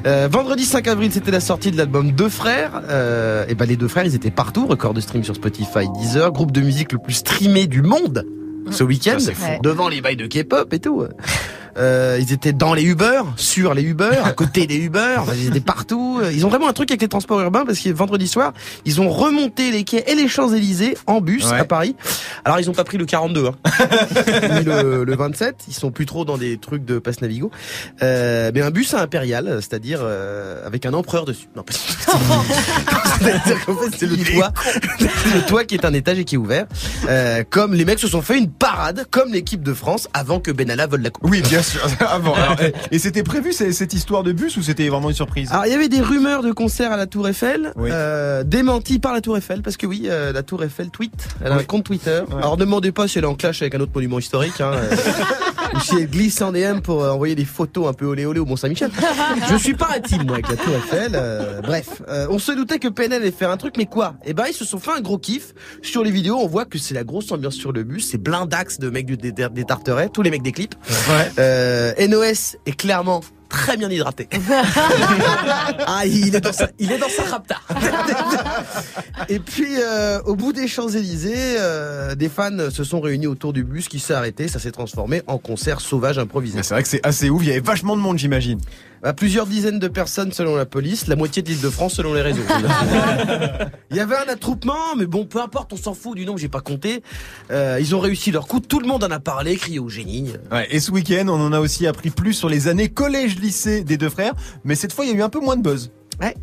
Euh, 0.08 0.28
vendredi 0.32 0.64
5 0.64 0.88
avril, 0.88 1.12
c'était 1.12 1.32
la 1.32 1.42
sortie 1.42 1.72
de 1.72 1.78
l'album 1.78 2.12
Deux 2.14 2.30
Frères. 2.30 2.82
Euh, 2.90 3.46
et 3.50 3.54
ben 3.56 3.66
les 3.66 3.76
deux 3.76 3.88
frères, 3.90 4.06
ils 4.06 4.16
étaient 4.16 4.32
partout. 4.32 4.66
Record 4.66 4.94
de 4.94 5.02
stream 5.02 5.24
sur 5.26 5.36
Spotify, 5.36 5.88
Deezer, 6.00 6.32
groupe 6.32 6.52
de 6.54 6.62
musique 6.62 6.94
le 6.94 7.00
plus 7.00 7.14
streamé 7.16 7.68
du 7.68 7.82
monde 7.82 8.26
ce 8.72 8.84
week-end, 8.84 9.20
Ça, 9.20 9.26
c'est 9.28 9.34
fou. 9.36 9.52
devant 9.62 9.90
les 9.90 10.02
bails 10.02 10.16
de 10.16 10.26
K-pop 10.26 10.74
et 10.74 10.80
tout. 10.80 11.04
Euh, 11.78 12.18
ils 12.22 12.32
étaient 12.32 12.54
dans 12.54 12.74
les 12.74 12.84
Uber, 12.84 13.22
sur 13.36 13.74
les 13.74 13.82
Uber, 13.84 14.18
à 14.24 14.32
côté 14.32 14.66
des 14.68 14.78
Uber, 14.78 15.18
ils 15.36 15.48
étaient 15.48 15.60
partout. 15.60 16.22
Ils 16.34 16.46
ont 16.46 16.50
vraiment 16.50 16.70
un 16.70 16.74
truc 16.74 16.90
avec 16.92 17.02
les 17.02 17.08
transports 17.08 17.42
urbains 17.42 17.66
parce 17.66 17.80
que 17.80 17.90
vendredi 17.90 18.28
soir, 18.28 18.54
ils 18.86 19.02
ont 19.02 19.10
remonté 19.10 19.72
les 19.72 19.84
quais 19.84 20.04
et 20.08 20.16
les 20.16 20.28
Champs-Élysées 20.28 20.98
en 21.08 21.22
bus 21.22 21.46
Ouais. 21.46 21.60
à 21.60 21.66
Paris. 21.66 21.96
Alors 22.46 22.60
ils 22.60 22.70
ont 22.70 22.74
pas 22.74 22.84
pris 22.86 22.98
le 22.98 23.06
42, 23.06 23.48
hein. 23.48 23.56
ni 24.60 24.64
le, 24.64 25.04
le 25.04 25.16
27. 25.16 25.56
Ils 25.68 25.74
sont 25.74 25.92
plus 25.92 26.06
trop 26.06 26.24
dans 26.26 26.38
des 26.38 26.58
trucs 26.58 26.86
de 26.86 26.98
passe 27.00 27.22
Navigo. 27.22 27.52
Euh, 28.02 28.52
mais 28.54 28.62
un 28.62 28.72
bus 28.72 28.94
à 28.94 29.02
impérial, 29.02 29.58
c'est-à-dire 29.62 30.00
euh, 30.02 30.66
avec 30.66 30.86
un 30.86 30.94
empereur 30.94 31.26
dessus. 31.26 31.48
Non. 31.56 31.66
C'est-à-dire 33.20 33.66
qu'en 33.66 33.76
fait, 33.76 33.96
c'est 33.98 34.06
le 34.08 34.18
toit, 34.18 34.52
le 35.00 35.46
toit 35.46 35.64
qui 35.66 35.76
est 35.76 35.86
un 35.86 35.94
étage 35.94 36.20
et 36.20 36.24
qui 36.26 36.36
est 36.36 36.38
ouvert. 36.38 36.66
Euh, 37.10 37.44
comme 37.50 37.74
les 37.74 37.86
mecs 37.86 38.00
se 38.00 38.08
sont 38.08 38.22
fait 38.22 38.38
une 38.38 38.50
parade, 38.50 39.06
comme 39.12 39.32
l'équipe 39.34 39.64
de 39.64 39.74
France, 39.74 40.08
avant 40.14 40.40
que 40.40 40.52
Benalla 40.52 40.88
vole 40.88 41.02
la 41.02 41.10
coupe. 41.10 41.30
Oui, 41.30 41.42
bien 41.42 41.62
sûr. 41.72 41.82
Avant. 42.10 42.34
Alors, 42.36 42.56
et- 42.92 43.00
c'était 43.00 43.24
prévu 43.24 43.54
cette 43.54 43.94
histoire 43.94 44.24
de 44.24 44.32
bus 44.32 44.58
ou 44.58 44.62
c'était 44.64 44.88
vraiment 44.90 45.10
une 45.10 45.16
surprise? 45.16 45.52
Alors 45.52 45.66
il 45.66 45.72
y 45.72 45.76
avait 45.76 45.90
des 45.90 46.02
rumeurs 46.02 46.42
de 46.44 46.52
concert 46.52 46.92
à 46.92 46.98
la 46.98 47.06
Tour 47.08 47.28
Eiffel, 47.28 47.72
Oui. 47.76 47.90
euh, 47.92 48.44
démenties 48.44 49.00
par 49.00 49.14
la 49.14 49.22
Tour 49.22 49.38
Eiffel, 49.38 49.62
parce 49.62 49.78
que 49.78 49.86
oui, 49.86 50.04
euh, 50.06 50.32
la 50.34 50.44
Tour 50.44 50.64
Eiffel 50.64 50.90
tweet, 50.90 51.14
elle 51.44 51.52
a 51.52 51.56
Oui. 51.58 51.62
un 51.62 51.66
compte 51.66 51.84
Twitter. 51.86 52.22
Alors 52.38 52.56
ne 52.58 52.62
demandez 52.66 52.92
pas 52.92 53.08
si 53.08 53.18
elle 53.18 53.24
est 53.26 53.28
en 53.28 53.36
clash 53.36 53.62
avec 53.62 53.76
un 53.76 53.80
autre 53.80 53.92
monument 53.94 54.20
historique, 54.20 54.60
hein, 54.62 54.72
euh, 54.74 54.96
ou 55.76 55.80
si 55.80 55.96
elle 55.98 56.10
glisse 56.10 56.42
en 56.42 56.52
DM 56.52 56.80
pour 56.82 57.04
euh, 57.04 57.12
envoyer 57.12 57.36
des 57.36 57.46
photos 57.46 57.88
un 57.88 57.94
peu 57.94 58.06
olé 58.06 58.26
olé 58.26 58.40
au 58.40 58.46
Mont 58.46 58.56
Saint-Michel. 58.56 58.90
Je 59.50 59.56
suis 59.56 59.74
pas 59.76 59.90
intime 59.96 60.24
moi 60.24 60.34
avec 60.36 60.50
la 60.50 60.56
Tour 60.56 60.74
Eiffel. 60.76 61.12
euh, 61.16 61.62
bref, 61.62 62.02
on 62.30 62.40
se 62.40 62.52
doutait 62.52 62.80
que 62.80 62.88
PNL 62.88 63.22
allait 63.22 63.32
faire 63.32 63.52
un 63.52 63.58
truc, 63.58 63.76
mais 63.78 63.86
quoi? 63.86 64.16
Eh 64.26 64.34
ben 64.34 64.46
ils 64.50 64.54
se 64.54 64.66
sont 64.66 64.80
fait 64.80 64.92
un 64.92 65.02
gros 65.02 65.18
kiff. 65.18 65.54
Sur 65.82 66.04
les 66.04 66.12
vidéos, 66.12 66.38
on 66.40 66.48
voit 66.48 66.66
que 66.66 66.78
c'est 66.78 66.94
la 66.94 67.04
grosse 67.04 67.32
ambiance 67.32 67.56
sur 67.56 67.72
le 67.72 67.84
bus, 67.84 68.10
c'est 68.12 68.18
blindax 68.18 68.80
de 68.80 68.90
mecs 68.90 69.06
du, 69.06 69.18
des, 69.18 69.32
des 69.32 69.64
Tarterets, 69.66 70.10
tous 70.14 70.22
les 70.22 70.30
mecs 70.32 70.44
des 70.44 70.52
clips. 70.52 70.76
Ouais. 71.10 71.32
Euh, 71.56 71.94
NOS 72.08 72.58
est 72.66 72.76
clairement 72.76 73.22
très 73.48 73.78
bien 73.78 73.90
hydraté. 73.90 74.28
ah, 75.88 76.06
il 76.06 76.36
est 76.36 76.42
dans 76.42 76.52
sa, 76.52 76.70
il 76.78 76.92
est 76.92 76.98
dans 76.98 77.10
sa 77.10 77.24
rapta. 77.24 77.56
Et 79.30 79.40
puis, 79.40 79.78
euh, 79.80 80.22
au 80.26 80.36
bout 80.36 80.52
des 80.52 80.68
Champs-Élysées, 80.68 81.56
euh, 81.60 82.16
des 82.16 82.28
fans 82.28 82.70
se 82.70 82.84
sont 82.84 83.00
réunis 83.00 83.28
autour 83.28 83.54
du 83.54 83.64
bus 83.64 83.88
qui 83.88 84.00
s'est 84.00 84.14
arrêté. 84.14 84.50
Ça 84.50 84.60
s'est 84.60 84.72
transformé 84.72 85.22
en 85.28 85.38
concert 85.38 85.80
sauvage 85.80 86.20
improvisé. 86.20 86.64
C'est 86.64 86.74
vrai 86.74 86.84
que 86.84 86.90
c'est 86.90 87.06
assez 87.06 87.30
ouf, 87.30 87.44
il 87.44 87.48
y 87.48 87.52
avait 87.52 87.62
vachement 87.62 87.96
de 87.96 88.02
monde 88.02 88.18
j'imagine. 88.18 88.60
À 89.06 89.14
plusieurs 89.14 89.46
dizaines 89.46 89.78
de 89.78 89.88
personnes 89.88 90.32
selon 90.32 90.56
la 90.56 90.66
police, 90.66 91.06
la 91.06 91.16
moitié 91.16 91.44
de 91.44 91.50
l'île 91.50 91.62
de 91.62 91.70
France 91.70 91.94
selon 91.94 92.16
les 92.16 92.24
réseaux. 92.24 92.42
Il 93.92 93.98
y 93.98 94.00
avait 94.00 94.16
un 94.16 94.28
attroupement, 94.28 94.96
mais 94.98 95.06
bon, 95.06 95.26
peu 95.26 95.40
importe, 95.40 95.74
on 95.74 95.78
s'en 95.78 95.94
fout 95.94 96.18
du 96.18 96.26
nombre, 96.26 96.40
j'ai 96.40 96.50
pas 96.50 96.62
compté. 96.62 97.04
Euh, 97.52 97.78
ils 97.80 97.94
ont 97.96 98.00
réussi 98.00 98.32
leur 98.32 98.48
coup, 98.48 98.60
tout 98.60 98.80
le 98.80 98.88
monde 98.88 99.04
en 99.04 99.12
a 99.12 99.20
parlé, 99.20 99.58
crié 99.58 99.78
au 99.78 99.90
génie. 99.90 100.34
Ouais, 100.52 100.68
et 100.72 100.80
ce 100.80 100.90
week-end, 100.90 101.28
on 101.28 101.40
en 101.40 101.54
a 101.54 101.60
aussi 101.60 101.86
appris 101.86 102.10
plus 102.10 102.34
sur 102.34 102.50
les 102.50 102.68
années 102.68 102.90
collège-lycée 102.90 103.84
des 103.84 103.98
deux 103.98 104.10
frères, 104.10 104.34
mais 104.64 104.74
cette 104.74 104.92
fois 104.92 105.06
il 105.06 105.12
y 105.12 105.14
a 105.14 105.18
eu 105.18 105.22
un 105.22 105.30
peu 105.30 105.40
moins 105.40 105.56
de 105.56 105.62
buzz. 105.62 105.92
Ouais. 106.20 106.36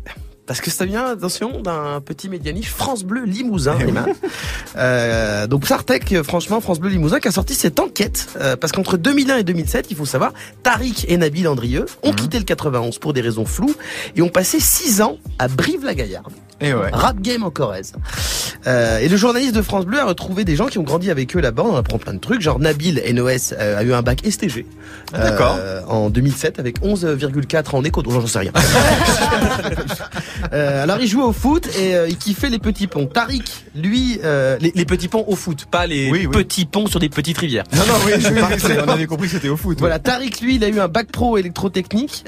Parce 0.45 0.59
que 0.59 0.69
ça 0.69 0.85
vient, 0.85 1.05
attention, 1.05 1.61
d'un 1.61 2.01
petit 2.01 2.27
médianiche 2.27 2.69
France 2.69 3.03
Bleu 3.03 3.23
Limousin, 3.23 3.77
euh, 4.75 5.47
donc 5.47 5.65
Sartec, 5.65 6.21
franchement, 6.23 6.59
France 6.59 6.79
Bleu 6.79 6.89
Limousin 6.89 7.19
qui 7.19 7.29
a 7.29 7.31
sorti 7.31 7.55
cette 7.55 7.79
enquête. 7.79 8.27
Euh, 8.39 8.57
parce 8.57 8.73
qu'entre 8.73 8.97
2001 8.97 9.37
et 9.37 9.43
2007, 9.43 9.87
il 9.89 9.95
faut 9.95 10.05
savoir, 10.05 10.33
Tariq 10.61 11.05
et 11.07 11.17
Nabil 11.17 11.47
Andrieux 11.47 11.85
ont 12.03 12.09
mhm. 12.09 12.15
quitté 12.15 12.39
le 12.39 12.45
91 12.45 12.97
pour 12.97 13.13
des 13.13 13.21
raisons 13.21 13.45
floues 13.45 13.75
et 14.15 14.21
ont 14.21 14.29
passé 14.29 14.59
6 14.59 15.01
ans 15.01 15.17
à 15.39 15.47
Brive-la-Gaillarde. 15.47 16.33
Et 16.61 16.73
ouais. 16.73 16.89
Rap 16.91 17.19
game 17.19 17.43
en 17.43 17.49
Corrèze. 17.49 17.93
Euh, 18.67 18.99
et 18.99 19.09
le 19.09 19.17
journaliste 19.17 19.55
de 19.55 19.61
France 19.61 19.85
Bleu 19.85 19.99
a 19.99 20.05
retrouvé 20.05 20.45
des 20.45 20.55
gens 20.55 20.67
qui 20.67 20.77
ont 20.77 20.83
grandi 20.83 21.11
avec 21.11 21.35
eux 21.35 21.41
là-bas. 21.41 21.63
On 21.65 21.75
apprend 21.75 21.97
plein 21.97 22.13
de 22.13 22.19
trucs. 22.19 22.41
Genre 22.41 22.59
Nabil 22.59 23.01
NOS 23.13 23.53
euh, 23.53 23.77
a 23.77 23.83
eu 23.83 23.93
un 23.93 24.01
bac 24.01 24.21
STG. 24.29 24.65
Ah, 25.13 25.29
d'accord. 25.29 25.57
Euh, 25.59 25.81
en 25.87 26.09
2007 26.09 26.59
avec 26.59 26.81
11,4 26.81 27.75
en 27.75 27.83
éco. 27.83 28.01
Donc 28.01 28.13
j'en 28.13 28.27
sais 28.27 28.39
rien. 28.39 28.51
euh, 30.53 30.83
alors 30.83 30.99
il 30.99 31.07
jouait 31.07 31.23
au 31.23 31.33
foot 31.33 31.67
et 31.77 31.95
euh, 31.95 32.07
il 32.07 32.17
kiffait 32.17 32.49
les 32.49 32.59
petits 32.59 32.87
ponts. 32.87 33.05
Tariq, 33.05 33.65
lui, 33.75 34.19
euh, 34.23 34.57
les, 34.59 34.71
les, 34.73 34.85
petits 34.85 35.07
ponts 35.07 35.25
au 35.27 35.35
foot, 35.35 35.65
pas 35.69 35.87
les 35.87 36.27
petits 36.27 36.65
ponts 36.65 36.87
sur 36.87 36.99
des 36.99 37.09
petites 37.09 37.37
rivières. 37.37 37.65
Non 37.73 37.83
non 37.87 37.93
oui, 38.05 38.13
on 38.85 38.89
avait 38.89 39.05
compris 39.05 39.27
que 39.27 39.33
c'était 39.33 39.49
au 39.49 39.57
foot. 39.57 39.79
Voilà, 39.79 39.99
Tariq 39.99 40.41
lui, 40.41 40.55
il 40.55 40.63
a 40.63 40.69
eu 40.69 40.79
un 40.79 40.87
bac 40.87 41.11
pro 41.11 41.37
électrotechnique. 41.37 42.25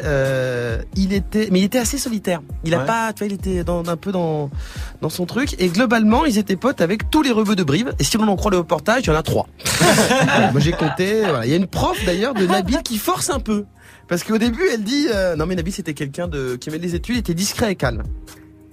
il 0.96 1.14
était, 1.14 1.50
mais 1.52 1.60
il 1.60 1.66
était 1.66 1.80
assez 1.80 1.98
solitaire. 1.98 2.42
Il 2.64 2.74
a 2.74 2.80
pas, 2.80 3.14
tu 3.14 3.24
vois, 3.24 3.28
il 3.28 3.34
était 3.34 3.64
dans 3.64 3.88
un 3.88 3.98
peu 3.98 4.12
dans 4.16 4.50
dans 5.02 5.10
son 5.10 5.26
truc. 5.26 5.56
Et 5.60 5.68
globalement, 5.68 6.26
ils 6.26 6.38
étaient 6.38 6.56
potes 6.56 6.82
avec 6.82 7.10
tous 7.10 7.22
les 7.22 7.32
rebeux 7.32 7.56
de 7.56 7.64
Brive. 7.64 7.94
Et 8.00 8.04
si 8.04 8.18
l'on 8.18 8.28
en 8.28 8.36
croit 8.36 8.52
le 8.52 8.58
reportage, 8.58 9.04
il 9.04 9.08
y 9.08 9.10
en 9.12 9.16
a 9.16 9.24
trois. 9.24 9.48
moi, 10.52 10.60
j'ai 10.60 10.72
compté. 10.72 11.22
Voilà. 11.22 11.46
Il 11.46 11.52
y 11.52 11.54
a 11.54 11.58
une 11.58 11.68
prof 11.68 11.98
d'ailleurs 12.06 12.34
de 12.34 12.46
Nabil 12.46 12.82
qui 12.84 12.98
force 12.98 13.30
un 13.30 13.40
peu. 13.40 13.66
Parce 14.08 14.24
qu'au 14.24 14.38
début, 14.38 14.64
elle 14.72 14.84
dit 14.84 15.08
euh, 15.14 15.36
non 15.36 15.46
mais 15.46 15.56
Nabil 15.56 15.74
c'était 15.74 15.94
quelqu'un 15.94 16.28
de 16.28 16.56
qui 16.56 16.70
aimait 16.70 16.78
les 16.78 16.96
études, 16.96 17.16
il 17.16 17.20
était 17.20 17.34
discret 17.34 17.72
et 17.72 17.76
calme. 17.76 18.04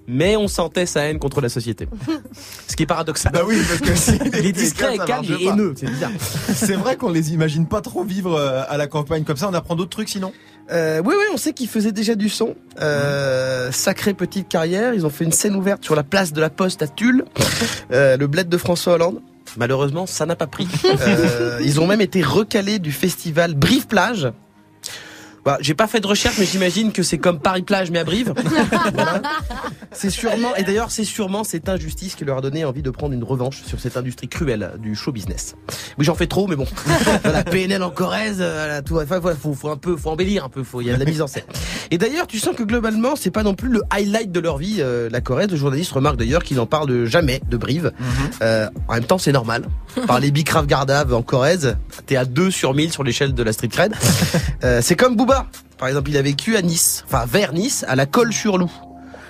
Mais 0.08 0.36
on 0.36 0.48
sentait 0.48 0.86
sa 0.86 1.04
haine 1.04 1.18
contre 1.18 1.40
la 1.40 1.48
société. 1.48 1.88
Ce 2.68 2.74
qui 2.76 2.82
est 2.82 2.86
paradoxal. 2.86 3.32
Bah 3.32 3.42
oui, 3.46 3.56
parce 3.68 3.80
que 3.80 3.96
si 3.96 4.18
il 4.38 4.46
est 4.46 4.52
discret 4.52 4.96
et 4.96 4.98
calme 4.98 5.24
et 5.24 5.44
haineux, 5.44 5.74
c'est 5.76 5.86
bizarre. 5.86 6.10
C'est 6.54 6.74
vrai 6.74 6.96
qu'on 6.96 7.10
les 7.10 7.32
imagine 7.32 7.66
pas 7.66 7.80
trop 7.80 8.04
vivre 8.04 8.34
euh, 8.34 8.62
à 8.68 8.76
la 8.76 8.86
campagne 8.88 9.24
comme 9.24 9.36
ça. 9.36 9.48
On 9.48 9.54
apprend 9.54 9.76
d'autres 9.76 9.90
trucs 9.90 10.08
sinon? 10.08 10.32
Euh, 10.70 11.02
oui, 11.04 11.14
oui, 11.18 11.24
on 11.32 11.36
sait 11.36 11.52
qu'ils 11.52 11.68
faisaient 11.68 11.92
déjà 11.92 12.14
du 12.14 12.28
son. 12.28 12.54
Euh, 12.80 13.70
sacrée 13.72 14.14
petite 14.14 14.48
carrière. 14.48 14.94
Ils 14.94 15.04
ont 15.04 15.10
fait 15.10 15.24
une 15.24 15.32
scène 15.32 15.56
ouverte 15.56 15.84
sur 15.84 15.94
la 15.94 16.02
place 16.02 16.32
de 16.32 16.40
la 16.40 16.50
Poste 16.50 16.82
à 16.82 16.88
Tulle, 16.88 17.24
euh, 17.92 18.16
le 18.16 18.26
bled 18.26 18.48
de 18.48 18.56
François 18.56 18.94
Hollande. 18.94 19.20
Malheureusement, 19.56 20.06
ça 20.06 20.24
n'a 20.24 20.36
pas 20.36 20.46
pris. 20.46 20.68
Euh, 21.02 21.58
ils 21.64 21.80
ont 21.80 21.86
même 21.86 22.00
été 22.00 22.22
recalés 22.22 22.78
du 22.78 22.92
festival 22.92 23.54
Brive 23.54 23.86
Plage 23.86 24.30
bah, 25.44 25.58
j'ai 25.60 25.74
pas 25.74 25.86
fait 25.86 26.00
de 26.00 26.06
recherche, 26.06 26.36
mais 26.38 26.46
j'imagine 26.46 26.92
que 26.92 27.02
c'est 27.02 27.18
comme 27.18 27.40
Paris 27.40 27.62
Plage, 27.62 27.90
mais 27.90 27.98
à 27.98 28.04
Brive. 28.04 28.32
C'est 29.94 30.10
sûrement, 30.10 30.54
et 30.56 30.62
d'ailleurs, 30.62 30.90
c'est 30.90 31.04
sûrement 31.04 31.44
cette 31.44 31.68
injustice 31.68 32.14
qui 32.14 32.24
leur 32.24 32.38
a 32.38 32.40
donné 32.40 32.64
envie 32.64 32.80
de 32.80 32.88
prendre 32.88 33.12
une 33.12 33.24
revanche 33.24 33.62
sur 33.62 33.78
cette 33.78 33.98
industrie 33.98 34.26
cruelle 34.26 34.72
du 34.78 34.94
show 34.94 35.12
business. 35.12 35.54
Oui, 35.98 36.06
j'en 36.06 36.14
fais 36.14 36.26
trop, 36.26 36.46
mais 36.46 36.56
bon. 36.56 36.64
la 37.24 37.44
PNL 37.44 37.82
en 37.82 37.90
Corrèze, 37.90 38.38
euh, 38.40 38.80
tout, 38.80 38.98
enfin, 38.98 39.20
faut, 39.38 39.52
faut 39.52 39.68
un 39.68 39.76
peu, 39.76 39.96
faut 39.96 40.08
embellir 40.08 40.44
un 40.44 40.48
peu, 40.48 40.62
faut, 40.62 40.80
il 40.80 40.86
y 40.86 40.90
a 40.90 40.94
de 40.94 40.98
la 40.98 41.04
mise 41.04 41.20
en 41.20 41.26
scène. 41.26 41.44
Et 41.90 41.98
d'ailleurs, 41.98 42.26
tu 42.26 42.38
sens 42.38 42.56
que 42.56 42.62
globalement, 42.62 43.16
c'est 43.16 43.30
pas 43.30 43.42
non 43.42 43.54
plus 43.54 43.68
le 43.68 43.82
highlight 43.90 44.32
de 44.32 44.40
leur 44.40 44.56
vie, 44.56 44.76
euh, 44.78 45.10
la 45.10 45.20
Corrèze. 45.20 45.50
Le 45.50 45.56
journaliste 45.56 45.92
remarque 45.92 46.16
d'ailleurs 46.16 46.42
qu'ils 46.42 46.56
n'en 46.56 46.66
parlent 46.66 47.04
jamais 47.04 47.42
de 47.50 47.56
Brive. 47.58 47.92
Mhm. 47.98 48.06
euh, 48.42 48.68
en 48.88 48.94
même 48.94 49.04
temps, 49.04 49.18
c'est 49.18 49.32
normal. 49.32 49.64
Par 50.06 50.20
les 50.20 50.30
Bicrave 50.30 50.66
Gardav 50.66 51.12
en 51.12 51.20
Corrèze, 51.20 51.76
t'es 52.06 52.16
à 52.16 52.24
2 52.24 52.50
sur 52.50 52.72
1000 52.72 52.92
sur 52.92 53.04
l'échelle 53.04 53.34
de 53.34 53.42
la 53.42 53.52
street 53.52 53.68
cred. 53.68 53.94
Euh, 54.64 54.78
c'est 54.80 54.94
comme 54.94 55.16
Booba 55.16 55.31
par 55.78 55.88
exemple, 55.88 56.10
il 56.10 56.16
a 56.16 56.22
vécu 56.22 56.56
à 56.56 56.62
Nice, 56.62 57.02
enfin 57.06 57.24
vers 57.26 57.52
Nice, 57.52 57.84
à 57.88 57.96
la 57.96 58.06
Colle-sur-Loup. 58.06 58.70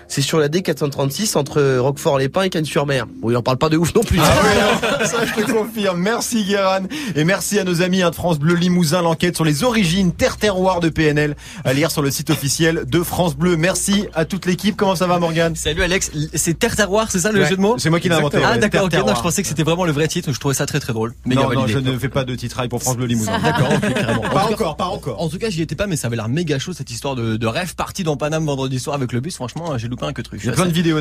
C'est 0.09 0.23
sur 0.23 0.39
la 0.39 0.49
D436 0.49 1.37
entre 1.39 1.79
Roquefort-les-Pins 1.79 2.43
et 2.43 2.51
Cannes-sur-Mer. 2.51 3.07
Bon, 3.21 3.31
il 3.31 3.37
en 3.37 3.43
parle 3.43 3.59
pas 3.59 3.69
de 3.69 3.77
ouf 3.77 3.95
non 3.95 4.03
plus. 4.03 4.19
Ah 4.21 5.05
ça 5.07 5.25
je 5.25 5.43
te 5.43 5.51
confirme. 5.51 6.01
Merci 6.01 6.45
Guéran. 6.45 6.81
Et 7.15 7.25
merci 7.25 7.59
à 7.59 7.65
nos 7.65 7.83
amis 7.83 8.03
de 8.03 8.11
France 8.13 8.39
Bleu 8.39 8.55
Limousin, 8.55 9.03
l'enquête 9.03 9.37
sur 9.37 9.45
les 9.45 9.65
origines 9.65 10.13
terre-terroir 10.13 10.81
de 10.81 10.89
PNL 10.89 11.37
à 11.65 11.73
lire 11.73 11.91
sur 11.91 12.03
le 12.03 12.11
site 12.11 12.31
officiel 12.31 12.85
de 12.87 13.03
France 13.03 13.37
Bleu. 13.37 13.57
Merci 13.57 14.07
à 14.15 14.25
toute 14.25 14.47
l'équipe. 14.47 14.77
Comment 14.77 14.97
ça 14.97 15.07
va 15.07 15.19
Morgane? 15.19 15.57
Salut 15.57 15.83
Alex. 15.83 16.11
C'est 16.35 16.59
terre-terroir, 16.59 17.11
c'est 17.11 17.21
ça 17.21 17.33
le 17.33 17.45
jeu 17.45 17.57
de 17.57 17.61
mots? 17.61 17.77
C'est 17.79 17.91
moi 17.91 18.01
qui 18.01 18.09
l'ai 18.09 18.15
inventé. 18.15 18.39
Ah 18.45 18.59
d'accord. 18.59 18.89
Non, 18.93 19.15
je 19.15 19.23
pensais 19.23 19.43
que 19.43 19.49
c'était 19.49 19.63
vraiment 19.63 19.85
le 19.85 19.93
vrai 19.93 20.09
titre. 20.09 20.33
Je 20.33 20.39
trouvais 20.39 20.55
ça 20.55 20.67
très 20.67 20.81
très 20.81 20.93
drôle. 20.93 21.15
non, 21.27 21.51
non, 21.53 21.67
je 21.67 21.79
ne 21.79 21.99
fais 21.99 22.09
pas 22.09 22.25
de 22.25 22.35
titraille 22.35 22.69
pour 22.69 22.83
France 22.83 22.97
Bleu 22.97 23.07
Limousin. 23.07 23.39
D'accord, 23.39 23.69
ok, 23.73 23.95
carrément. 23.95 24.21
Pas 24.23 24.45
encore, 24.45 24.77
pas 24.77 24.87
encore. 24.87 25.21
En 25.21 25.29
tout 25.29 25.39
cas, 25.39 25.51
j'y 25.51 25.63
étais 25.63 25.75
pas, 25.75 25.87
mais 25.87 25.97
ça 25.97 26.09
avait 26.09 26.17
l'air 26.17 26.29
méga 26.29 26.59
chaud 26.59 26.73
cette 26.73 26.91
histoire 26.91 27.15
de, 27.15 27.37
de 27.37 27.47
rêve 27.47 27.75
parti 27.75 28.05
dans 28.05 28.17
Paname 28.17 28.45
vendredi 28.45 28.79
soir 28.79 28.97
avec 28.97 29.13
le 29.13 29.21
bus. 29.21 29.35
Franchement, 29.37 29.79
j'ai 29.79 29.89
loupé 29.93 30.07
un 30.07 30.13
que 30.13 30.23
truc 30.23 30.41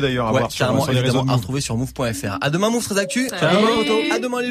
d'ailleurs 0.00 0.28
à 0.28 0.30
voir 0.30 0.52
sur, 0.52 0.66
à 0.66 1.34
retrouver 1.34 1.60
sur 1.60 1.76
move.fr. 1.76 2.38
À 2.40 2.50
demain 2.50 2.70
Move 2.70 2.84
très 2.84 2.98
actu. 2.98 3.28
À 3.30 3.54
demain 3.54 3.70
les 3.76 3.88
loups. 3.88 4.14
À 4.14 4.18
demain 4.18 4.40
les 4.40 4.46
loups. 4.46 4.50